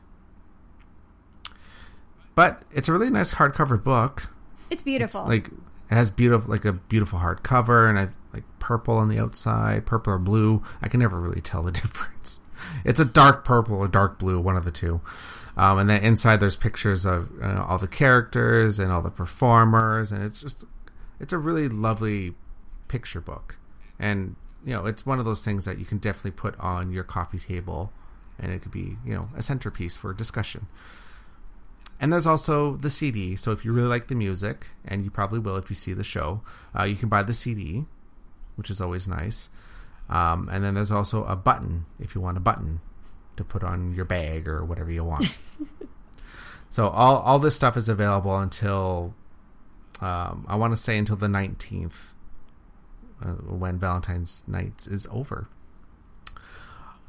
but 2.36 2.62
it's 2.72 2.88
a 2.88 2.94
really 2.94 3.10
nice 3.10 3.34
hardcover 3.34 3.84
book. 3.84 4.28
It's 4.70 4.84
beautiful. 4.84 5.26
Like 5.26 5.50
it 5.94 5.96
has 5.96 6.10
beautiful 6.10 6.50
like 6.50 6.66
a 6.66 6.74
beautiful 6.74 7.20
hardcover 7.20 7.88
and 7.88 8.00
I 8.00 8.10
like 8.34 8.44
purple 8.58 8.96
on 8.96 9.10
the 9.10 9.20
outside, 9.20 9.86
purple 9.86 10.14
or 10.14 10.18
blue. 10.18 10.64
I 10.82 10.88
can 10.88 11.00
never 11.00 11.20
really 11.20 11.40
tell 11.40 11.62
the 11.62 11.72
difference. 11.84 12.42
It's 12.84 13.00
a 13.00 13.06
dark 13.06 13.46
purple 13.46 13.78
or 13.78 13.88
dark 13.88 14.18
blue, 14.18 14.40
one 14.40 14.58
of 14.58 14.66
the 14.66 14.72
two. 14.72 15.02
Um, 15.56 15.78
and 15.78 15.88
then 15.88 16.04
inside 16.04 16.40
there's 16.40 16.56
pictures 16.56 17.06
of 17.06 17.30
uh, 17.40 17.64
all 17.68 17.78
the 17.78 17.88
characters 17.88 18.80
and 18.80 18.92
all 18.92 19.04
the 19.04 19.12
performers, 19.12 20.12
and 20.12 20.24
it's 20.24 20.40
just 20.40 20.64
it's 21.20 21.32
a 21.32 21.38
really 21.38 21.70
lovely 21.70 22.34
picture 22.88 23.22
book. 23.22 23.58
And 24.00 24.36
you 24.66 24.74
know, 24.74 24.88
it's 24.88 25.06
one 25.06 25.20
of 25.20 25.26
those 25.26 25.46
things 25.46 25.66
that 25.66 25.78
you 25.78 25.86
can 25.86 26.00
definitely 26.00 26.32
put 26.32 26.60
on 26.60 26.92
your 26.92 27.04
coffee 27.04 27.38
table, 27.38 27.92
and 28.40 28.52
it 28.52 28.64
could 28.64 28.72
be 28.72 28.98
you 29.06 29.14
know 29.14 29.30
a 29.36 29.44
centerpiece 29.44 29.96
for 29.96 30.12
discussion. 30.12 30.66
And 32.00 32.12
there's 32.12 32.28
also 32.28 32.76
the 32.78 32.90
CD. 32.90 33.36
So 33.36 33.52
if 33.52 33.64
you 33.64 33.72
really 33.72 33.88
like 33.88 34.08
the 34.08 34.16
music, 34.16 34.68
and 34.84 35.04
you 35.04 35.12
probably 35.12 35.40
will 35.40 35.56
if 35.56 35.70
you 35.70 35.76
see 35.76 35.94
the 35.94 36.04
show, 36.04 36.42
uh, 36.78 36.84
you 36.84 36.96
can 36.96 37.10
buy 37.10 37.24
the 37.24 37.34
CD, 37.34 37.86
which 38.56 38.70
is 38.70 38.82
always 38.82 39.08
nice. 39.08 39.50
Um, 40.10 40.50
and 40.52 40.64
then 40.64 40.74
there's 40.74 40.92
also 40.92 41.24
a 41.26 41.36
button 41.36 41.86
if 42.00 42.14
you 42.14 42.22
want 42.22 42.38
a 42.38 42.42
button 42.42 42.82
to 43.38 43.44
put 43.44 43.64
on 43.64 43.94
your 43.96 44.06
bag 44.06 44.48
or 44.48 44.66
whatever 44.66 44.92
you 44.92 45.04
want. 45.04 45.32
so 46.70 46.88
all 46.90 47.18
all 47.18 47.40
this 47.40 47.56
stuff 47.56 47.78
is 47.78 47.88
available 47.88 48.38
until 48.38 49.16
um, 50.02 50.46
I 50.50 50.56
want 50.56 50.74
to 50.74 50.78
say 50.78 50.98
until 50.98 51.16
the 51.16 51.28
19th, 51.28 51.94
uh, 53.24 53.28
when 53.28 53.80
Valentine's 53.80 54.44
night 54.48 54.88
is 54.90 55.08
over. 55.10 55.48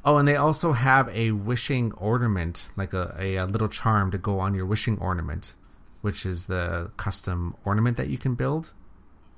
Oh, 0.05 0.18
and 0.18 0.28
they 0.28 0.36
also 0.36 0.72
have 0.72 1.09
a 1.09 1.30
wishing 1.30 1.92
ornament, 1.92 2.68
like 2.76 2.92
a, 2.92 3.14
a, 3.18 3.36
a 3.36 3.46
little 3.46 3.68
charm 3.68 4.11
to 4.11 4.18
go 4.18 4.38
on 4.38 4.55
your 4.55 4.66
wishing 4.66 4.98
ornament, 4.98 5.55
which 6.02 6.26
is 6.26 6.46
the 6.46 6.90
custom 6.98 7.57
ornament 7.64 7.96
that 7.96 8.09
you 8.09 8.18
can 8.18 8.34
build 8.34 8.72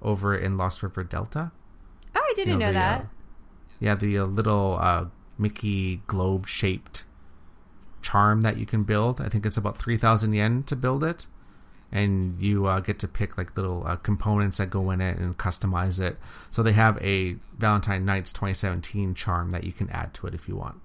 over 0.03 0.37
in 0.37 0.57
Lost 0.57 0.83
River 0.83 1.05
Delta. 1.05 1.53
oh, 2.15 2.21
I 2.21 2.33
didn't 2.35 2.55
You 2.55 2.59
know, 2.59 2.67
the, 2.67 2.73
that. 2.73 3.01
uh, 3.01 3.05
yeah, 3.79 3.95
the 3.95 4.19
uh, 4.19 4.25
little 4.25 4.77
uh, 4.81 5.07
Mickey 5.39 6.03
globe 6.09 6.49
shaped 6.49 7.05
charm 8.03 8.43
that 8.43 8.57
you 8.57 8.67
can 8.67 8.83
build. 8.83 9.21
I 9.21 9.29
think 9.29 9.47
it's 9.47 9.57
about 9.57 9.79
3,000 9.79 10.33
yen 10.33 10.63
to 10.65 10.75
build 10.77 11.05
it. 11.05 11.27
And 11.93 12.41
you 12.43 12.67
uh, 12.67 12.81
get 12.81 12.99
to 13.01 13.09
pick 13.09 13.39
like 13.39 13.57
little 13.57 13.85
uh, 13.87 13.97
components 13.97 14.59
that 14.59 14.71
go 14.71 14.91
in 14.91 15.01
it 15.01 15.19
and 15.19 15.37
customize 15.39 16.01
it. 16.01 16.19
So 16.51 16.63
they 16.63 16.73
have 16.73 16.99
a 17.03 17.37
Valentine 17.57 18.05
Nights 18.05 18.33
2017 18.33 19.15
charm 19.15 19.51
that 19.53 19.65
you 19.65 19.73
can 19.73 19.89
add 19.91 20.13
to 20.15 20.27
it 20.27 20.35
if 20.35 20.49
you 20.49 20.57
want. 20.57 20.81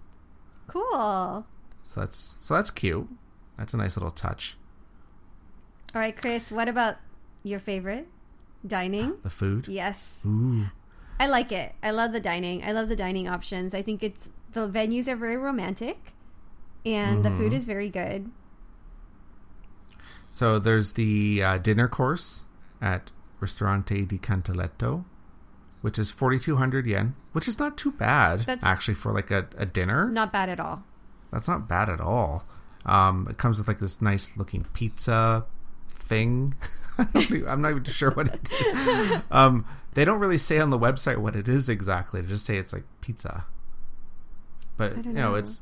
Cool. 0.67 1.45
So 1.83 1.99
that's 2.01 2.35
so 2.39 2.53
that's 2.53 2.69
cute. 2.71 3.07
That's 3.57 3.73
a 3.73 3.77
nice 3.77 3.97
little 3.97 4.11
touch. 4.11 4.57
All 5.93 5.99
right, 6.01 6.15
Chris. 6.15 6.51
What 6.51 6.69
about 6.69 6.95
your 7.43 7.59
favorite 7.59 8.07
dining? 8.65 9.17
The 9.23 9.29
food. 9.29 9.67
Yes, 9.67 10.19
Ooh. 10.25 10.65
I 11.19 11.27
like 11.27 11.51
it. 11.51 11.73
I 11.83 11.91
love 11.91 12.13
the 12.13 12.19
dining. 12.19 12.63
I 12.63 12.71
love 12.71 12.89
the 12.89 12.95
dining 12.95 13.27
options. 13.27 13.73
I 13.73 13.81
think 13.81 14.01
it's 14.03 14.31
the 14.53 14.69
venues 14.69 15.07
are 15.07 15.15
very 15.15 15.37
romantic, 15.37 16.13
and 16.85 17.25
the 17.25 17.31
food 17.31 17.51
Mhm. 17.51 17.55
is 17.55 17.65
very 17.65 17.89
good. 17.89 18.31
So 20.31 20.59
there's 20.59 20.93
the 20.93 21.43
uh, 21.43 21.57
dinner 21.57 21.87
course 21.87 22.45
at 22.81 23.11
Ristorante 23.39 24.05
di 24.05 24.17
Canaletto, 24.17 25.03
which 25.81 25.99
is 25.99 26.11
4,200 26.11 26.85
yen, 26.85 27.15
which 27.33 27.47
is 27.47 27.59
not 27.59 27.77
too 27.77 27.91
bad 27.91 28.41
That's- 28.45 28.63
actually 28.63 28.93
for 28.95 29.11
like 29.11 29.31
a, 29.31 29.47
a 29.57 29.65
dinner. 29.65 30.07
Not 30.09 30.31
bad 30.31 30.49
at 30.49 30.59
all. 30.59 30.83
That's 31.31 31.47
not 31.47 31.67
bad 31.67 31.89
at 31.89 31.99
all. 32.01 32.45
Um, 32.85 33.27
it 33.29 33.37
comes 33.37 33.57
with 33.57 33.67
like 33.67 33.79
this 33.79 34.01
nice 34.01 34.35
looking 34.37 34.65
pizza 34.73 35.45
thing. 35.99 36.55
I 36.97 37.03
don't 37.05 37.31
even- 37.31 37.47
I'm 37.47 37.61
not 37.61 37.71
even 37.71 37.83
sure 37.85 38.11
what 38.11 38.27
it 38.27 38.49
is. 38.51 39.21
Um, 39.31 39.65
they 39.93 40.05
don't 40.05 40.19
really 40.19 40.37
say 40.37 40.57
on 40.59 40.69
the 40.69 40.79
website 40.79 41.17
what 41.17 41.35
it 41.35 41.49
is 41.49 41.67
exactly. 41.67 42.21
They 42.21 42.27
just 42.29 42.45
say 42.45 42.55
it's 42.57 42.71
like 42.73 42.85
pizza. 43.01 43.45
But 44.77 44.97
you 45.05 45.11
know, 45.11 45.31
know. 45.31 45.35
it's 45.35 45.59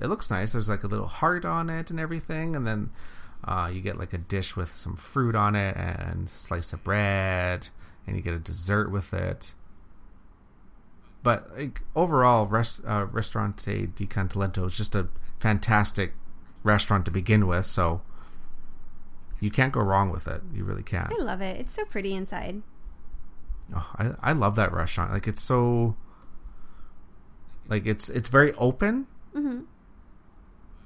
it 0.00 0.06
looks 0.06 0.30
nice. 0.30 0.52
There's 0.52 0.68
like 0.68 0.82
a 0.84 0.86
little 0.88 1.06
heart 1.06 1.44
on 1.44 1.68
it 1.68 1.90
and 1.90 2.00
everything, 2.00 2.56
and 2.56 2.66
then 2.66 2.90
uh, 3.44 3.70
you 3.72 3.80
get 3.80 3.98
like 3.98 4.12
a 4.12 4.18
dish 4.18 4.56
with 4.56 4.76
some 4.76 4.96
fruit 4.96 5.34
on 5.34 5.54
it 5.56 5.76
and 5.76 6.26
a 6.26 6.30
slice 6.30 6.72
of 6.72 6.84
bread, 6.84 7.68
and 8.06 8.16
you 8.16 8.22
get 8.22 8.34
a 8.34 8.38
dessert 8.38 8.90
with 8.90 9.12
it. 9.12 9.54
But 11.22 11.56
like, 11.56 11.80
overall, 11.94 12.46
rest, 12.46 12.80
uh, 12.86 13.06
Ristorante 13.10 13.86
di 13.86 14.06
Canaletto 14.06 14.66
is 14.66 14.76
just 14.76 14.94
a 14.94 15.08
fantastic 15.38 16.14
restaurant 16.62 17.04
to 17.04 17.10
begin 17.10 17.46
with. 17.46 17.66
So 17.66 18.02
you 19.40 19.50
can't 19.50 19.72
go 19.72 19.80
wrong 19.80 20.10
with 20.10 20.28
it. 20.28 20.42
You 20.52 20.64
really 20.64 20.82
can't. 20.82 21.12
I 21.12 21.22
love 21.22 21.40
it. 21.40 21.60
It's 21.60 21.72
so 21.72 21.84
pretty 21.84 22.14
inside. 22.14 22.62
Oh, 23.74 23.90
I 23.96 24.30
I 24.30 24.32
love 24.32 24.56
that 24.56 24.72
restaurant. 24.72 25.12
Like 25.12 25.26
it's 25.26 25.42
so 25.42 25.96
like 27.68 27.86
it's 27.86 28.08
it's 28.08 28.28
very 28.28 28.52
open, 28.54 29.06
hmm 29.32 29.60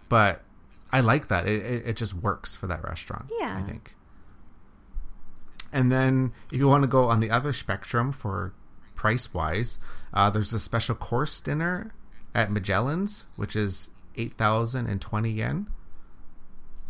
but 0.09 0.43
I 0.93 1.01
like 1.01 1.29
that. 1.29 1.47
It, 1.47 1.65
it 1.65 1.87
it 1.87 1.97
just 1.97 2.15
works 2.15 2.55
for 2.55 2.67
that 2.67 2.83
restaurant. 2.85 3.31
Yeah. 3.39 3.59
I 3.59 3.69
think. 3.69 3.95
And 5.73 5.91
then 5.91 6.33
if 6.53 6.59
you 6.59 6.69
want 6.69 6.83
to 6.83 6.89
go 6.89 7.05
on 7.05 7.21
the 7.21 7.31
other 7.31 7.53
spectrum 7.53 8.13
for 8.13 8.55
price 8.95 9.35
wise, 9.35 9.79
uh, 10.15 10.31
there's 10.31 10.53
a 10.53 10.59
special 10.59 10.95
course 10.95 11.41
dinner 11.41 11.93
at 12.35 12.51
Magellan's, 12.51 13.27
which 13.37 13.57
is 13.57 13.91
eight 14.17 14.35
thousand 14.39 14.87
and 14.87 15.01
twenty 15.01 15.31
yen, 15.31 15.67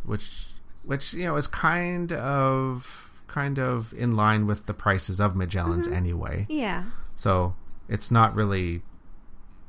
which 0.05 0.47
which 0.85 1.15
you 1.15 1.25
know 1.25 1.37
is 1.37 1.47
kind 1.47 2.13
of 2.13 3.13
kind 3.27 3.59
of 3.59 3.93
in 3.95 4.17
line 4.17 4.47
with 4.47 4.67
the 4.67 4.75
prices 4.75 5.21
of 5.21 5.35
Magellan's 5.35 5.89
anyway. 5.89 6.47
Yeah. 6.49 6.85
So 7.15 7.55
it's 7.89 8.11
not 8.11 8.35
really, 8.35 8.83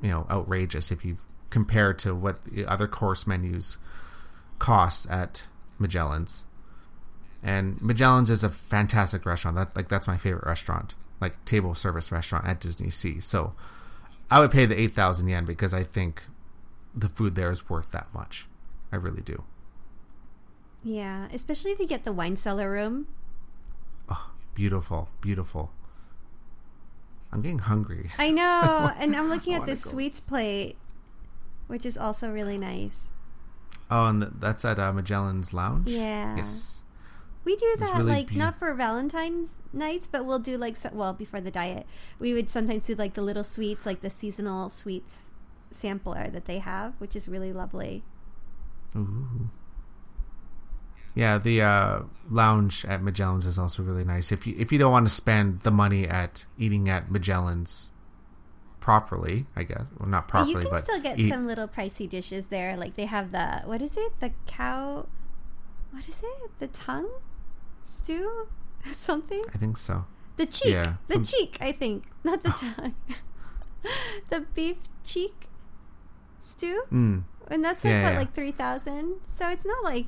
you 0.01 0.09
know, 0.09 0.27
outrageous 0.29 0.91
if 0.91 1.03
you 1.03 1.17
compare 1.49 1.93
to 1.93 2.13
what 2.13 2.43
the 2.45 2.65
other 2.65 2.87
course 2.87 3.25
menus 3.25 3.77
cost 4.59 5.07
at 5.09 5.47
Magellan's. 5.79 6.45
And 7.43 7.81
Magellan's 7.81 8.29
is 8.29 8.43
a 8.43 8.49
fantastic 8.49 9.25
restaurant. 9.25 9.57
That 9.57 9.75
like 9.75 9.89
that's 9.89 10.07
my 10.07 10.17
favorite 10.17 10.45
restaurant, 10.45 10.95
like 11.21 11.43
table 11.45 11.75
service 11.75 12.11
restaurant 12.11 12.45
at 12.45 12.59
Disney 12.59 12.89
Sea. 12.89 13.19
So 13.19 13.53
I 14.29 14.39
would 14.39 14.51
pay 14.51 14.65
the 14.65 14.79
eight 14.79 14.93
thousand 14.93 15.29
yen 15.29 15.45
because 15.45 15.73
I 15.73 15.83
think 15.83 16.23
the 16.95 17.09
food 17.09 17.35
there 17.35 17.51
is 17.51 17.69
worth 17.69 17.91
that 17.91 18.07
much. 18.13 18.47
I 18.91 18.95
really 18.95 19.21
do. 19.21 19.43
Yeah, 20.83 21.27
especially 21.33 21.71
if 21.71 21.79
you 21.79 21.87
get 21.87 22.05
the 22.05 22.13
wine 22.13 22.37
cellar 22.37 22.71
room. 22.71 23.07
Oh, 24.09 24.31
beautiful, 24.55 25.09
beautiful. 25.21 25.71
I'm 27.31 27.41
getting 27.41 27.59
hungry. 27.59 28.11
I 28.17 28.31
know, 28.31 28.91
and 28.97 29.15
I'm 29.15 29.29
looking 29.29 29.53
at 29.53 29.59
wanna 29.59 29.73
this 29.73 29.83
sweets 29.83 30.19
plate, 30.19 30.77
which 31.67 31.85
is 31.85 31.97
also 31.97 32.31
really 32.31 32.57
nice. 32.57 33.11
Oh, 33.89 34.05
and 34.05 34.23
that's 34.39 34.65
at 34.65 34.79
uh, 34.79 34.91
Magellan's 34.91 35.53
Lounge. 35.53 35.89
Yeah. 35.89 36.35
Yes. 36.37 36.83
We 37.45 37.55
do 37.55 37.65
It's 37.71 37.79
that 37.79 37.97
really 37.97 38.11
like 38.11 38.33
not 38.33 38.59
for 38.59 38.73
Valentine's 38.73 39.51
nights, 39.71 40.05
but 40.05 40.25
we'll 40.25 40.39
do 40.39 40.57
like 40.57 40.75
so- 40.75 40.89
well 40.91 41.13
before 41.13 41.39
the 41.39 41.51
diet. 41.51 41.87
We 42.19 42.33
would 42.33 42.49
sometimes 42.49 42.87
do 42.87 42.95
like 42.95 43.13
the 43.13 43.21
little 43.21 43.45
sweets, 43.45 43.85
like 43.85 44.01
the 44.01 44.09
seasonal 44.09 44.69
sweets 44.69 45.31
sampler 45.71 46.27
that 46.29 46.43
they 46.45 46.59
have, 46.59 46.95
which 46.97 47.15
is 47.15 47.27
really 47.29 47.53
lovely. 47.53 48.03
Ooh. 48.97 49.49
Yeah, 51.15 51.37
the 51.37 51.61
uh, 51.61 51.99
lounge 52.29 52.85
at 52.85 53.01
Magellan's 53.01 53.45
is 53.45 53.57
also 53.57 53.81
really 53.81 54.03
nice. 54.03 54.31
If 54.31 54.45
you 54.45 54.53
if 54.59 54.71
you 54.71 54.77
don't 54.77 54.91
want 54.91 55.07
to 55.07 55.13
spend 55.13 55.61
the 55.61 55.71
money 55.71 56.05
at 56.07 56.45
eating 56.59 56.89
at 56.89 57.09
Magellan's 57.09 57.91
properly, 58.87 59.45
I 59.53 59.63
guess, 59.63 59.83
well, 59.99 60.07
not 60.07 60.29
properly, 60.29 60.53
But 60.53 60.59
you 60.63 60.67
can 60.69 60.77
but 60.77 60.83
still 60.85 61.01
get 61.01 61.19
eat- 61.19 61.27
some 61.29 61.45
little 61.45 61.67
pricey 61.67 62.07
dishes 62.09 62.45
there. 62.47 62.77
Like 62.77 62.95
they 62.95 63.05
have 63.05 63.33
the 63.33 63.61
what 63.65 63.81
is 63.81 63.97
it? 63.97 64.13
The 64.21 64.31
cow. 64.45 65.07
What 65.91 66.07
is 66.07 66.21
it? 66.23 66.51
The 66.59 66.67
tongue 66.67 67.09
stew? 67.83 68.47
Something? 68.93 69.43
I 69.53 69.57
think 69.57 69.75
so. 69.77 70.05
The 70.37 70.45
cheek. 70.45 70.71
Yeah, 70.73 70.93
the 71.07 71.15
some- 71.15 71.25
cheek. 71.25 71.57
I 71.59 71.73
think 71.73 72.05
not 72.23 72.43
the 72.43 72.51
tongue. 72.63 72.95
the 74.29 74.39
beef 74.55 74.77
cheek 75.03 75.35
stew. 76.39 76.83
Mm. 76.89 77.23
and 77.51 77.59
that's 77.65 77.83
like 77.83 77.91
Yeah, 77.91 78.03
what 78.03 78.13
yeah. 78.13 78.19
like 78.19 78.33
three 78.33 78.53
thousand. 78.53 79.15
So 79.27 79.49
it's 79.49 79.65
not 79.65 79.83
like 79.83 80.05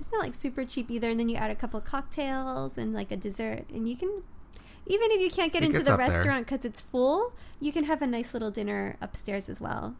it's 0.00 0.10
not 0.10 0.18
like 0.26 0.34
super 0.34 0.64
cheap 0.64 0.90
either. 0.90 1.10
And 1.10 1.18
then 1.20 1.28
you 1.28 1.36
add 1.36 1.52
a 1.52 1.54
couple 1.54 1.80
cocktails 1.80 2.76
and 2.76 2.92
like 2.92 3.12
a 3.12 3.16
dessert, 3.16 3.66
and 3.72 3.88
you 3.88 3.94
can 3.96 4.24
even 4.86 5.10
if 5.12 5.20
you 5.20 5.30
can't 5.30 5.52
get 5.52 5.62
It 5.62 5.66
into 5.66 5.82
the 5.82 5.96
restaurant 5.96 6.46
because 6.46 6.64
it's 6.64 6.80
full, 6.80 7.32
you 7.60 7.72
can 7.72 7.84
have 7.84 8.02
a 8.02 8.06
nice 8.06 8.32
little 8.32 8.50
dinner 8.50 8.96
upstairs 9.00 9.48
as 9.48 9.60
well. 9.60 9.96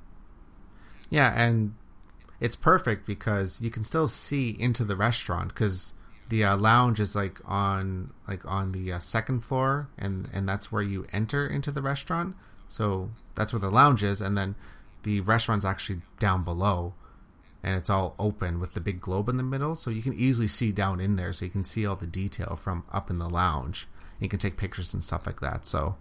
Yeah, 1.11 1.32
and 1.34 1.74
it's 2.41 2.57
perfect 2.57 3.07
because 3.07 3.61
you 3.61 3.70
can 3.70 3.84
still 3.84 4.09
see 4.09 4.57
into 4.59 4.84
the 4.84 4.97
restaurant 4.97 5.49
because 5.49 5.95
the 6.28 6.45
uh, 6.45 6.57
lounge 6.57 7.01
is 7.01 7.14
like 7.14 7.41
on 7.45 8.12
like 8.26 8.45
on 8.45 8.72
the 8.72 8.93
uh, 8.93 8.99
second 8.99 9.41
floor, 9.41 9.89
and 9.97 10.28
and 10.32 10.49
that's 10.49 10.70
where 10.72 10.82
you 10.82 11.07
enter 11.12 11.47
into 11.47 11.70
the 11.70 11.82
restaurant. 11.82 12.34
So 12.68 13.11
that's 13.34 13.53
where 13.53 13.61
the 13.61 13.70
lounge 13.70 14.03
is, 14.03 14.20
and 14.20 14.37
then 14.37 14.57
the 15.05 15.20
restaurant's 15.20 15.64
actually 15.64 16.03
down 16.18 16.43
below, 16.43 16.95
and 17.62 17.76
it's 17.76 17.89
all 17.89 18.16
open 18.18 18.59
with 18.59 18.74
the 18.74 18.80
big 18.80 19.01
globe 19.01 19.28
in 19.28 19.37
the 19.37 19.45
middle, 19.45 19.76
so 19.76 19.91
you 19.91 20.03
can 20.03 20.14
easily 20.14 20.49
see 20.49 20.72
down 20.72 20.99
in 21.01 21.14
there, 21.14 21.32
so 21.32 21.45
you 21.45 21.51
can 21.51 21.62
see 21.62 21.87
all 21.87 21.95
the 21.95 22.07
detail 22.09 22.59
from 22.61 22.84
up 22.93 23.09
in 23.09 23.18
the 23.18 23.30
lounge. 23.30 23.87
You 24.21 24.29
can 24.29 24.39
take 24.39 24.57
pictures 24.57 24.95
and 24.95 25.03
stuff 25.03 25.27
like 25.27 25.41
that. 25.41 25.67
So 25.67 25.97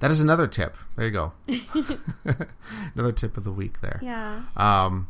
that 0.00 0.10
is 0.10 0.20
another 0.20 0.46
tip. 0.46 0.76
There 0.96 1.06
you 1.06 1.12
go. 1.12 1.32
another 2.94 3.12
tip 3.12 3.36
of 3.36 3.44
the 3.44 3.52
week 3.52 3.80
there. 3.80 4.00
Yeah. 4.02 4.42
Um, 4.56 5.08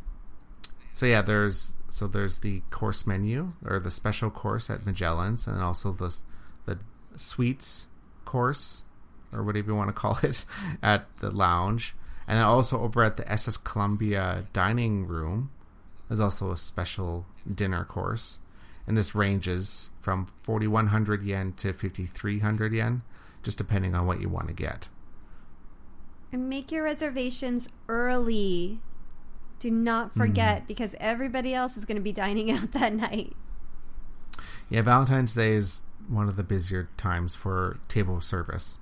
so 0.95 1.07
yeah, 1.07 1.23
there's 1.23 1.73
so 1.89 2.07
there's 2.07 2.39
the 2.39 2.63
course 2.71 3.07
menu 3.07 3.53
or 3.65 3.81
the 3.81 3.91
special 3.91 4.31
course 4.31 4.69
at 4.69 4.85
Magellan's, 4.85 5.47
and 5.47 5.61
also 5.63 5.93
the 5.93 6.15
the 6.67 6.79
sweets 7.17 7.89
course 8.25 8.85
or 9.33 9.43
whatever 9.43 9.71
you 9.71 9.77
want 9.77 9.89
to 9.89 9.95
call 9.95 10.19
it 10.23 10.45
at 10.83 11.07
the 11.21 11.31
lounge, 11.31 11.95
and 12.27 12.37
then 12.37 12.45
also 12.45 12.81
over 12.81 13.03
at 13.03 13.17
the 13.17 13.31
SS 13.31 13.57
Columbia 13.57 14.47
dining 14.53 15.07
room, 15.07 15.51
there's 16.09 16.21
also 16.21 16.51
a 16.51 16.57
special 16.57 17.27
dinner 17.53 17.85
course, 17.85 18.41
and 18.91 18.97
this 18.97 19.14
ranges 19.14 19.88
from 20.01 20.26
4,100 20.43 21.22
yen 21.22 21.53
to 21.53 21.72
5,300 21.72 22.72
yen, 22.72 23.03
just 23.41 23.57
depending 23.57 23.95
on 23.95 24.05
what 24.05 24.20
you 24.20 24.28
want 24.28 24.49
to 24.49 24.53
get. 24.53 24.88
And 26.32 26.49
make 26.49 26.72
your 26.72 26.82
reservations 26.82 27.68
early. 27.86 28.80
Do 29.61 29.70
not 29.70 30.16
forget 30.16 30.66
because 30.66 30.97
everybody 30.99 31.55
else 31.55 31.76
is 31.76 31.84
going 31.84 31.99
to 31.99 32.03
be 32.03 32.11
dining 32.11 32.51
out 32.57 32.72
that 32.72 32.93
night. 32.93 33.36
Yeah, 34.68 34.82
Valentine's 34.82 35.36
Day 35.36 35.53
is 35.53 35.82
one 36.09 36.28
of 36.28 36.34
the 36.34 36.43
busier 36.43 36.88
times 36.97 37.36
for 37.36 37.78
table 37.86 38.20
service. 38.20 38.78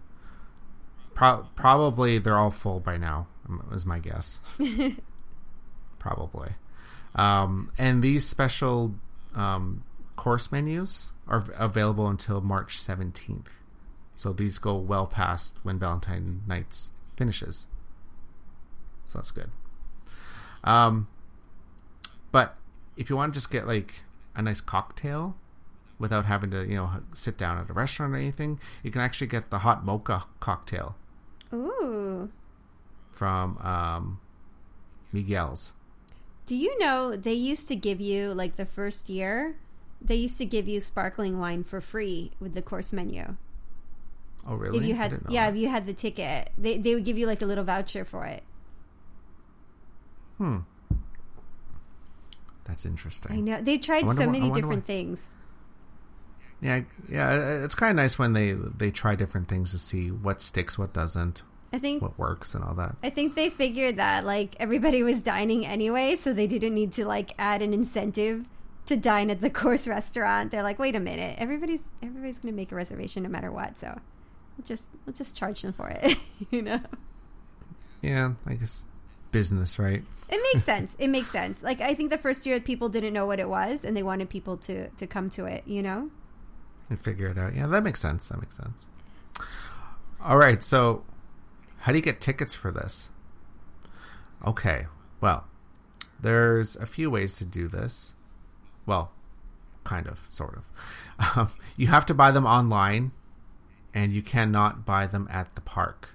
Pro- 1.13 1.49
probably 1.55 2.17
they're 2.17 2.39
all 2.39 2.51
full 2.51 2.81
by 2.81 2.97
now, 2.97 3.27
um, 3.47 3.63
is 3.75 3.85
my 3.85 3.99
guess. 3.99 4.41
probably. 5.99 6.53
Um, 7.15 7.73
and 7.77 8.03
these 8.03 8.27
special 8.27 8.95
um, 9.35 9.85
course 10.19 10.53
menus 10.53 11.13
are 11.27 11.45
available 11.57 12.09
until 12.09 12.43
March 12.43 12.79
17th. 12.79 13.63
So 14.15 14.33
these 14.33 14.59
go 14.59 14.75
well 14.75 15.07
past 15.07 15.57
when 15.63 15.79
Valentine 15.79 16.43
Nights 16.47 16.91
finishes. 17.17 17.69
So 19.07 19.19
that's 19.19 19.31
good. 19.31 19.51
Um, 20.65 21.07
but 22.33 22.57
if 22.97 23.09
you 23.09 23.17
want 23.17 23.33
to 23.33 23.37
just 23.37 23.51
get 23.51 23.67
like 23.67 24.03
a 24.35 24.43
nice 24.43 24.61
cocktail 24.61 25.37
without 25.99 26.25
having 26.27 26.51
to, 26.51 26.67
you 26.67 26.75
know, 26.75 26.91
sit 27.15 27.39
down 27.39 27.57
at 27.57 27.71
a 27.71 27.73
restaurant 27.73 28.13
or 28.13 28.17
anything, 28.17 28.59
you 28.83 28.91
can 28.91 29.01
actually 29.01 29.29
get 29.29 29.51
the 29.51 29.61
hot 29.61 29.85
mocha 29.85 30.25
cocktail 30.41 30.97
Ooh. 31.53 32.29
from 33.13 33.57
um, 33.59 34.21
Miguel's. 35.13 35.75
Do 36.45 36.57
you 36.57 36.77
know 36.79 37.15
they 37.15 37.35
used 37.35 37.69
to 37.69 37.77
give 37.77 38.01
you 38.01 38.35
like 38.35 38.57
the 38.57 38.67
first 38.67 39.09
year, 39.09 39.57
they 40.01 40.15
used 40.15 40.39
to 40.39 40.45
give 40.45 40.69
you 40.69 40.81
sparkling 40.81 41.39
wine 41.39 41.65
for 41.65 41.81
free 41.81 42.33
with 42.41 42.55
the 42.55 42.63
course 42.63 42.93
menu. 42.93 43.37
Oh, 44.47 44.55
really? 44.55 44.79
If 44.79 44.85
you 44.85 44.95
had 44.95 45.21
yeah, 45.29 45.47
that. 45.47 45.57
if 45.57 45.61
you 45.61 45.69
had 45.69 45.87
the 45.87 45.93
ticket, 45.93 46.51
they 46.57 46.79
they 46.79 46.95
would 46.95 47.05
give 47.05 47.19
you 47.19 47.27
like 47.27 47.43
a 47.43 47.47
little 47.47 47.65
voucher 47.65 48.05
for 48.05 48.25
it. 48.25 48.43
Hmm. 50.39 50.59
That's 52.65 52.85
interesting. 52.85 53.33
I 53.33 53.41
know. 53.41 53.63
they've 53.63 53.81
tried 53.81 54.09
so 54.11 54.31
many 54.31 54.51
different 54.51 54.87
things. 54.87 55.33
Yeah, 56.61 56.83
yeah. 57.09 57.65
It's 57.65 57.75
kind 57.75 57.91
of 57.91 57.97
nice 57.97 58.19
when 58.19 58.33
they 58.33 58.53
they 58.53 58.91
try 58.91 59.15
different 59.17 59.49
things 59.49 59.71
to 59.73 59.79
see 59.79 60.11
what 60.11 60.43
sticks, 60.43 60.79
what 60.79 60.93
doesn't, 60.93 61.43
I 61.73 61.79
think 61.79 62.03
what 62.03 62.19
works, 62.19 62.55
and 62.55 62.65
all 62.65 62.75
that. 62.75 62.97
I 63.03 63.11
think 63.11 63.35
they 63.35 63.51
figured 63.51 63.97
that 63.97 64.25
like 64.25 64.57
everybody 64.61 65.03
was 65.03 65.23
dining 65.23 65.67
anyway, 65.67 66.17
so 66.17 66.33
they 66.33 66.47
didn't 66.47 66.75
need 66.75 66.93
to 66.95 67.07
like 67.07 67.35
add 67.39 67.63
an 67.63 67.73
incentive 67.73 68.45
to 68.89 68.97
dine 68.97 69.31
at 69.31 69.41
the 69.41 69.51
course 69.63 69.87
restaurant. 69.89 70.51
They're 70.51 70.63
like, 70.63 70.79
wait 70.79 70.95
a 70.97 71.01
minute, 71.01 71.37
everybody's 71.39 71.83
everybody's 72.03 72.39
gonna 72.39 72.53
make 72.55 72.73
a 72.73 72.75
reservation 72.75 73.23
no 73.23 73.29
matter 73.29 73.51
what, 73.53 73.79
so 73.79 73.99
we'll 74.57 74.67
just 74.67 74.89
we'll 75.07 75.15
just 75.15 75.37
charge 75.37 75.63
them 75.63 75.73
for 75.73 75.89
it. 75.89 76.17
you 76.51 76.63
know, 76.63 76.81
Yeah, 78.03 78.33
I 78.47 78.55
guess 78.55 78.87
business, 79.33 79.79
right? 79.79 80.03
it 80.31 80.41
makes 80.55 80.65
sense. 80.73 80.95
It 80.99 81.09
makes 81.09 81.31
sense. 81.31 81.63
Like 81.63 81.81
I 81.81 81.95
think 81.95 82.11
the 82.11 82.19
first 82.19 82.45
year 82.47 82.61
people 82.61 82.89
didn't 82.89 83.13
know 83.13 83.27
what 83.27 83.41
it 83.41 83.49
was, 83.49 83.85
and 83.85 83.97
they 83.97 84.03
wanted 84.03 84.29
people 84.29 84.57
to 84.59 84.89
to 84.91 85.07
come 85.07 85.31
to 85.31 85.45
it. 85.47 85.63
You 85.67 85.83
know, 85.83 86.11
and 86.91 87.01
figure 87.01 87.27
it 87.29 87.39
out. 87.39 87.55
Yeah, 87.55 87.67
that 87.69 87.83
makes 87.83 88.01
sense. 88.01 88.29
That 88.29 88.41
makes 88.41 88.57
sense. 88.57 88.89
All 90.21 90.37
right, 90.37 90.63
so 90.63 91.05
how 91.81 91.93
do 91.93 91.99
you 91.99 92.03
get 92.03 92.21
tickets 92.21 92.55
for 92.55 92.73
this? 92.73 93.09
Okay, 94.47 94.87
well, 95.21 95.47
there's 96.21 96.75
a 96.77 96.87
few 96.87 97.11
ways 97.11 97.37
to 97.37 97.45
do 97.45 97.69
this. 97.69 98.15
Well, 98.89 99.13
kind 99.85 100.07
of, 100.07 100.27
sort 100.31 100.57
of. 100.57 101.37
Um, 101.37 101.51
you 101.77 101.89
have 101.89 102.07
to 102.07 102.15
buy 102.15 102.31
them 102.31 102.47
online, 102.47 103.13
and 103.93 104.13
you 104.13 104.23
cannot 104.23 104.87
buy 104.87 105.07
them 105.07 105.29
at 105.31 105.55
the 105.55 105.61
park 105.61 106.09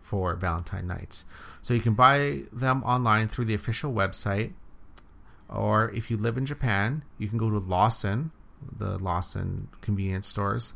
for 0.00 0.36
Valentine 0.36 0.86
nights. 0.86 1.24
So 1.62 1.74
you 1.74 1.80
can 1.80 1.94
buy 1.94 2.42
them 2.52 2.84
online 2.84 3.26
through 3.26 3.46
the 3.46 3.54
official 3.54 3.92
website, 3.92 4.52
or 5.48 5.90
if 5.90 6.12
you 6.12 6.16
live 6.16 6.38
in 6.38 6.46
Japan, 6.46 7.02
you 7.18 7.26
can 7.28 7.38
go 7.38 7.50
to 7.50 7.58
Lawson, 7.58 8.30
the 8.78 8.96
Lawson 8.98 9.66
convenience 9.80 10.28
stores. 10.28 10.74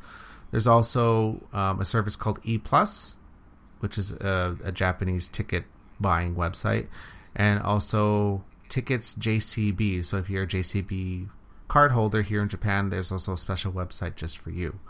There's 0.50 0.66
also 0.66 1.46
um, 1.52 1.80
a 1.80 1.84
service 1.84 2.16
called 2.16 2.40
E 2.42 2.58
Plus, 2.58 3.16
which 3.78 3.98
is 3.98 4.10
a, 4.10 4.56
a 4.64 4.72
Japanese 4.72 5.28
ticket 5.28 5.64
buying 6.00 6.34
website, 6.34 6.88
and 7.36 7.60
also 7.60 8.42
Tickets 8.74 9.14
JCB. 9.14 10.04
So 10.04 10.16
if 10.16 10.28
you're 10.28 10.42
a 10.42 10.48
JCB 10.48 11.28
card 11.68 11.92
holder 11.92 12.22
here 12.22 12.42
in 12.42 12.48
Japan, 12.48 12.90
there's 12.90 13.12
also 13.12 13.34
a 13.34 13.36
special 13.36 13.70
website 13.70 14.16
just 14.16 14.36
for 14.36 14.50
you. 14.50 14.80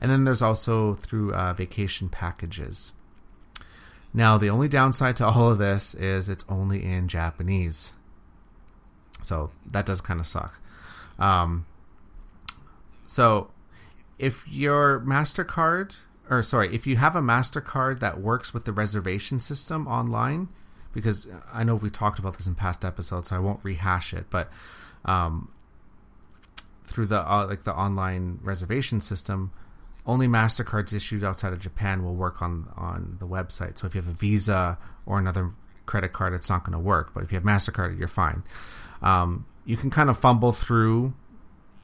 And 0.00 0.12
then 0.12 0.22
there's 0.22 0.42
also 0.42 0.94
through 0.94 1.34
uh, 1.34 1.52
vacation 1.52 2.08
packages. 2.08 2.92
Now, 4.14 4.38
the 4.38 4.48
only 4.48 4.68
downside 4.68 5.16
to 5.16 5.26
all 5.26 5.50
of 5.50 5.58
this 5.58 5.92
is 5.92 6.28
it's 6.28 6.44
only 6.48 6.84
in 6.84 7.08
Japanese. 7.08 7.94
So 9.22 9.50
that 9.66 9.86
does 9.86 10.00
kind 10.00 10.20
of 10.20 10.26
suck. 10.26 10.60
Um, 11.18 11.66
so 13.06 13.50
if 14.20 14.46
your 14.46 15.00
MasterCard 15.00 15.96
or 16.30 16.44
sorry, 16.44 16.72
if 16.72 16.86
you 16.86 16.94
have 16.94 17.16
a 17.16 17.20
Mastercard 17.20 17.98
that 17.98 18.20
works 18.20 18.54
with 18.54 18.66
the 18.66 18.72
reservation 18.72 19.40
system 19.40 19.88
online, 19.88 20.48
because 20.92 21.26
I 21.52 21.64
know 21.64 21.74
we 21.74 21.90
talked 21.90 22.18
about 22.18 22.36
this 22.36 22.46
in 22.46 22.54
past 22.54 22.84
episodes, 22.84 23.30
so 23.30 23.36
I 23.36 23.38
won't 23.38 23.60
rehash 23.62 24.12
it, 24.12 24.26
but 24.30 24.50
um, 25.04 25.50
through 26.86 27.06
the 27.06 27.20
uh, 27.20 27.46
like 27.46 27.64
the 27.64 27.74
online 27.74 28.38
reservation 28.42 29.00
system, 29.00 29.52
only 30.06 30.26
Mastercards 30.26 30.92
issued 30.92 31.24
outside 31.24 31.52
of 31.52 31.60
Japan 31.60 32.04
will 32.04 32.14
work 32.14 32.42
on 32.42 32.68
on 32.76 33.16
the 33.18 33.26
website. 33.26 33.78
So 33.78 33.86
if 33.86 33.94
you 33.94 34.00
have 34.00 34.10
a 34.10 34.14
Visa 34.14 34.78
or 35.06 35.18
another 35.18 35.52
credit 35.86 36.12
card, 36.12 36.34
it's 36.34 36.50
not 36.50 36.64
going 36.64 36.72
to 36.72 36.78
work. 36.78 37.12
But 37.14 37.24
if 37.24 37.32
you 37.32 37.36
have 37.36 37.44
Mastercard, 37.44 37.98
you're 37.98 38.08
fine. 38.08 38.42
Um, 39.00 39.46
you 39.64 39.76
can 39.76 39.90
kind 39.90 40.10
of 40.10 40.18
fumble 40.18 40.52
through 40.52 41.14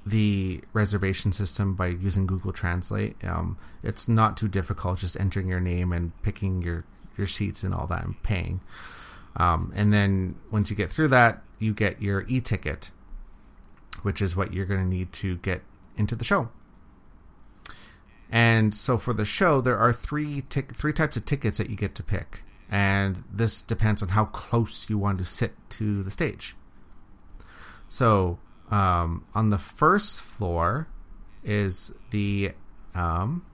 the 0.04 0.62
reservation 0.72 1.32
system 1.32 1.74
by 1.74 1.88
using 1.88 2.26
Google 2.26 2.52
Translate. 2.52 3.22
Um, 3.24 3.59
it's 3.82 4.09
not 4.09 4.36
too 4.36 4.48
difficult, 4.48 4.98
just 4.98 5.18
entering 5.18 5.48
your 5.48 5.61
name 5.61 5.92
and 5.92 6.12
picking 6.22 6.62
your 6.62 6.84
your 7.16 7.26
seats 7.26 7.62
and 7.64 7.74
all 7.74 7.86
that 7.88 8.04
and 8.04 8.20
paying. 8.22 8.61
Um, 9.37 9.72
and 9.74 9.93
then 9.93 10.37
once 10.51 10.70
you 10.70 10.76
get 10.76 10.91
through 10.91 11.09
that, 11.09 11.43
you 11.59 11.74
get 11.74 12.03
your 12.03 12.22
e-ticket, 12.29 12.91
which 14.03 14.22
is 14.22 14.35
what 14.35 14.53
you're 14.53 14.66
going 14.66 14.81
to 14.81 14.87
need 14.87 15.12
to 15.14 15.37
get 15.39 15.62
into 15.97 16.16
the 16.16 16.24
show. 16.24 16.51
And 18.31 18.74
so 18.74 18.99
for 18.99 19.12
the 19.12 19.24
show, 19.24 19.61
there 19.61 19.79
are 19.79 19.93
three 19.93 20.43
tic- 20.49 20.74
three 20.74 20.93
types 20.93 21.16
of 21.16 21.24
tickets 21.24 21.59
that 21.59 21.70
you 21.70 21.76
get 21.76 21.95
to 21.95 22.03
pick, 22.03 22.43
and 22.70 23.24
this 23.33 23.62
depends 23.62 24.03
on 24.03 24.11
how 24.11 24.26
close 24.26 24.91
you 24.91 24.99
want 24.99 25.18
to 25.18 25.24
sit 25.24 25.55
to 25.70 26.03
the 26.03 26.11
stage. 26.11 26.55
So 27.89 28.39
um, 28.70 29.24
on 29.35 29.49
the 29.49 29.59
first 29.59 30.20
floor 30.20 30.89
is 31.43 31.93
the 32.11 32.53
um, 32.95 33.47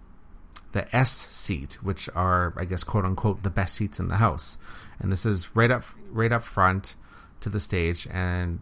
the 0.72 0.94
S 0.94 1.12
seat, 1.12 1.78
which 1.82 2.08
are 2.14 2.52
I 2.56 2.64
guess 2.64 2.82
quote 2.82 3.04
unquote 3.04 3.44
the 3.44 3.50
best 3.50 3.76
seats 3.76 4.00
in 4.00 4.08
the 4.08 4.16
house, 4.16 4.58
and 5.00 5.10
this 5.10 5.26
is 5.26 5.54
right 5.54 5.70
up 5.70 5.84
right 6.10 6.32
up 6.32 6.44
front 6.44 6.96
to 7.40 7.48
the 7.48 7.60
stage, 7.60 8.06
and 8.10 8.60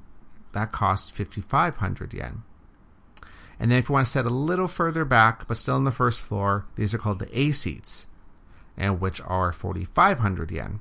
that 0.53 0.73
costs 0.73 1.11
fifty 1.11 1.41
five 1.41 1.77
hundred 1.77 2.13
yen. 2.15 2.43
And 3.63 3.71
then 3.71 3.79
if 3.79 3.89
you 3.89 3.93
want 3.93 4.07
to 4.07 4.13
set 4.13 4.27
a 4.27 4.31
little 4.31 4.67
further 4.67 5.05
back, 5.05 5.47
but 5.47 5.57
still 5.57 5.77
on 5.77 5.85
the 5.85 5.93
first 5.93 6.21
floor, 6.21 6.67
these 6.75 6.93
are 6.95 6.99
called 6.99 7.21
the 7.21 7.39
A 7.39 7.53
seats, 7.53 8.09
and 8.77 9.01
which 9.01 9.21
are 9.21 9.53
4,500 9.53 10.51
yen. 10.51 10.81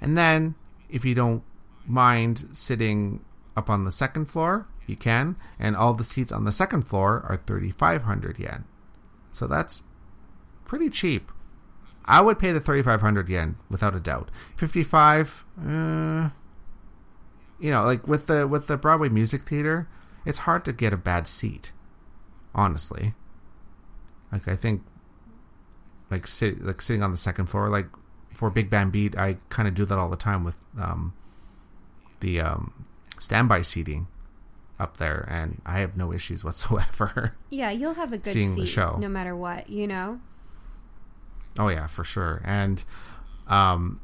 And 0.00 0.18
then 0.18 0.56
if 0.88 1.04
you 1.04 1.14
don't 1.14 1.44
mind 1.86 2.48
sitting 2.50 3.24
up 3.56 3.70
on 3.70 3.84
the 3.84 3.92
second 3.92 4.26
floor, 4.26 4.66
you 4.88 4.96
can, 4.96 5.36
and 5.60 5.76
all 5.76 5.94
the 5.94 6.02
seats 6.02 6.32
on 6.32 6.44
the 6.44 6.50
second 6.50 6.82
floor 6.82 7.24
are 7.28 7.36
3,500 7.36 8.40
yen. 8.40 8.64
So 9.30 9.46
that's 9.46 9.84
pretty 10.64 10.90
cheap. 10.90 11.30
I 12.04 12.20
would 12.20 12.38
pay 12.38 12.52
the 12.52 12.60
3,500 12.60 13.28
yen 13.28 13.56
without 13.68 13.94
a 13.94 14.00
doubt. 14.00 14.30
55, 14.56 15.44
uh, 15.60 16.30
you 17.58 17.70
know, 17.70 17.84
like 17.84 18.08
with 18.08 18.26
the 18.26 18.46
with 18.48 18.66
the 18.66 18.76
Broadway 18.76 19.08
Music 19.08 19.42
Theater, 19.48 19.88
it's 20.24 20.40
hard 20.40 20.64
to 20.64 20.72
get 20.72 20.92
a 20.92 20.96
bad 20.96 21.28
seat. 21.28 21.72
Honestly, 22.54 23.14
like 24.32 24.48
I 24.48 24.56
think, 24.56 24.82
like 26.10 26.26
sit 26.26 26.64
like 26.64 26.82
sitting 26.82 27.02
on 27.02 27.10
the 27.10 27.16
second 27.16 27.46
floor, 27.46 27.68
like 27.68 27.86
for 28.34 28.50
Big 28.50 28.70
Band 28.70 28.92
Beat, 28.92 29.16
I 29.16 29.36
kind 29.50 29.68
of 29.68 29.74
do 29.74 29.84
that 29.84 29.98
all 29.98 30.08
the 30.08 30.16
time 30.16 30.42
with 30.42 30.56
um, 30.80 31.12
the 32.20 32.40
um, 32.40 32.86
standby 33.18 33.62
seating 33.62 34.08
up 34.78 34.96
there, 34.96 35.28
and 35.30 35.60
I 35.66 35.80
have 35.80 35.96
no 35.96 36.12
issues 36.12 36.42
whatsoever. 36.44 37.36
Yeah, 37.50 37.70
you'll 37.70 37.94
have 37.94 38.12
a 38.12 38.18
good 38.18 38.32
Seeing 38.32 38.54
seat 38.54 38.60
the 38.62 38.66
show. 38.66 38.96
no 38.98 39.08
matter 39.08 39.36
what, 39.36 39.68
you 39.68 39.86
know? 39.86 40.20
Oh 41.60 41.68
yeah, 41.68 41.86
for 41.86 42.04
sure. 42.04 42.40
And 42.42 42.82
um, 43.46 44.00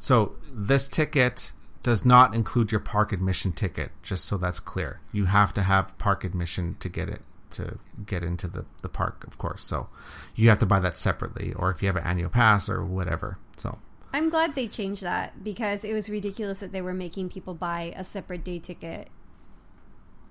so 0.00 0.34
this 0.52 0.88
ticket 0.88 1.52
does 1.84 2.04
not 2.04 2.34
include 2.34 2.72
your 2.72 2.80
park 2.80 3.12
admission 3.12 3.52
ticket. 3.52 3.92
Just 4.02 4.24
so 4.24 4.36
that's 4.36 4.58
clear, 4.58 5.00
you 5.12 5.26
have 5.26 5.54
to 5.54 5.62
have 5.62 5.96
park 5.98 6.24
admission 6.24 6.76
to 6.80 6.88
get 6.88 7.08
it 7.08 7.22
to 7.50 7.78
get 8.04 8.24
into 8.24 8.48
the 8.48 8.64
the 8.82 8.88
park, 8.88 9.24
of 9.28 9.38
course. 9.38 9.62
So 9.62 9.88
you 10.34 10.48
have 10.48 10.58
to 10.58 10.66
buy 10.66 10.80
that 10.80 10.98
separately, 10.98 11.54
or 11.54 11.70
if 11.70 11.80
you 11.82 11.86
have 11.86 11.96
an 11.96 12.02
annual 12.04 12.30
pass 12.30 12.68
or 12.68 12.84
whatever. 12.84 13.38
So 13.56 13.78
I'm 14.12 14.28
glad 14.28 14.56
they 14.56 14.66
changed 14.66 15.04
that 15.04 15.44
because 15.44 15.84
it 15.84 15.92
was 15.92 16.10
ridiculous 16.10 16.58
that 16.58 16.72
they 16.72 16.82
were 16.82 16.94
making 16.94 17.28
people 17.28 17.54
buy 17.54 17.94
a 17.96 18.02
separate 18.02 18.42
day 18.42 18.58
ticket 18.58 19.08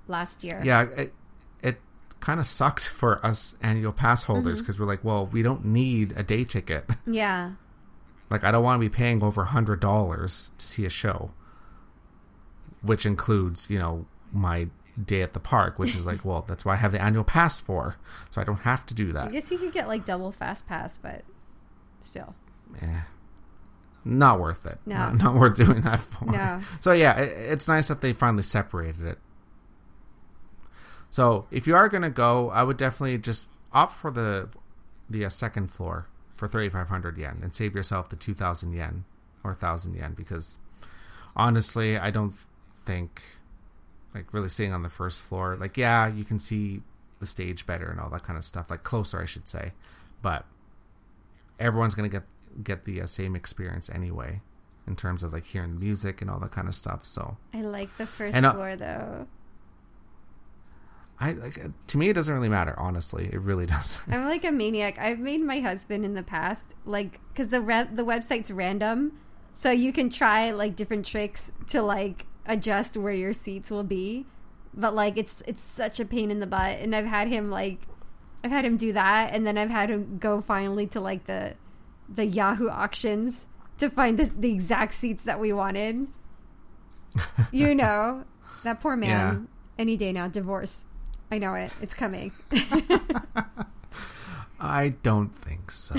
last 0.10 0.44
year. 0.44 0.62
yeah, 0.66 0.82
it 0.84 1.14
kind 2.20 2.40
of 2.40 2.46
sucked 2.46 2.88
for 2.88 3.24
us 3.26 3.56
annual 3.62 3.92
pass 3.94 4.24
holders 4.24 4.60
because 4.60 4.80
we're 4.80 4.86
like, 4.86 5.04
well, 5.04 5.28
we 5.28 5.42
don't 5.42 5.66
need 5.66 6.14
a 6.16 6.24
day 6.24 6.44
ticket. 6.44 6.86
Yeah. 7.06 7.52
Like, 8.30 8.44
I 8.44 8.52
don't 8.52 8.64
want 8.64 8.82
to 8.82 8.90
be 8.90 8.94
paying 8.94 9.24
over 9.24 9.44
a 9.44 9.46
hundred 9.46 9.80
dollars 9.80 10.52
to 10.58 10.68
see 10.68 10.86
a 10.86 10.90
show, 10.90 11.32
which 12.82 13.06
includes, 13.06 13.70
you 13.70 13.80
know, 13.80 14.06
my 14.34 14.68
day 15.02 15.22
at 15.22 15.32
the 15.32 15.40
park, 15.40 15.80
which 15.80 15.96
is 15.96 16.06
like, 16.06 16.26
well, 16.26 16.44
that's 16.46 16.66
why 16.66 16.74
I 16.74 16.76
have 16.76 16.92
the 16.92 17.02
annual 17.02 17.24
pass 17.24 17.60
for, 17.60 17.96
so 18.30 18.42
I 18.42 18.44
don't 18.44 18.58
have 18.62 18.86
to 18.88 18.94
do 18.94 19.14
that. 19.14 19.30
I 19.30 19.32
guess 19.32 19.50
you 19.50 19.58
could 19.58 19.72
get 19.72 19.88
like 19.88 20.06
double 20.06 20.34
fast 20.34 20.68
pass, 20.68 20.98
but 20.98 21.24
still. 22.02 22.36
Eh, 22.82 23.02
not 24.04 24.40
worth 24.40 24.66
it. 24.66 24.80
No. 24.86 24.96
Not, 24.96 25.16
not 25.16 25.36
worth 25.36 25.56
doing 25.56 25.82
that 25.82 26.02
for. 26.02 26.26
No. 26.26 26.62
So 26.82 26.92
yeah, 26.92 27.18
it, 27.20 27.30
it's 27.54 27.68
nice 27.68 27.88
that 27.88 28.02
they 28.02 28.12
finally 28.12 28.44
separated 28.44 29.06
it. 29.06 29.20
So 31.10 31.48
if 31.52 31.68
you 31.68 31.76
are 31.76 31.90
gonna 31.90 32.10
go, 32.10 32.50
I 32.50 32.64
would 32.64 32.78
definitely 32.78 33.18
just 33.18 33.46
opt 33.74 33.96
for 33.96 34.12
the 34.12 34.50
the 35.10 35.26
uh, 35.26 35.30
second 35.30 35.72
floor 35.72 36.08
for 36.36 36.48
thirty 36.48 36.70
five 36.70 36.90
hundred 36.90 37.18
yen 37.18 37.40
and 37.42 37.56
save 37.56 37.76
yourself 37.76 38.10
the 38.10 38.16
two 38.16 38.34
thousand 38.34 38.74
yen 38.74 39.06
or 39.44 39.54
thousand 39.54 39.96
yen 39.96 40.14
because 40.14 40.58
honestly, 41.36 41.98
I 41.98 42.12
don't 42.12 42.34
think 42.86 43.22
like 44.14 44.34
really 44.34 44.50
sitting 44.50 44.74
on 44.74 44.84
the 44.84 44.90
first 44.90 45.22
floor. 45.22 45.56
Like 45.60 45.78
yeah, 45.78 46.08
you 46.08 46.24
can 46.24 46.40
see 46.40 46.82
the 47.20 47.26
stage 47.26 47.66
better 47.66 47.90
and 47.90 48.00
all 48.00 48.10
that 48.12 48.24
kind 48.24 48.38
of 48.38 48.44
stuff, 48.46 48.70
like 48.70 48.84
closer, 48.84 49.22
I 49.22 49.26
should 49.26 49.48
say, 49.48 49.72
but 50.22 50.46
everyone's 51.60 51.96
gonna 51.96 52.10
get 52.10 52.24
get 52.64 52.86
the 52.86 53.02
uh, 53.02 53.08
same 53.08 53.36
experience 53.36 53.90
anyway 53.90 54.42
in 54.88 54.96
terms 54.96 55.22
of 55.24 55.34
like 55.34 55.46
hearing 55.46 55.74
the 55.74 55.80
music 55.80 56.22
and 56.22 56.30
all 56.30 56.40
that 56.40 56.52
kind 56.52 56.68
of 56.68 56.76
stuff. 56.76 57.06
So 57.06 57.38
I 57.54 57.62
like 57.62 57.96
the 57.98 58.06
first 58.08 58.36
And, 58.36 58.46
uh, 58.46 58.54
floor 58.54 58.76
though. 58.76 59.28
I 61.20 61.32
like 61.32 61.60
to 61.88 61.98
me 61.98 62.10
it 62.10 62.14
doesn't 62.14 62.34
really 62.34 62.50
matter. 62.50 62.76
Honestly, 62.78 63.30
it 63.32 63.42
really 63.42 63.66
does. 63.76 64.00
I'm 64.08 64.26
like 64.26 64.44
a 64.44 64.52
maniac. 64.52 64.98
I've 65.00 65.20
made 65.20 65.42
my 65.42 65.60
husband 65.60 66.06
in 66.06 66.14
the 66.14 66.24
past 66.24 66.76
like 66.86 67.20
because 67.30 67.50
the 67.50 67.62
re- 67.62 67.88
the 67.92 68.04
website's 68.04 68.52
random, 68.52 69.20
so 69.54 69.72
you 69.72 69.92
can 69.92 70.10
try 70.10 70.52
like 70.52 70.76
different 70.76 71.06
tricks 71.06 71.52
to 71.70 71.82
like 71.82 72.26
adjust 72.46 72.96
where 72.98 73.14
your 73.14 73.34
seats 73.34 73.72
will 73.72 73.84
be. 73.84 74.26
But 74.74 74.94
like 74.94 75.18
it's 75.18 75.42
it's 75.48 75.64
such 75.64 76.00
a 76.00 76.06
pain 76.06 76.30
in 76.30 76.40
the 76.40 76.48
butt, 76.48 76.80
and 76.80 76.96
I've 76.96 77.08
had 77.08 77.28
him 77.28 77.50
like 77.50 77.88
I've 78.44 78.52
had 78.52 78.66
him 78.66 78.78
do 78.78 78.94
that, 78.94 79.34
and 79.34 79.46
then 79.46 79.58
I've 79.58 79.72
had 79.72 79.90
him 79.90 80.18
go 80.20 80.40
finally 80.40 80.86
to 80.88 81.00
like 81.00 81.26
the 81.26 81.56
the 82.08 82.26
Yahoo 82.26 82.70
auctions 82.70 83.48
to 83.80 83.90
find 83.90 84.18
the, 84.18 84.26
the 84.26 84.54
exact 84.54 84.94
seats 84.94 85.24
that 85.24 85.40
we 85.40 85.52
wanted. 85.52 86.08
you 87.52 87.74
know 87.74 88.26
that 88.64 88.80
poor 88.80 88.96
man. 88.96 89.48
Any 89.80 89.96
day 89.96 90.12
now, 90.12 90.28
divorce. 90.28 90.87
I 91.30 91.38
know 91.38 91.54
it. 91.56 91.72
It's 91.82 91.94
coming. 91.94 92.32
I 94.60 94.90
don't 95.04 95.30
think 95.30 95.72
so. 95.72 95.96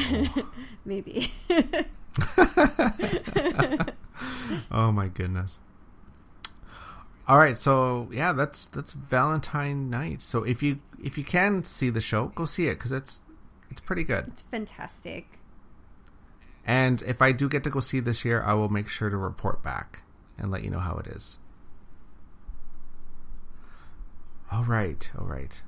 Maybe. 0.85 1.33
oh 4.71 4.91
my 4.93 5.09
goodness. 5.09 5.61
All 7.29 7.39
right, 7.39 7.59
so 7.59 8.09
yeah, 8.11 8.33
that's 8.33 8.67
that's 8.67 8.95
Valentine 8.95 9.91
night. 9.91 10.23
So 10.23 10.45
if 10.45 10.63
you 10.63 10.81
if 11.03 11.19
you 11.19 11.25
can 11.25 11.63
see 11.63 11.91
the 11.91 12.01
show, 12.01 12.29
go 12.29 12.47
see 12.47 12.69
it 12.69 12.77
because 12.77 12.93
it's 12.93 13.21
it's 13.71 13.81
pretty 13.81 14.05
good. 14.05 14.29
it's 14.29 14.45
fantastic. 14.45 15.39
And 16.65 17.03
if 17.03 17.23
I 17.23 17.33
do 17.33 17.49
get 17.49 17.65
to 17.65 17.71
go 17.71 17.81
see 17.81 18.01
this 18.01 18.25
year, 18.25 18.43
I 18.43 18.55
will 18.55 18.69
make 18.69 18.89
sure 18.89 19.09
to 19.09 19.17
report 19.17 19.63
back 19.63 20.03
and 20.37 20.51
let 20.51 20.65
you 20.65 20.71
know 20.71 20.81
how 20.81 20.97
it 20.97 21.07
is. 21.07 21.39
All 24.51 24.65
right, 24.65 25.11
all 25.19 25.27
right. 25.27 25.63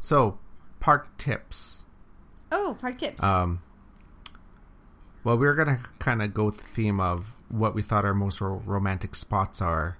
So, 0.00 0.38
park 0.80 1.16
tips. 1.18 1.86
Oh, 2.52 2.76
park 2.80 2.98
tips. 2.98 3.22
Um, 3.22 3.62
well, 5.24 5.36
we're 5.38 5.54
gonna 5.54 5.80
kind 5.98 6.22
of 6.22 6.32
go 6.34 6.44
with 6.46 6.58
the 6.58 6.64
theme 6.64 7.00
of 7.00 7.32
what 7.48 7.74
we 7.74 7.82
thought 7.82 8.04
our 8.04 8.14
most 8.14 8.40
ro- 8.40 8.62
romantic 8.64 9.14
spots 9.14 9.60
are 9.62 9.98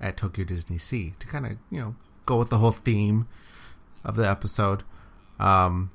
at 0.00 0.16
Tokyo 0.16 0.44
Disney 0.44 0.78
Sea 0.78 1.14
to 1.18 1.26
kind 1.26 1.46
of 1.46 1.52
you 1.70 1.80
know 1.80 1.94
go 2.26 2.36
with 2.36 2.50
the 2.50 2.58
whole 2.58 2.72
theme 2.72 3.28
of 4.04 4.16
the 4.16 4.28
episode. 4.28 4.82
Um, 5.38 5.90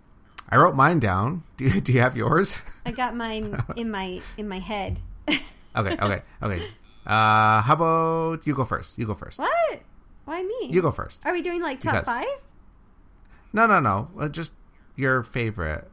I 0.49 0.57
wrote 0.57 0.75
mine 0.75 0.99
down. 0.99 1.43
Do 1.57 1.65
you, 1.65 1.81
do 1.81 1.91
you 1.91 1.99
have 2.01 2.15
yours? 2.17 2.57
I 2.85 2.91
got 2.91 3.15
mine 3.15 3.61
in 3.75 3.91
my 3.91 4.21
in 4.37 4.47
my 4.47 4.59
head. 4.59 4.99
Okay, 5.75 5.93
okay, 6.01 6.21
okay. 6.41 6.63
Uh, 7.05 7.61
how 7.61 7.73
about 7.73 8.45
you 8.47 8.55
go 8.55 8.65
first? 8.65 8.97
You 8.97 9.05
go 9.05 9.13
first. 9.13 9.37
what? 9.37 9.81
Why 10.29 10.43
me? 10.43 10.67
You 10.69 10.83
go 10.83 10.91
first. 10.91 11.21
Are 11.25 11.33
we 11.33 11.41
doing 11.41 11.59
like 11.59 11.79
top 11.79 11.93
Because- 11.93 12.05
five? 12.05 12.37
No, 13.51 13.65
no, 13.65 13.79
no. 13.79 14.09
Uh, 14.15 14.27
just 14.29 14.51
your 14.95 15.23
favorite. 15.23 15.89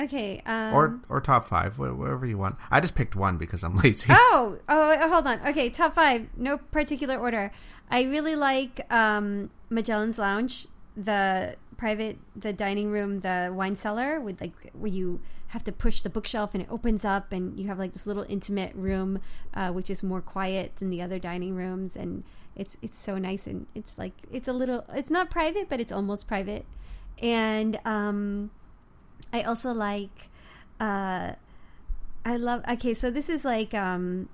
Okay. 0.00 0.42
Um, 0.44 0.74
or 0.74 0.98
or 1.08 1.20
top 1.20 1.46
five, 1.46 1.78
whatever 1.78 2.26
you 2.26 2.36
want. 2.36 2.56
I 2.72 2.80
just 2.80 2.96
picked 2.96 3.14
one 3.14 3.36
because 3.36 3.62
I'm 3.62 3.76
lazy. 3.84 4.08
oh, 4.10 4.58
oh, 4.68 5.08
hold 5.08 5.28
on. 5.28 5.38
Okay, 5.46 5.70
top 5.70 5.94
five. 5.94 6.26
No 6.36 6.58
particular 6.58 7.16
order. 7.16 7.52
I 7.88 8.02
really 8.02 8.34
like 8.34 8.80
um, 8.92 9.50
Magellan's 9.70 10.18
Lounge, 10.18 10.66
the 10.96 11.54
private, 11.76 12.18
the 12.34 12.52
dining 12.52 12.90
room, 12.90 13.20
the 13.20 13.52
wine 13.54 13.76
cellar 13.76 14.18
with 14.20 14.40
like 14.40 14.72
where 14.72 14.90
you 14.90 15.20
have 15.48 15.62
to 15.64 15.70
push 15.72 16.00
the 16.02 16.10
bookshelf 16.10 16.50
and 16.54 16.62
it 16.64 16.68
opens 16.68 17.04
up 17.04 17.30
and 17.32 17.60
you 17.60 17.68
have 17.68 17.78
like 17.78 17.92
this 17.92 18.08
little 18.08 18.24
intimate 18.28 18.74
room, 18.74 19.20
uh, 19.54 19.70
which 19.70 19.88
is 19.88 20.02
more 20.02 20.20
quiet 20.22 20.74
than 20.76 20.90
the 20.90 21.00
other 21.00 21.20
dining 21.20 21.54
rooms 21.54 21.94
and 21.94 22.24
it's 22.54 22.76
it's 22.82 22.96
so 22.96 23.18
nice 23.18 23.46
and 23.46 23.66
it's 23.74 23.98
like 23.98 24.12
it's 24.30 24.46
a 24.46 24.52
little 24.52 24.84
it's 24.94 25.10
not 25.10 25.30
private 25.30 25.68
but 25.68 25.80
it's 25.80 25.92
almost 25.92 26.26
private 26.26 26.66
and 27.20 27.78
um 27.84 28.50
I 29.32 29.42
also 29.42 29.72
like 29.72 30.28
uh 30.80 31.32
I 32.24 32.36
love 32.36 32.62
okay, 32.68 32.94
so 32.94 33.10
this 33.10 33.28
is 33.28 33.44
like 33.44 33.74
um 33.74 34.28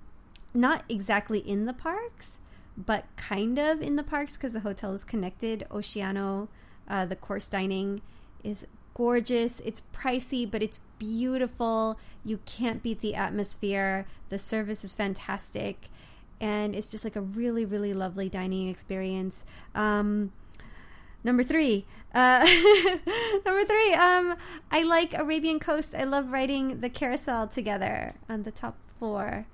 not 0.55 0.85
exactly 0.89 1.39
in 1.39 1.67
the 1.67 1.73
parks, 1.73 2.41
but 2.77 3.05
kind 3.17 3.59
of 3.59 3.81
in 3.81 3.97
the 3.97 4.03
parks 4.03 4.37
because 4.37 4.53
the 4.53 4.61
hotel 4.61 4.93
is 4.93 5.05
connected. 5.05 5.67
Oceano, 5.71 6.49
uh, 6.89 7.05
the 7.05 7.17
course 7.17 7.49
dining 7.49 8.03
is 8.45 8.67
gorgeous. 8.95 9.61
It's 9.61 9.83
pricey, 9.95 10.51
but 10.51 10.63
it's 10.63 10.81
beautiful. 10.99 11.99
You 12.25 12.41
can't 12.45 12.83
beat 12.83 13.01
the 13.01 13.15
atmosphere. 13.15 14.07
The 14.29 14.39
service 14.39 14.85
is 14.85 14.93
fantastic, 14.93 15.89
and 16.41 16.75
it's 16.75 16.89
just 16.89 17.05
like 17.05 17.17
a 17.17 17.21
really, 17.21 17.65
really 17.65 17.95
lovely 17.95 18.29
dining 18.29 18.69
experience. 18.69 19.45
Um, 19.75 20.33
Number 21.25 21.43
three. 21.43 21.85
Uh, 22.15 22.45
number 23.47 23.65
three. 23.65 23.93
Um, 23.95 24.37
I 24.71 24.83
like 24.85 25.13
Arabian 25.15 25.59
Coast. 25.59 25.95
I 25.95 26.05
love 26.05 26.31
riding 26.31 26.81
the 26.81 26.89
carousel 26.89 27.49
together 27.49 28.13
on 28.29 28.45
the 28.45 28.51
top 28.51 28.77
floor. 28.99 29.47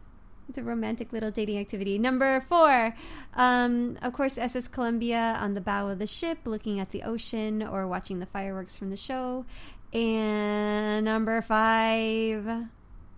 It's 0.48 0.58
a 0.58 0.62
romantic 0.62 1.12
little 1.12 1.30
dating 1.30 1.58
activity. 1.58 1.98
Number 1.98 2.40
four. 2.42 2.94
Um, 3.34 3.98
of 4.02 4.12
course, 4.12 4.36
SS 4.36 4.68
Columbia 4.68 5.38
on 5.40 5.54
the 5.54 5.60
bow 5.60 5.88
of 5.88 5.98
the 5.98 6.06
ship, 6.06 6.38
looking 6.44 6.78
at 6.78 6.90
the 6.90 7.02
ocean 7.02 7.62
or 7.62 7.88
watching 7.88 8.18
the 8.18 8.26
fireworks 8.26 8.76
from 8.76 8.90
the 8.90 8.96
show. 8.96 9.46
And 9.92 11.04
number 11.06 11.40
five. 11.40 12.68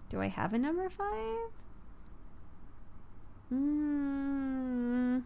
Do 0.08 0.20
I 0.20 0.28
have 0.28 0.54
a 0.54 0.58
number 0.58 0.88
five? 0.88 1.50
Hmm. 3.48 5.20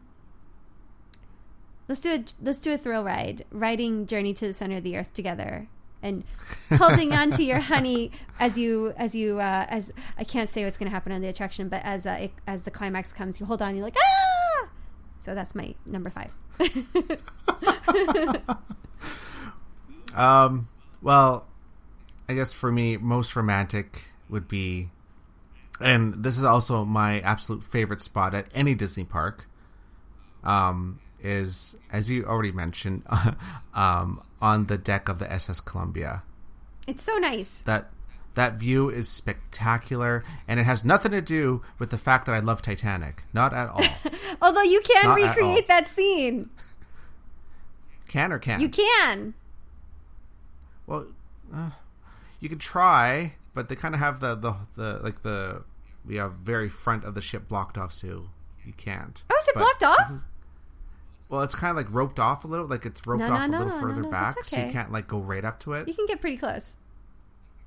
Let's 1.88 2.00
do 2.00 2.14
a 2.14 2.24
let's 2.40 2.60
do 2.60 2.72
a 2.72 2.78
thrill 2.78 3.02
ride, 3.02 3.44
riding 3.50 4.06
Journey 4.06 4.32
to 4.34 4.46
the 4.46 4.54
Center 4.54 4.76
of 4.76 4.84
the 4.84 4.96
Earth 4.96 5.12
together, 5.12 5.68
and 6.02 6.24
holding 6.72 7.12
on 7.12 7.32
to 7.32 7.42
your 7.42 7.60
honey 7.60 8.12
as 8.38 8.56
you 8.56 8.94
as 8.96 9.14
you 9.14 9.40
uh, 9.40 9.66
as 9.68 9.92
I 10.16 10.24
can't 10.24 10.48
say 10.48 10.64
what's 10.64 10.76
going 10.76 10.88
to 10.88 10.94
happen 10.94 11.12
on 11.12 11.20
the 11.20 11.28
attraction, 11.28 11.68
but 11.68 11.82
as 11.84 12.06
uh, 12.06 12.18
it, 12.20 12.32
as 12.46 12.62
the 12.62 12.70
climax 12.70 13.12
comes, 13.12 13.40
you 13.40 13.46
hold 13.46 13.60
on. 13.60 13.74
You're 13.74 13.84
like 13.84 13.96
ah. 13.98 14.68
So 15.18 15.34
that's 15.34 15.54
my 15.54 15.74
number 15.84 16.10
five. 16.10 16.34
Um, 20.14 20.68
well, 21.02 21.46
I 22.28 22.34
guess 22.34 22.52
for 22.52 22.70
me, 22.72 22.96
most 22.96 23.34
romantic 23.36 24.04
would 24.28 24.48
be, 24.48 24.90
and 25.80 26.22
this 26.22 26.36
is 26.38 26.44
also 26.44 26.84
my 26.84 27.20
absolute 27.20 27.62
favorite 27.64 28.00
spot 28.02 28.34
at 28.34 28.48
any 28.54 28.74
Disney 28.74 29.04
park. 29.04 29.46
Um, 30.44 31.00
is 31.22 31.76
as 31.92 32.10
you 32.10 32.24
already 32.24 32.52
mentioned, 32.52 33.02
um, 33.74 34.22
on 34.40 34.66
the 34.66 34.78
deck 34.78 35.08
of 35.08 35.18
the 35.18 35.30
SS 35.30 35.60
Columbia. 35.60 36.22
it's 36.86 37.02
so 37.04 37.16
nice. 37.18 37.62
That 37.62 37.90
that 38.34 38.54
view 38.54 38.88
is 38.88 39.08
spectacular, 39.08 40.24
and 40.48 40.58
it 40.60 40.64
has 40.64 40.84
nothing 40.84 41.12
to 41.12 41.20
do 41.20 41.62
with 41.78 41.90
the 41.90 41.98
fact 41.98 42.26
that 42.26 42.34
I 42.34 42.38
love 42.38 42.62
Titanic. 42.62 43.24
Not 43.34 43.52
at 43.52 43.68
all. 43.68 43.84
Although 44.42 44.62
you 44.62 44.80
can 44.82 45.06
Not 45.06 45.16
recreate 45.16 45.66
that 45.68 45.88
scene, 45.88 46.48
can 48.08 48.32
or 48.32 48.38
can't? 48.38 48.62
you 48.62 48.68
can. 48.68 49.34
Well, 50.86 51.06
uh, 51.54 51.70
you 52.40 52.48
can 52.48 52.58
try, 52.58 53.34
but 53.52 53.68
they 53.68 53.76
kind 53.76 53.94
of 53.94 54.00
have 54.00 54.20
the, 54.20 54.34
the 54.36 54.54
the 54.76 55.00
like 55.02 55.22
the 55.22 55.64
we 56.10 56.16
have 56.16 56.32
very 56.32 56.68
front 56.68 57.04
of 57.04 57.14
the 57.14 57.20
ship 57.22 57.48
blocked 57.48 57.78
off, 57.78 57.92
so 57.92 58.26
you 58.66 58.72
can't. 58.76 59.22
Oh, 59.30 59.36
is 59.40 59.46
it 59.48 59.54
But- 59.54 59.60
blocked 59.60 59.82
off? 59.84 60.12
Well, 61.28 61.42
it's 61.42 61.54
kind 61.54 61.70
of 61.70 61.76
like 61.76 61.86
roped 61.94 62.18
off 62.18 62.44
a 62.44 62.48
little, 62.48 62.66
like 62.66 62.84
it's 62.84 63.00
roped 63.06 63.20
No, 63.20 63.32
off 63.32 63.48
no, 63.48 63.58
a 63.58 63.62
little 63.64 63.80
further 63.80 64.02
back, 64.02 64.34
that's 64.34 64.50
so 64.50 64.56
you 64.58 64.72
can't 64.72 64.90
like 64.90 65.06
go 65.06 65.18
right 65.20 65.44
up 65.44 65.60
to 65.60 65.74
it. 65.74 65.86
You 65.86 65.94
can 65.94 66.06
get 66.06 66.20
pretty 66.20 66.36
close. 66.36 66.76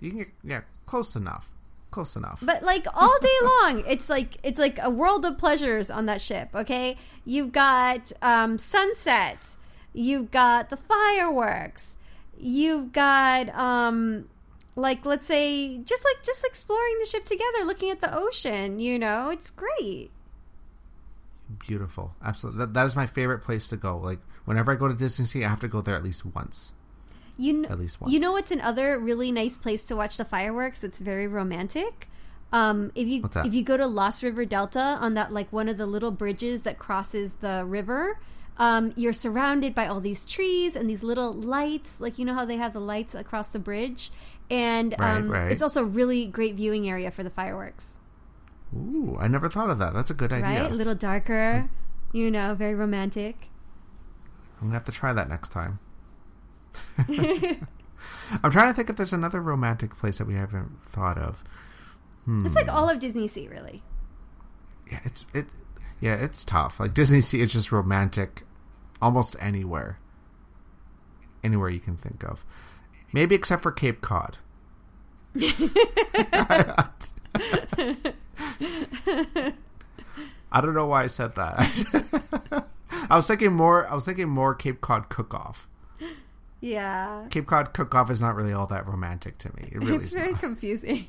You 0.02 0.10
can 0.10 0.20
get 0.20 0.28
yeah, 0.44 0.62
close 0.86 1.16
enough, 1.16 1.50
close 1.90 2.18
enough. 2.18 2.40
But 2.42 2.64
like 2.64 2.86
all 2.94 3.18
day 3.22 3.38
long, 3.62 3.86
it's 3.88 4.10
like 4.10 4.36
it's 4.44 4.60
like 4.60 4.78
a 4.82 4.90
world 4.90 5.24
of 5.24 5.38
pleasures 5.38 5.90
on 5.90 6.06
that 6.08 6.20
ship. 6.20 6.50
Okay, 6.54 6.98
you've 7.24 7.54
got 7.54 8.12
um, 8.22 8.58
sunsets, 8.60 9.58
you've 9.94 10.30
got 10.32 10.70
the 10.70 10.76
fireworks, 10.76 11.96
you've 12.38 12.92
got 12.92 13.48
um, 13.58 14.28
like 14.76 15.06
let's 15.06 15.26
say 15.26 15.78
just 15.80 16.04
like 16.04 16.24
just 16.24 16.44
exploring 16.46 16.98
the 17.00 17.06
ship 17.06 17.26
together, 17.26 17.64
looking 17.66 17.90
at 17.90 18.02
the 18.02 18.16
ocean. 18.16 18.80
You 18.80 18.98
know, 19.00 19.30
it's 19.30 19.50
great. 19.50 20.12
Beautiful, 21.60 22.16
absolutely. 22.24 22.60
That, 22.60 22.74
that 22.74 22.86
is 22.86 22.96
my 22.96 23.06
favorite 23.06 23.40
place 23.40 23.68
to 23.68 23.78
go. 23.78 23.98
Like 23.98 24.20
whenever 24.46 24.72
I 24.72 24.76
go 24.76 24.88
to 24.88 24.94
Disney 24.94 25.26
Sea, 25.26 25.46
I 25.46 25.50
have 25.50 25.60
to 25.62 25.68
go 25.68 25.82
there 25.82 25.96
at 25.96 26.04
least 26.04 26.26
once. 26.26 26.74
You 27.38 27.62
kn- 27.62 27.72
At 27.72 27.80
least 27.80 28.00
once. 28.00 28.14
You 28.14 28.20
know 28.20 28.32
what's 28.32 28.52
another 28.52 28.98
really 29.00 29.32
nice 29.32 29.58
place 29.58 29.86
to 29.88 29.96
watch 29.96 30.18
the 30.18 30.26
fireworks? 30.26 30.84
It's 30.84 31.00
very 31.00 31.28
romantic. 31.28 32.08
Um, 32.52 32.92
if 32.94 33.08
you 33.08 33.28
if 33.44 33.54
you 33.54 33.64
go 33.64 33.78
to 33.78 33.88
Lost 33.88 34.22
River 34.22 34.46
Delta 34.46 34.98
on 35.02 35.16
that 35.16 35.32
like 35.32 35.52
one 35.52 35.68
of 35.68 35.78
the 35.78 35.88
little 35.88 36.12
bridges 36.12 36.62
that 36.64 36.78
crosses 36.78 37.36
the 37.36 37.66
river, 37.66 38.20
um, 38.58 38.94
you're 38.96 39.14
surrounded 39.14 39.74
by 39.74 39.88
all 39.88 40.00
these 40.00 40.24
trees 40.24 40.76
and 40.76 40.88
these 40.88 41.02
little 41.04 41.34
lights. 41.34 42.00
Like 42.00 42.20
you 42.20 42.26
know 42.26 42.36
how 42.36 42.46
they 42.46 42.58
have 42.58 42.74
the 42.74 42.80
lights 42.80 43.16
across 43.16 43.50
the 43.50 43.58
bridge, 43.58 44.12
and 44.54 44.96
um, 45.00 45.32
right. 45.32 45.52
it's 45.52 45.64
also 45.64 45.82
a 45.82 45.86
really 45.86 46.28
great 46.28 46.54
viewing 46.54 46.88
area 46.88 47.10
for 47.10 47.24
the 47.24 47.32
fireworks. 47.32 48.00
Ooh, 48.76 49.18
I 49.20 49.28
never 49.28 49.50
thought 49.50 49.72
of 49.72 49.80
that. 49.80 49.94
That's 49.94 50.12
a 50.12 50.14
good 50.14 50.32
idea. 50.32 50.62
Right, 50.62 50.72
a 50.72 50.76
little 50.76 50.94
darker. 50.94 51.70
You 52.12 52.30
know, 52.30 52.54
very 52.54 52.76
romantic. 52.76 53.50
I'm 54.62 54.68
gonna 54.68 54.76
have 54.76 54.86
to 54.86 54.92
try 54.92 55.12
that 55.12 55.28
next 55.28 55.52
time. 55.52 55.80
I'm 58.44 58.52
trying 58.52 58.68
to 58.68 58.74
think 58.74 58.92
if 58.92 58.96
there's 58.96 59.12
another 59.12 59.42
romantic 59.42 59.98
place 59.98 60.20
that 60.20 60.28
we 60.28 60.36
haven't 60.36 60.72
thought 60.86 61.18
of. 61.18 61.44
Hmm. 62.26 62.46
It's 62.46 62.56
like 62.56 62.72
all 62.72 62.88
of 62.88 63.00
Disney 63.00 63.28
Sea, 63.28 63.48
really. 63.48 63.82
yeah, 64.92 65.00
it's 65.04 65.26
it. 65.34 65.48
Yeah, 66.00 66.14
it's 66.14 66.46
tough. 66.46 66.80
Like 66.80 66.94
Disney 66.94 67.22
Sea, 67.22 67.42
it's 67.42 67.54
just 67.54 67.72
romantic, 67.72 68.44
almost 69.02 69.36
anywhere. 69.40 69.98
Anywhere 71.44 71.70
you 71.70 71.80
can 71.80 71.98
think 71.98 72.24
of, 72.24 72.46
maybe 73.12 73.34
except 73.34 73.64
for 73.64 73.72
Cape 73.72 74.02
Cod. 74.02 74.38
I 80.52 80.62
don't 80.62 80.74
know 80.76 80.86
why 80.88 81.04
I 81.04 81.08
said 81.08 81.36
that. 81.36 82.68
I 83.10 83.16
was 83.16 83.28
thinking 83.28 83.54
more. 83.54 83.88
I 83.90 83.96
was 83.96 84.06
thinking 84.06 84.30
more 84.30 84.54
Cape 84.54 84.82
Cod 84.82 85.10
cook 85.10 85.34
off. 85.34 85.68
Yeah. 86.62 87.26
Cape 87.30 87.48
Cod 87.48 87.74
cook 87.74 87.94
off 87.96 88.10
is 88.12 88.22
not 88.22 88.36
really 88.36 88.54
all 88.54 88.68
that 88.68 88.88
romantic 88.88 89.38
to 89.40 89.54
me. 89.56 89.70
It 89.72 89.80
really 89.80 89.96
it's 89.96 90.06
is 90.08 90.14
very 90.14 90.32
not. 90.34 90.42
confusing. 90.42 91.08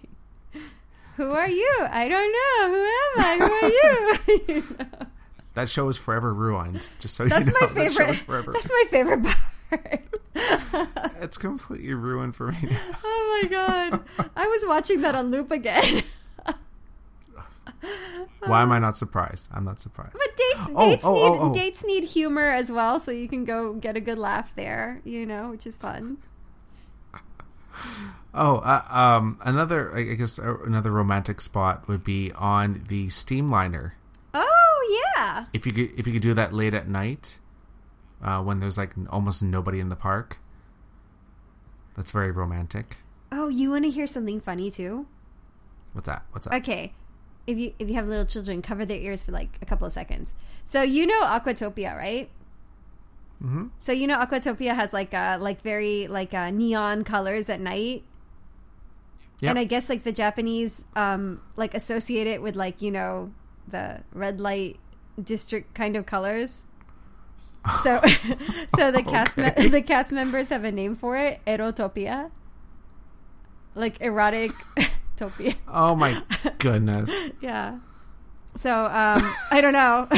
Who 1.16 1.31
are 1.31 1.49
you? 1.49 1.77
I 1.91 2.09
don't 2.09 2.33
know. 2.33 2.68
Who 2.75 2.85
am 2.85 3.20
I? 3.20 3.37
Who 3.39 3.53
are 3.53 3.68
you? 3.68 4.55
You 4.57 4.64
know? 4.79 5.07
That 5.55 5.68
show 5.68 5.89
is 5.89 5.97
forever 5.97 6.35
ruined. 6.35 6.89
Just 6.99 7.14
so 7.14 7.27
That's 7.27 7.47
you 7.47 7.53
know, 7.53 7.59
my 7.61 7.66
that 7.85 7.93
show 7.93 7.99
favorite. 7.99 8.11
is 8.11 8.18
forever. 8.18 8.53
That's 8.53 8.68
my 8.68 8.85
favorite 8.91 9.22
part. 9.22 9.37
It's 11.21 11.39
completely 11.39 11.95
ruined 11.95 12.37
for 12.37 12.53
me. 12.53 12.77
oh 13.05 13.41
my 13.43 13.49
god! 13.49 14.01
I 14.37 14.47
was 14.47 14.65
watching 14.67 15.01
that 15.03 15.15
on 15.15 15.31
loop 15.31 15.51
again. 15.51 16.03
Why 18.41 18.62
am 18.62 18.73
I 18.73 18.79
not 18.79 18.99
surprised? 18.99 19.49
I'm 19.53 19.65
not 19.65 19.81
surprised. 19.81 20.12
But 20.12 20.37
dates, 20.37 20.71
Oh, 20.75 20.91
dates 20.91 21.05
oh, 21.05 21.15
need 21.15 21.23
oh, 21.23 21.39
oh. 21.41 21.55
dates 21.55 21.85
need 21.85 22.05
humor 22.05 22.51
as 22.51 22.71
well, 22.71 23.01
so 23.01 23.11
you 23.11 23.29
can 23.29 23.45
go 23.45 23.73
get 23.75 23.97
a 23.97 24.01
good 24.01 24.19
laugh 24.19 24.55
there. 24.55 25.01
You 25.05 25.25
know, 25.25 25.51
which 25.51 25.67
is 25.67 25.77
fun. 25.77 26.19
Oh, 28.35 28.57
uh, 28.59 28.83
um, 28.91 29.39
another 29.43 29.97
I 29.97 30.03
guess 30.15 30.39
uh, 30.39 30.59
another 30.65 30.91
romantic 30.91 31.41
spot 31.41 31.89
would 31.89 32.05
be 32.05 32.33
on 32.33 32.85
the 32.89 33.07
Steamliner. 33.07 33.93
Oh 34.35 35.11
yeah, 35.17 35.47
If 35.53 35.65
you 35.67 35.73
could, 35.73 35.99
if 35.99 36.07
you 36.07 36.12
could 36.12 36.23
do 36.23 36.35
that 36.35 36.53
late 36.53 36.75
at 36.75 36.89
night, 36.89 37.39
uh, 38.25 38.43
when 38.43 38.61
there's 38.61 38.79
like 38.79 38.93
almost 39.11 39.43
nobody 39.43 39.79
in 39.81 39.91
the 39.91 39.97
park, 39.97 40.39
that's 41.97 42.11
very 42.11 42.31
romantic. 42.31 42.97
Oh, 43.31 43.49
you 43.49 43.70
want 43.70 43.85
to 43.85 43.91
hear 43.91 44.07
something 44.07 44.41
funny 44.41 44.70
too? 44.70 45.07
What's 45.93 46.07
that? 46.07 46.25
What's 46.33 46.47
that? 46.49 46.55
Okay. 46.62 46.95
If 47.47 47.59
you 47.59 47.75
if 47.79 47.89
you 47.89 47.95
have 47.95 48.09
little 48.09 48.25
children, 48.25 48.62
cover 48.62 48.87
their 48.87 48.99
ears 48.99 49.25
for 49.25 49.33
like 49.33 49.51
a 49.61 49.66
couple 49.66 49.87
of 49.87 49.93
seconds. 49.93 50.35
So 50.64 50.83
you 50.83 51.07
know 51.07 51.22
Aquatopia, 51.25 51.95
right? 51.95 52.31
hmm 53.41 53.66
So 53.81 53.93
you 53.93 54.07
know 54.07 54.18
Aquatopia 54.18 54.75
has 54.75 54.93
like 54.93 55.12
uh 55.12 55.39
like 55.41 55.61
very 55.62 56.07
like 56.07 56.33
uh 56.33 56.51
neon 56.51 57.05
colors 57.05 57.49
at 57.51 57.61
night. 57.61 58.05
Yep. 59.41 59.51
And 59.51 59.59
I 59.59 59.64
guess 59.64 59.91
like 59.91 60.05
the 60.05 60.12
Japanese 60.12 60.85
um 60.97 61.43
like 61.57 61.75
associate 61.75 62.27
it 62.27 62.41
with 62.41 62.57
like, 62.57 62.81
you 62.81 62.91
know, 62.91 63.33
the 63.68 64.01
red 64.12 64.41
light 64.41 64.79
district 65.22 65.75
kind 65.75 65.97
of 65.97 66.07
colors. 66.07 66.64
So 67.83 68.01
so 68.79 68.91
the 68.91 69.03
cast 69.07 69.37
me- 69.39 69.51
the 69.69 69.83
cast 69.83 70.12
members 70.12 70.49
have 70.49 70.65
a 70.65 70.73
name 70.73 70.95
for 70.95 71.17
it, 71.17 71.41
erotopia. 71.47 72.31
Like 73.75 74.01
erotic 74.01 74.53
topia. 75.17 75.57
Oh 75.67 75.95
my 75.95 76.23
goodness. 76.59 77.11
Yeah. 77.41 77.79
So 78.57 78.87
um 78.87 79.35
I 79.51 79.61
don't 79.61 79.73
know. 79.73 80.09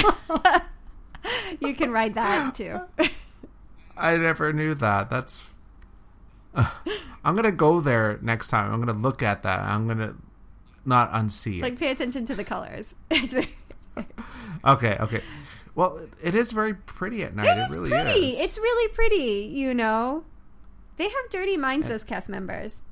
you 1.61 1.75
can 1.75 1.91
ride 1.91 2.15
that 2.15 2.55
too. 2.55 2.81
I 3.97 4.17
never 4.19 4.53
knew 4.53 4.75
that. 4.75 5.09
That's. 5.09 5.53
I'm 6.55 7.35
gonna 7.35 7.53
go 7.53 7.81
there 7.81 8.19
next 8.23 8.49
time. 8.49 8.73
I'm 8.73 8.81
gonna 8.81 8.99
look 8.99 9.23
at 9.23 9.43
that. 9.45 9.61
I'm 9.61 9.87
gonna 9.89 10.15
not 10.85 11.11
unsee 11.13 11.59
it. 11.59 11.63
like 11.63 11.79
pay 11.79 11.91
attention 11.91 12.27
to 12.27 12.35
the 12.35 12.45
colors. 12.45 12.95
It's 13.11 13.33
very, 13.33 13.55
it's 13.71 13.89
very 13.95 14.07
okay, 14.65 14.97
okay. 15.01 15.23
Well, 15.77 16.09
it- 16.23 16.35
is 16.35 16.51
very 16.51 16.75
pretty 16.75 17.23
at 17.23 17.37
night. 17.37 17.47
It 17.47 17.59
It, 17.59 17.71
is 17.71 17.77
really 17.77 17.91
pretty. 17.91 18.11
is. 18.31 18.41
It's 18.41 18.59
really 18.59 18.89
pretty, 18.93 19.49
you 19.55 19.73
know. 19.75 20.25
They 20.97 21.05
have 21.05 21.31
dirty 21.31 21.57
minds, 21.57 21.87
those 21.89 22.03
cast 22.03 22.29
members. 22.29 22.83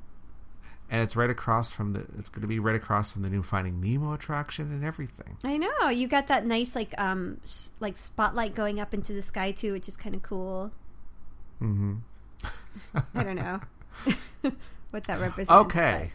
and 0.91 1.01
it's 1.03 1.17
right 1.17 1.31
across 1.31 1.73
from 1.73 1.95
the. 1.95 2.05
It's 2.19 2.29
gonna 2.29 2.47
be 2.47 2.59
right 2.59 2.77
across 2.77 3.11
from 3.11 3.23
the 3.23 3.31
new 3.31 3.43
Finding 3.43 3.81
Nemo 3.81 4.13
attraction 4.13 4.71
and 4.71 4.85
everything. 4.85 5.39
I 5.43 5.57
know. 5.57 5.89
You 5.89 6.07
got 6.07 6.27
that 6.29 6.45
nice 6.47 6.77
like 6.77 6.95
um 6.99 7.41
like 7.81 7.97
spotlight 7.97 8.55
going 8.55 8.79
up 8.79 8.93
into 8.93 9.13
the 9.15 9.23
sky 9.23 9.51
too, 9.51 9.73
which 9.73 9.89
is 9.89 9.97
kind 9.97 10.15
of 10.15 10.23
cool. 10.23 10.71
hmm 11.59 11.95
I 13.15 13.23
don't 13.23 13.37
know 13.37 13.61
what 14.91 15.05
that 15.05 15.19
represents. 15.21 15.51
Okay. 15.51 16.13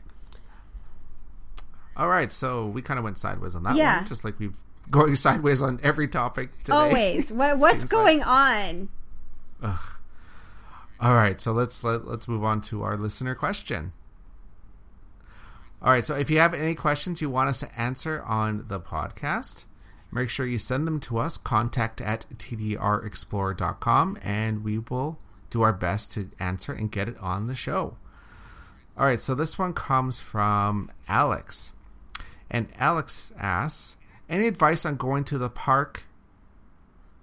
All 1.98 2.08
right, 2.08 2.32
so 2.32 2.66
we 2.68 2.82
kind 2.82 2.98
of 2.98 3.04
went 3.04 3.18
sideways 3.18 3.56
on 3.56 3.64
that 3.64 3.76
Yeah. 3.76 3.98
one, 3.98 4.06
just 4.08 4.24
like 4.24 4.40
we've 4.40 4.56
going 4.92 5.16
sideways 5.16 5.62
on 5.62 5.80
every 5.84 6.08
topic 6.08 6.58
today. 6.64 6.74
Always. 6.74 7.32
What, 7.40 7.58
what's 7.58 7.86
going 7.86 8.24
on? 8.24 8.90
Ugh. 9.62 9.80
All 11.00 11.14
right, 11.14 11.40
so 11.40 11.54
let's 11.54 11.84
let, 11.84 12.06
let's 12.06 12.28
move 12.28 12.44
on 12.44 12.60
to 12.62 12.84
our 12.84 12.98
listener 12.98 13.34
question. 13.34 13.94
All 15.82 15.92
right, 15.92 16.06
so 16.06 16.16
if 16.16 16.30
you 16.30 16.40
have 16.40 16.54
any 16.54 16.76
questions 16.76 17.22
you 17.22 17.30
want 17.30 17.48
us 17.48 17.62
to 17.62 17.80
answer 17.80 18.22
on 18.24 18.66
the 18.68 18.82
podcast, 18.82 19.64
make 20.12 20.30
sure 20.30 20.46
you 20.46 20.60
send 20.60 20.86
them 20.86 21.00
to 21.02 21.20
us, 21.20 21.38
contact 21.38 22.02
at 22.02 22.26
tdrexplorer.com, 22.38 24.18
and 24.22 24.64
we 24.66 24.78
will 24.78 25.18
do 25.50 25.62
our 25.62 25.72
best 25.72 26.12
to 26.14 26.32
answer 26.38 26.74
and 26.74 26.92
get 26.92 27.08
it 27.08 27.18
on 27.20 27.48
the 27.48 27.56
show. 27.56 27.96
All 28.98 29.06
right, 29.06 29.22
so 29.22 29.34
this 29.34 29.58
one 29.58 29.72
comes 29.74 30.20
from 30.20 30.92
Alex. 31.08 31.72
And 32.52 32.68
Alex 32.78 33.32
asks, 33.40 33.96
any 34.30 34.48
advice 34.48 34.86
on 34.86 34.96
going 34.96 35.24
to 35.26 35.38
the 35.38 35.50
park 35.50 36.04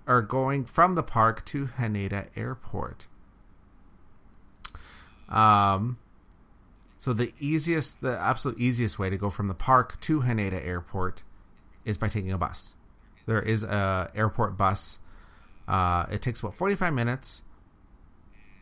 or 0.06 0.22
going 0.22 0.64
from 0.64 0.94
the 0.94 1.02
park 1.02 1.44
to 1.46 1.66
Haneda 1.78 2.28
Airport? 2.36 3.06
Um, 5.28 5.98
so 6.98 7.12
the 7.12 7.32
easiest, 7.40 8.00
the 8.00 8.18
absolute 8.18 8.58
easiest 8.58 8.98
way 8.98 9.10
to 9.10 9.16
go 9.16 9.30
from 9.30 9.48
the 9.48 9.54
park 9.54 10.00
to 10.02 10.20
Haneda 10.20 10.64
Airport 10.64 11.22
is 11.84 11.96
by 11.98 12.08
taking 12.08 12.32
a 12.32 12.38
bus. 12.38 12.76
There 13.26 13.42
is 13.42 13.64
a 13.64 14.10
airport 14.14 14.56
bus. 14.56 14.98
Uh, 15.66 16.06
it 16.10 16.22
takes 16.22 16.40
about 16.40 16.54
forty 16.54 16.76
five 16.76 16.92
minutes, 16.92 17.42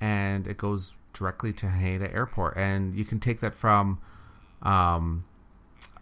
and 0.00 0.46
it 0.46 0.56
goes 0.56 0.94
directly 1.12 1.52
to 1.52 1.66
Haneda 1.66 2.12
Airport. 2.14 2.56
And 2.56 2.94
you 2.94 3.04
can 3.04 3.20
take 3.20 3.40
that 3.40 3.54
from 3.54 4.00
um, 4.62 5.24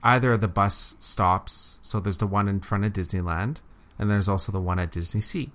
either 0.02 0.32
of 0.32 0.40
the 0.40 0.48
bus 0.48 0.96
stops. 0.98 1.78
So 1.82 2.00
there's 2.00 2.18
the 2.18 2.26
one 2.26 2.48
in 2.48 2.60
front 2.60 2.84
of 2.84 2.92
Disneyland, 2.92 3.60
and 3.98 4.10
there's 4.10 4.28
also 4.28 4.52
the 4.52 4.60
one 4.60 4.78
at 4.78 4.92
Disney 4.92 5.20
Sea. 5.20 5.50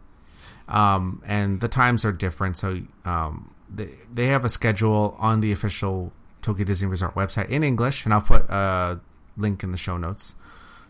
Um, 0.67 1.21
and 1.25 1.61
the 1.61 1.67
times 1.67 2.03
are 2.05 2.11
different. 2.11 2.57
So 2.57 2.81
um, 3.05 3.53
they 3.73 3.89
they 4.13 4.27
have 4.27 4.45
a 4.45 4.49
schedule 4.49 5.15
on 5.19 5.41
the 5.41 5.51
official 5.51 6.11
Tokyo 6.41 6.65
Disney 6.65 6.87
Resort 6.87 7.15
website 7.15 7.49
in 7.49 7.63
English, 7.63 8.05
and 8.05 8.13
I'll 8.13 8.21
put 8.21 8.43
a 8.49 8.99
link 9.35 9.63
in 9.63 9.71
the 9.71 9.77
show 9.77 9.97
notes 9.97 10.35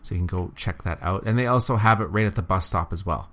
so 0.01 0.15
you 0.15 0.19
can 0.19 0.27
go 0.27 0.51
check 0.55 0.83
that 0.83 0.99
out. 1.01 1.23
And 1.25 1.37
they 1.37 1.47
also 1.47 1.75
have 1.75 2.01
it 2.01 2.05
right 2.05 2.25
at 2.25 2.35
the 2.35 2.41
bus 2.41 2.65
stop 2.65 2.93
as 2.93 3.05
well. 3.05 3.29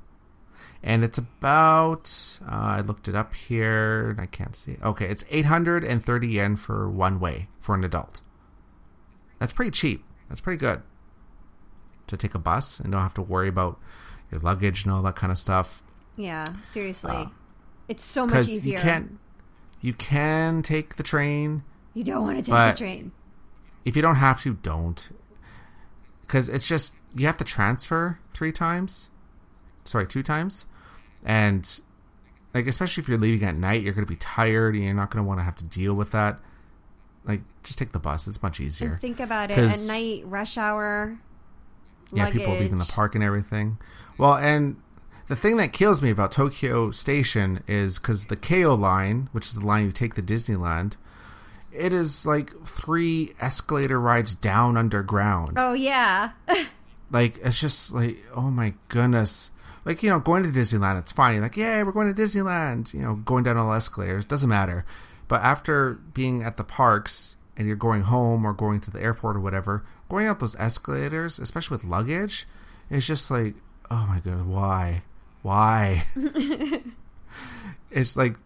And 0.82 1.02
it's 1.02 1.16
about 1.18 2.38
uh, 2.42 2.50
I 2.50 2.80
looked 2.80 3.08
it 3.08 3.14
up 3.14 3.34
here 3.34 4.10
and 4.10 4.20
I 4.20 4.26
can't 4.26 4.54
see. 4.54 4.76
Okay, 4.82 5.06
it's 5.06 5.24
830 5.30 6.28
yen 6.28 6.56
for 6.56 6.90
one 6.90 7.20
way 7.20 7.48
for 7.60 7.74
an 7.74 7.84
adult. 7.84 8.20
That's 9.38 9.52
pretty 9.52 9.70
cheap. 9.70 10.04
That's 10.28 10.40
pretty 10.40 10.58
good 10.58 10.82
to 12.06 12.16
take 12.16 12.34
a 12.34 12.38
bus 12.38 12.80
and 12.80 12.92
don't 12.92 13.02
have 13.02 13.14
to 13.14 13.22
worry 13.22 13.48
about 13.48 13.78
your 14.30 14.40
luggage 14.40 14.84
and 14.84 14.92
all 14.92 15.02
that 15.02 15.16
kind 15.16 15.30
of 15.30 15.38
stuff. 15.38 15.82
Yeah, 16.16 16.46
seriously. 16.62 17.12
Uh, 17.12 17.26
it's 17.88 18.04
so 18.04 18.26
much 18.26 18.48
easier. 18.48 18.78
you 18.78 18.82
can't, 18.82 19.18
you 19.80 19.92
can 19.92 20.62
take 20.62 20.96
the 20.96 21.02
train. 21.02 21.64
You 21.92 22.04
don't 22.04 22.22
want 22.22 22.38
to 22.38 22.50
take 22.50 22.74
the 22.74 22.78
train. 22.78 23.12
If 23.84 23.96
you 23.96 24.02
don't 24.02 24.16
have 24.16 24.40
to, 24.42 24.54
don't. 24.54 25.10
Because 26.22 26.48
it's 26.48 26.66
just 26.66 26.94
you 27.14 27.26
have 27.26 27.36
to 27.36 27.44
transfer 27.44 28.18
three 28.32 28.52
times. 28.52 29.10
Sorry, 29.84 30.06
two 30.06 30.22
times, 30.22 30.64
and 31.24 31.80
like 32.54 32.66
especially 32.66 33.02
if 33.02 33.08
you're 33.08 33.18
leaving 33.18 33.46
at 33.46 33.54
night, 33.54 33.82
you're 33.82 33.92
going 33.92 34.06
to 34.06 34.10
be 34.10 34.16
tired 34.16 34.74
and 34.74 34.82
you're 34.82 34.94
not 34.94 35.10
going 35.10 35.22
to 35.22 35.28
want 35.28 35.40
to 35.40 35.44
have 35.44 35.56
to 35.56 35.64
deal 35.64 35.92
with 35.94 36.12
that. 36.12 36.38
Like, 37.24 37.42
just 37.64 37.78
take 37.78 37.92
the 37.92 37.98
bus. 37.98 38.26
It's 38.28 38.42
much 38.42 38.60
easier. 38.60 38.92
And 38.92 39.00
think 39.00 39.20
about 39.20 39.50
it 39.50 39.58
at 39.58 39.80
night, 39.80 40.22
rush 40.26 40.56
hour. 40.56 41.18
yeah, 42.12 42.24
luggage. 42.24 42.40
people 42.40 42.54
leaving 42.58 42.78
the 42.78 42.84
park 42.84 43.14
and 43.14 43.24
everything. 43.24 43.78
Well, 44.18 44.34
and 44.34 44.76
the 45.26 45.36
thing 45.36 45.56
that 45.56 45.72
kills 45.72 46.02
me 46.02 46.10
about 46.10 46.30
Tokyo 46.30 46.90
Station 46.90 47.62
is 47.66 47.98
because 47.98 48.26
the 48.26 48.36
Keiyo 48.36 48.78
line, 48.78 49.28
which 49.32 49.46
is 49.46 49.54
the 49.54 49.66
line 49.66 49.86
you 49.86 49.92
take 49.92 50.14
to 50.14 50.22
Disneyland, 50.22 50.94
it 51.72 51.92
is 51.92 52.24
like 52.24 52.52
three 52.66 53.34
escalator 53.40 54.00
rides 54.00 54.34
down 54.34 54.76
underground. 54.76 55.54
Oh 55.56 55.72
yeah, 55.72 56.30
Like 57.10 57.38
it's 57.38 57.60
just 57.60 57.92
like, 57.92 58.18
oh 58.34 58.50
my 58.50 58.74
goodness. 58.88 59.50
Like 59.84 60.02
you 60.02 60.08
know, 60.10 60.18
going 60.18 60.42
to 60.42 60.48
Disneyland, 60.48 60.98
it's 60.98 61.12
fine. 61.12 61.34
You're 61.34 61.42
like, 61.42 61.56
yeah, 61.56 61.82
we're 61.82 61.92
going 61.92 62.12
to 62.12 62.20
Disneyland. 62.20 62.92
You 62.94 63.00
know, 63.00 63.14
going 63.16 63.44
down 63.44 63.56
all 63.56 63.70
the 63.70 63.76
escalators 63.76 64.24
doesn't 64.24 64.48
matter. 64.48 64.84
But 65.28 65.42
after 65.42 65.94
being 65.94 66.42
at 66.42 66.56
the 66.56 66.64
parks 66.64 67.36
and 67.56 67.66
you're 67.66 67.76
going 67.76 68.02
home 68.02 68.44
or 68.44 68.52
going 68.52 68.80
to 68.80 68.90
the 68.90 69.02
airport 69.02 69.36
or 69.36 69.40
whatever, 69.40 69.84
going 70.08 70.26
up 70.26 70.40
those 70.40 70.56
escalators, 70.56 71.38
especially 71.38 71.76
with 71.76 71.84
luggage, 71.84 72.46
it's 72.90 73.06
just 73.06 73.30
like, 73.30 73.54
oh 73.90 74.06
my 74.08 74.20
god, 74.20 74.46
why, 74.46 75.02
why? 75.42 76.06
it's 77.90 78.16
like 78.16 78.36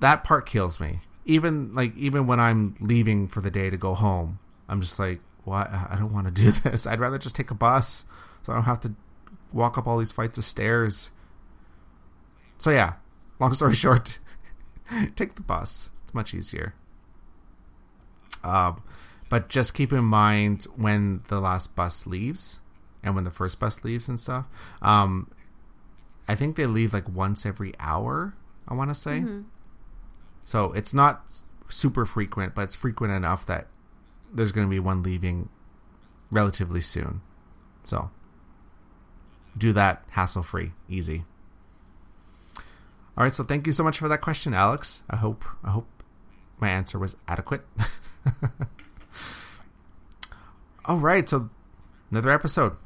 that 0.00 0.24
part 0.24 0.46
kills 0.46 0.80
me. 0.80 1.00
Even 1.24 1.74
like 1.74 1.96
even 1.96 2.26
when 2.26 2.40
I'm 2.40 2.76
leaving 2.80 3.28
for 3.28 3.40
the 3.40 3.50
day 3.50 3.70
to 3.70 3.76
go 3.76 3.94
home, 3.94 4.38
I'm 4.68 4.80
just 4.80 4.98
like, 4.98 5.20
why? 5.44 5.86
I 5.90 5.96
don't 5.96 6.12
want 6.12 6.26
to 6.26 6.30
do 6.30 6.50
this. 6.70 6.86
I'd 6.86 7.00
rather 7.00 7.18
just 7.18 7.34
take 7.34 7.50
a 7.50 7.54
bus, 7.54 8.04
so 8.42 8.52
I 8.52 8.56
don't 8.56 8.64
have 8.64 8.80
to 8.80 8.94
walk 9.52 9.78
up 9.78 9.86
all 9.86 9.98
these 9.98 10.12
flights 10.12 10.38
of 10.38 10.44
stairs. 10.44 11.10
So 12.58 12.70
yeah, 12.70 12.94
long 13.38 13.54
story 13.54 13.74
short, 13.76 14.18
take 15.16 15.34
the 15.34 15.42
bus. 15.42 15.90
It's 16.04 16.14
much 16.14 16.34
easier. 16.34 16.74
Um, 18.42 18.82
but 19.28 19.48
just 19.48 19.74
keep 19.74 19.92
in 19.92 20.04
mind 20.04 20.64
when 20.76 21.22
the 21.28 21.40
last 21.40 21.76
bus 21.76 22.06
leaves 22.06 22.60
and 23.02 23.14
when 23.14 23.24
the 23.24 23.30
first 23.30 23.60
bus 23.60 23.84
leaves 23.84 24.08
and 24.08 24.18
stuff. 24.18 24.46
Um, 24.82 25.30
I 26.26 26.34
think 26.34 26.56
they 26.56 26.66
leave 26.66 26.92
like 26.92 27.08
once 27.08 27.46
every 27.46 27.72
hour. 27.78 28.34
I 28.68 28.74
want 28.74 28.90
to 28.90 28.94
say. 28.94 29.20
So 30.44 30.72
it's 30.72 30.94
not 30.94 31.24
super 31.68 32.04
frequent, 32.06 32.54
but 32.54 32.62
it's 32.62 32.76
frequent 32.76 33.12
enough 33.12 33.46
that 33.46 33.66
there's 34.32 34.52
going 34.52 34.66
to 34.66 34.70
be 34.70 34.78
one 34.80 35.02
leaving 35.02 35.48
relatively 36.30 36.80
soon. 36.80 37.20
So 37.84 38.10
do 39.56 39.72
that 39.72 40.04
hassle 40.10 40.42
free, 40.42 40.72
easy. 40.88 41.24
All 43.16 43.24
right, 43.24 43.32
so 43.32 43.44
thank 43.44 43.66
you 43.66 43.72
so 43.72 43.82
much 43.82 43.98
for 43.98 44.08
that 44.08 44.20
question, 44.20 44.54
Alex. 44.54 45.02
I 45.10 45.16
hope 45.16 45.44
I 45.64 45.70
hope 45.70 45.99
my 46.60 46.68
answer 46.68 46.98
was 46.98 47.16
adequate. 47.28 47.62
All 50.84 50.98
right, 50.98 51.28
so 51.28 51.50
another 52.10 52.30
episode. 52.30 52.76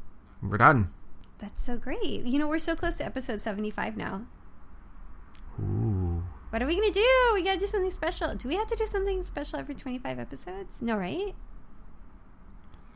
We're 0.42 0.58
done. 0.58 0.92
that's 1.38 1.64
so 1.64 1.76
great. 1.76 2.24
You 2.24 2.38
know, 2.38 2.48
we're 2.48 2.58
so 2.58 2.76
close 2.76 2.98
to 2.98 3.04
episode 3.04 3.40
seventy-five 3.40 3.96
now. 3.96 4.22
Ooh. 5.60 6.22
What 6.50 6.62
are 6.62 6.66
we 6.66 6.74
gonna 6.76 6.92
do? 6.92 7.30
We 7.34 7.42
gotta 7.42 7.58
do 7.58 7.66
something 7.66 7.90
special. 7.90 8.34
Do 8.34 8.48
we 8.48 8.56
have 8.56 8.66
to 8.68 8.76
do 8.76 8.86
something 8.86 9.22
special 9.22 9.58
every 9.58 9.74
twenty-five 9.74 10.18
episodes? 10.18 10.82
No, 10.82 10.96
right? 10.96 11.34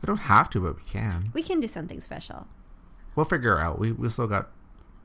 We 0.01 0.05
don't 0.05 0.17
have 0.17 0.49
to, 0.51 0.61
but 0.61 0.75
we 0.77 0.83
can. 0.83 1.31
We 1.33 1.43
can 1.43 1.59
do 1.59 1.67
something 1.67 1.99
special. 2.01 2.47
We'll 3.15 3.25
figure 3.25 3.57
it 3.57 3.61
out. 3.61 3.79
We 3.79 3.91
we 3.91 4.07
still 4.09 4.27
got 4.27 4.49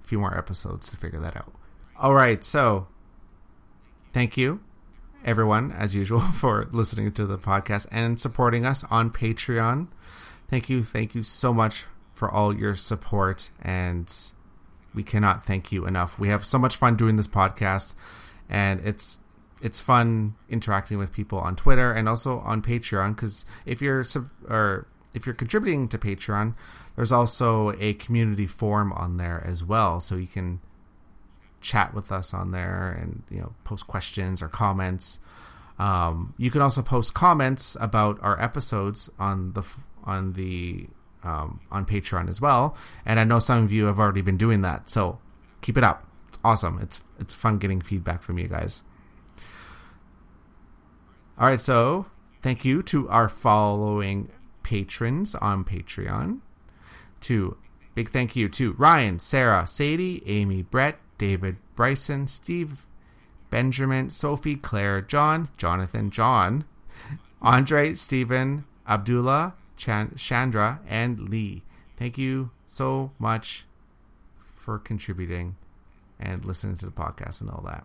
a 0.04 0.06
few 0.06 0.18
more 0.18 0.36
episodes 0.36 0.90
to 0.90 0.96
figure 0.96 1.20
that 1.20 1.36
out. 1.36 1.52
All 1.96 2.14
right, 2.14 2.44
so 2.44 2.88
thank 4.12 4.36
you 4.36 4.60
everyone, 5.24 5.72
as 5.72 5.94
usual, 5.94 6.20
for 6.40 6.68
listening 6.72 7.12
to 7.12 7.26
the 7.26 7.38
podcast 7.38 7.86
and 7.90 8.20
supporting 8.20 8.64
us 8.64 8.84
on 8.90 9.10
Patreon. 9.10 9.88
Thank 10.48 10.68
you, 10.68 10.84
thank 10.84 11.14
you 11.14 11.22
so 11.22 11.52
much 11.52 11.84
for 12.14 12.30
all 12.30 12.54
your 12.54 12.76
support, 12.76 13.50
and 13.60 14.12
we 14.94 15.02
cannot 15.02 15.44
thank 15.44 15.72
you 15.72 15.86
enough. 15.86 16.18
We 16.18 16.28
have 16.28 16.44
so 16.44 16.58
much 16.58 16.76
fun 16.76 16.96
doing 16.96 17.16
this 17.16 17.28
podcast, 17.28 17.94
and 18.48 18.80
it's 18.86 19.18
it's 19.62 19.80
fun 19.80 20.34
interacting 20.50 20.98
with 20.98 21.12
people 21.12 21.38
on 21.38 21.56
Twitter 21.56 21.90
and 21.90 22.08
also 22.08 22.40
on 22.40 22.60
Patreon. 22.60 23.16
Because 23.16 23.46
if 23.64 23.80
you're 23.80 24.04
sub- 24.04 24.30
or 24.48 24.86
if 25.14 25.26
you're 25.26 25.34
contributing 25.34 25.88
to 25.88 25.98
Patreon, 25.98 26.54
there's 26.96 27.12
also 27.12 27.74
a 27.80 27.94
community 27.94 28.46
forum 28.46 28.92
on 28.92 29.16
there 29.16 29.42
as 29.44 29.64
well, 29.64 30.00
so 30.00 30.16
you 30.16 30.26
can 30.26 30.60
chat 31.64 31.94
with 31.94 32.12
us 32.12 32.34
on 32.34 32.50
there 32.50 32.96
and 33.00 33.22
you 33.30 33.40
know 33.40 33.52
post 33.64 33.86
questions 33.86 34.42
or 34.42 34.48
comments. 34.48 35.18
Um, 35.78 36.34
you 36.38 36.50
can 36.50 36.62
also 36.62 36.82
post 36.82 37.14
comments 37.14 37.76
about 37.80 38.22
our 38.22 38.40
episodes 38.40 39.10
on 39.18 39.54
the 39.54 39.64
on 40.04 40.34
the 40.34 40.86
um, 41.24 41.60
on 41.72 41.86
Patreon 41.86 42.28
as 42.28 42.40
well. 42.40 42.76
And 43.04 43.18
I 43.18 43.24
know 43.24 43.38
some 43.40 43.64
of 43.64 43.72
you 43.72 43.86
have 43.86 43.98
already 43.98 44.20
been 44.20 44.36
doing 44.36 44.60
that, 44.60 44.88
so 44.88 45.18
keep 45.62 45.76
it 45.76 45.82
up. 45.82 46.06
It's 46.28 46.38
awesome. 46.44 46.78
It's 46.80 47.00
it's 47.18 47.34
fun 47.34 47.58
getting 47.58 47.80
feedback 47.80 48.22
from 48.22 48.38
you 48.38 48.46
guys. 48.46 48.82
All 51.36 51.48
right, 51.48 51.60
so 51.60 52.06
thank 52.42 52.64
you 52.64 52.82
to 52.84 53.08
our 53.08 53.28
following 53.28 54.30
patrons 54.62 55.34
on 55.34 55.64
Patreon. 55.64 56.40
To 57.22 57.56
big 57.94 58.10
thank 58.10 58.36
you 58.36 58.48
to 58.50 58.74
Ryan, 58.74 59.18
Sarah, 59.18 59.66
Sadie, 59.66 60.22
Amy, 60.26 60.62
Brett, 60.62 60.98
David, 61.18 61.56
Bryson, 61.74 62.26
Steve, 62.26 62.86
Benjamin, 63.50 64.10
Sophie, 64.10 64.56
Claire, 64.56 65.00
John, 65.00 65.48
Jonathan, 65.56 66.10
John, 66.10 66.64
Andre, 67.40 67.94
Stephen, 67.94 68.64
Abdullah, 68.88 69.54
Chan- 69.76 70.14
Chandra, 70.16 70.80
and 70.88 71.28
Lee. 71.28 71.62
Thank 71.96 72.18
you 72.18 72.50
so 72.66 73.12
much 73.18 73.66
for 74.54 74.78
contributing 74.78 75.56
and 76.18 76.44
listening 76.44 76.76
to 76.76 76.86
the 76.86 76.92
podcast 76.92 77.40
and 77.40 77.50
all 77.50 77.62
that. 77.66 77.84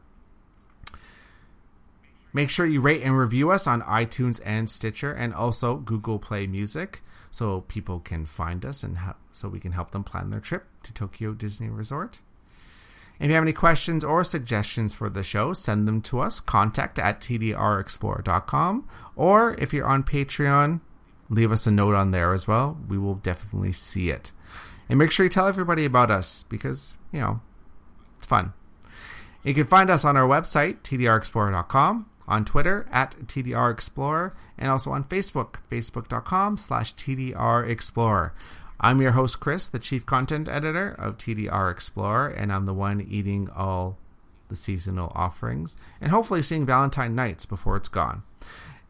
Make 2.32 2.50
sure 2.50 2.66
you 2.66 2.80
rate 2.80 3.02
and 3.02 3.18
review 3.18 3.50
us 3.50 3.66
on 3.66 3.82
iTunes 3.82 4.40
and 4.46 4.70
Stitcher 4.70 5.12
and 5.12 5.34
also 5.34 5.78
Google 5.78 6.20
Play 6.20 6.46
Music 6.46 7.02
so 7.32 7.62
people 7.62 8.00
can 8.00 8.26
find 8.26 8.66
us 8.66 8.84
and 8.84 8.98
so 9.32 9.50
we 9.50 9.60
can 9.60 9.72
help 9.72 9.92
them 9.92 10.04
plan 10.04 10.30
their 10.30 10.40
trip 10.40 10.66
to 10.84 10.94
Tokyo 10.94 11.34
Disney 11.34 11.70
Resort. 11.70 12.22
If 13.20 13.28
you 13.28 13.34
have 13.34 13.44
any 13.44 13.54
questions 13.54 14.04
or 14.04 14.24
suggestions 14.24 14.94
for 14.94 15.10
the 15.10 15.24
show, 15.24 15.54
send 15.54 15.88
them 15.88 16.02
to 16.04 16.20
us. 16.20 16.40
Contact 16.40 16.98
at 16.98 17.20
tdrexplorer.com. 17.20 18.88
Or 19.16 19.56
if 19.56 19.74
you're 19.74 19.88
on 19.88 20.04
Patreon, 20.04 20.80
leave 21.30 21.52
us 21.52 21.68
a 21.68 21.72
note 21.72 21.96
on 21.96 22.12
there 22.12 22.34
as 22.34 22.48
well. 22.48 22.78
We 22.88 22.98
will 22.98 23.16
definitely 23.16 23.74
see 23.74 24.10
it. 24.10 24.32
And 24.88 24.98
make 24.98 25.12
sure 25.12 25.26
you 25.26 25.30
tell 25.30 25.48
everybody 25.48 25.84
about 25.84 26.10
us 26.10 26.46
because, 26.48 26.96
you 27.12 27.20
know, 27.20 27.42
it's 28.18 28.28
fun. 28.28 28.54
You 29.44 29.54
can 29.54 29.66
find 29.66 29.90
us 29.90 30.06
on 30.06 30.18
our 30.18 30.28
website, 30.28 30.80
tdrexplorer.com, 30.82 32.10
on 32.28 32.46
Twitter 32.46 32.88
at 32.92 33.16
tdrexplorer, 33.26 34.34
and 34.58 34.72
also 34.72 34.92
on 34.92 35.04
Facebook, 35.06 35.56
facebook.com 35.70 36.58
slash 36.58 36.96
tdrexplorer. 36.96 38.32
I'm 38.82 39.02
your 39.02 39.12
host, 39.12 39.40
Chris, 39.40 39.68
the 39.68 39.80
chief 39.80 40.06
content 40.06 40.48
editor 40.48 40.96
of 40.98 41.18
TDR 41.18 41.70
Explorer, 41.70 42.30
and 42.30 42.52
I'm 42.52 42.66
the 42.66 42.74
one 42.74 43.02
eating 43.02 43.50
all 43.54 43.98
the 44.48 44.56
seasonal 44.56 45.12
offerings 45.14 45.76
and 46.00 46.12
hopefully 46.12 46.42
seeing 46.42 46.66
Valentine 46.66 47.14
nights 47.14 47.46
before 47.46 47.76
it's 47.76 47.90
gone. 47.90 48.24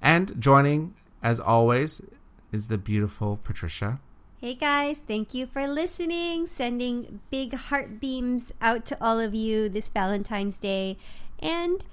And 0.02 0.40
joining, 0.40 0.94
as 1.24 1.40
always, 1.40 2.02
is 2.52 2.68
the 2.68 2.78
beautiful 2.78 3.40
Patricia. 3.44 4.00
Hey 4.40 4.54
guys, 4.54 5.00
thank 5.06 5.34
you 5.34 5.48
for 5.48 5.68
listening. 5.68 6.48
Sending 6.48 7.20
big 7.30 7.54
heart 7.56 8.00
beams 8.00 8.54
out 8.62 8.86
to 8.86 8.98
all 9.02 9.20
of 9.20 9.36
you 9.36 9.70
this 9.70 9.90
Valentine's 9.90 10.58
Day. 10.58 10.98
And 11.40 11.84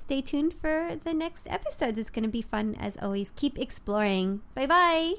stay 0.00 0.20
tuned 0.20 0.54
for 0.54 0.98
the 1.02 1.14
next 1.14 1.46
episodes. 1.48 1.98
It's 1.98 2.10
going 2.10 2.24
to 2.24 2.28
be 2.28 2.42
fun 2.42 2.74
as 2.78 2.98
always. 3.00 3.32
Keep 3.36 3.58
exploring. 3.58 4.42
Bye 4.54 4.66
bye. 4.66 5.14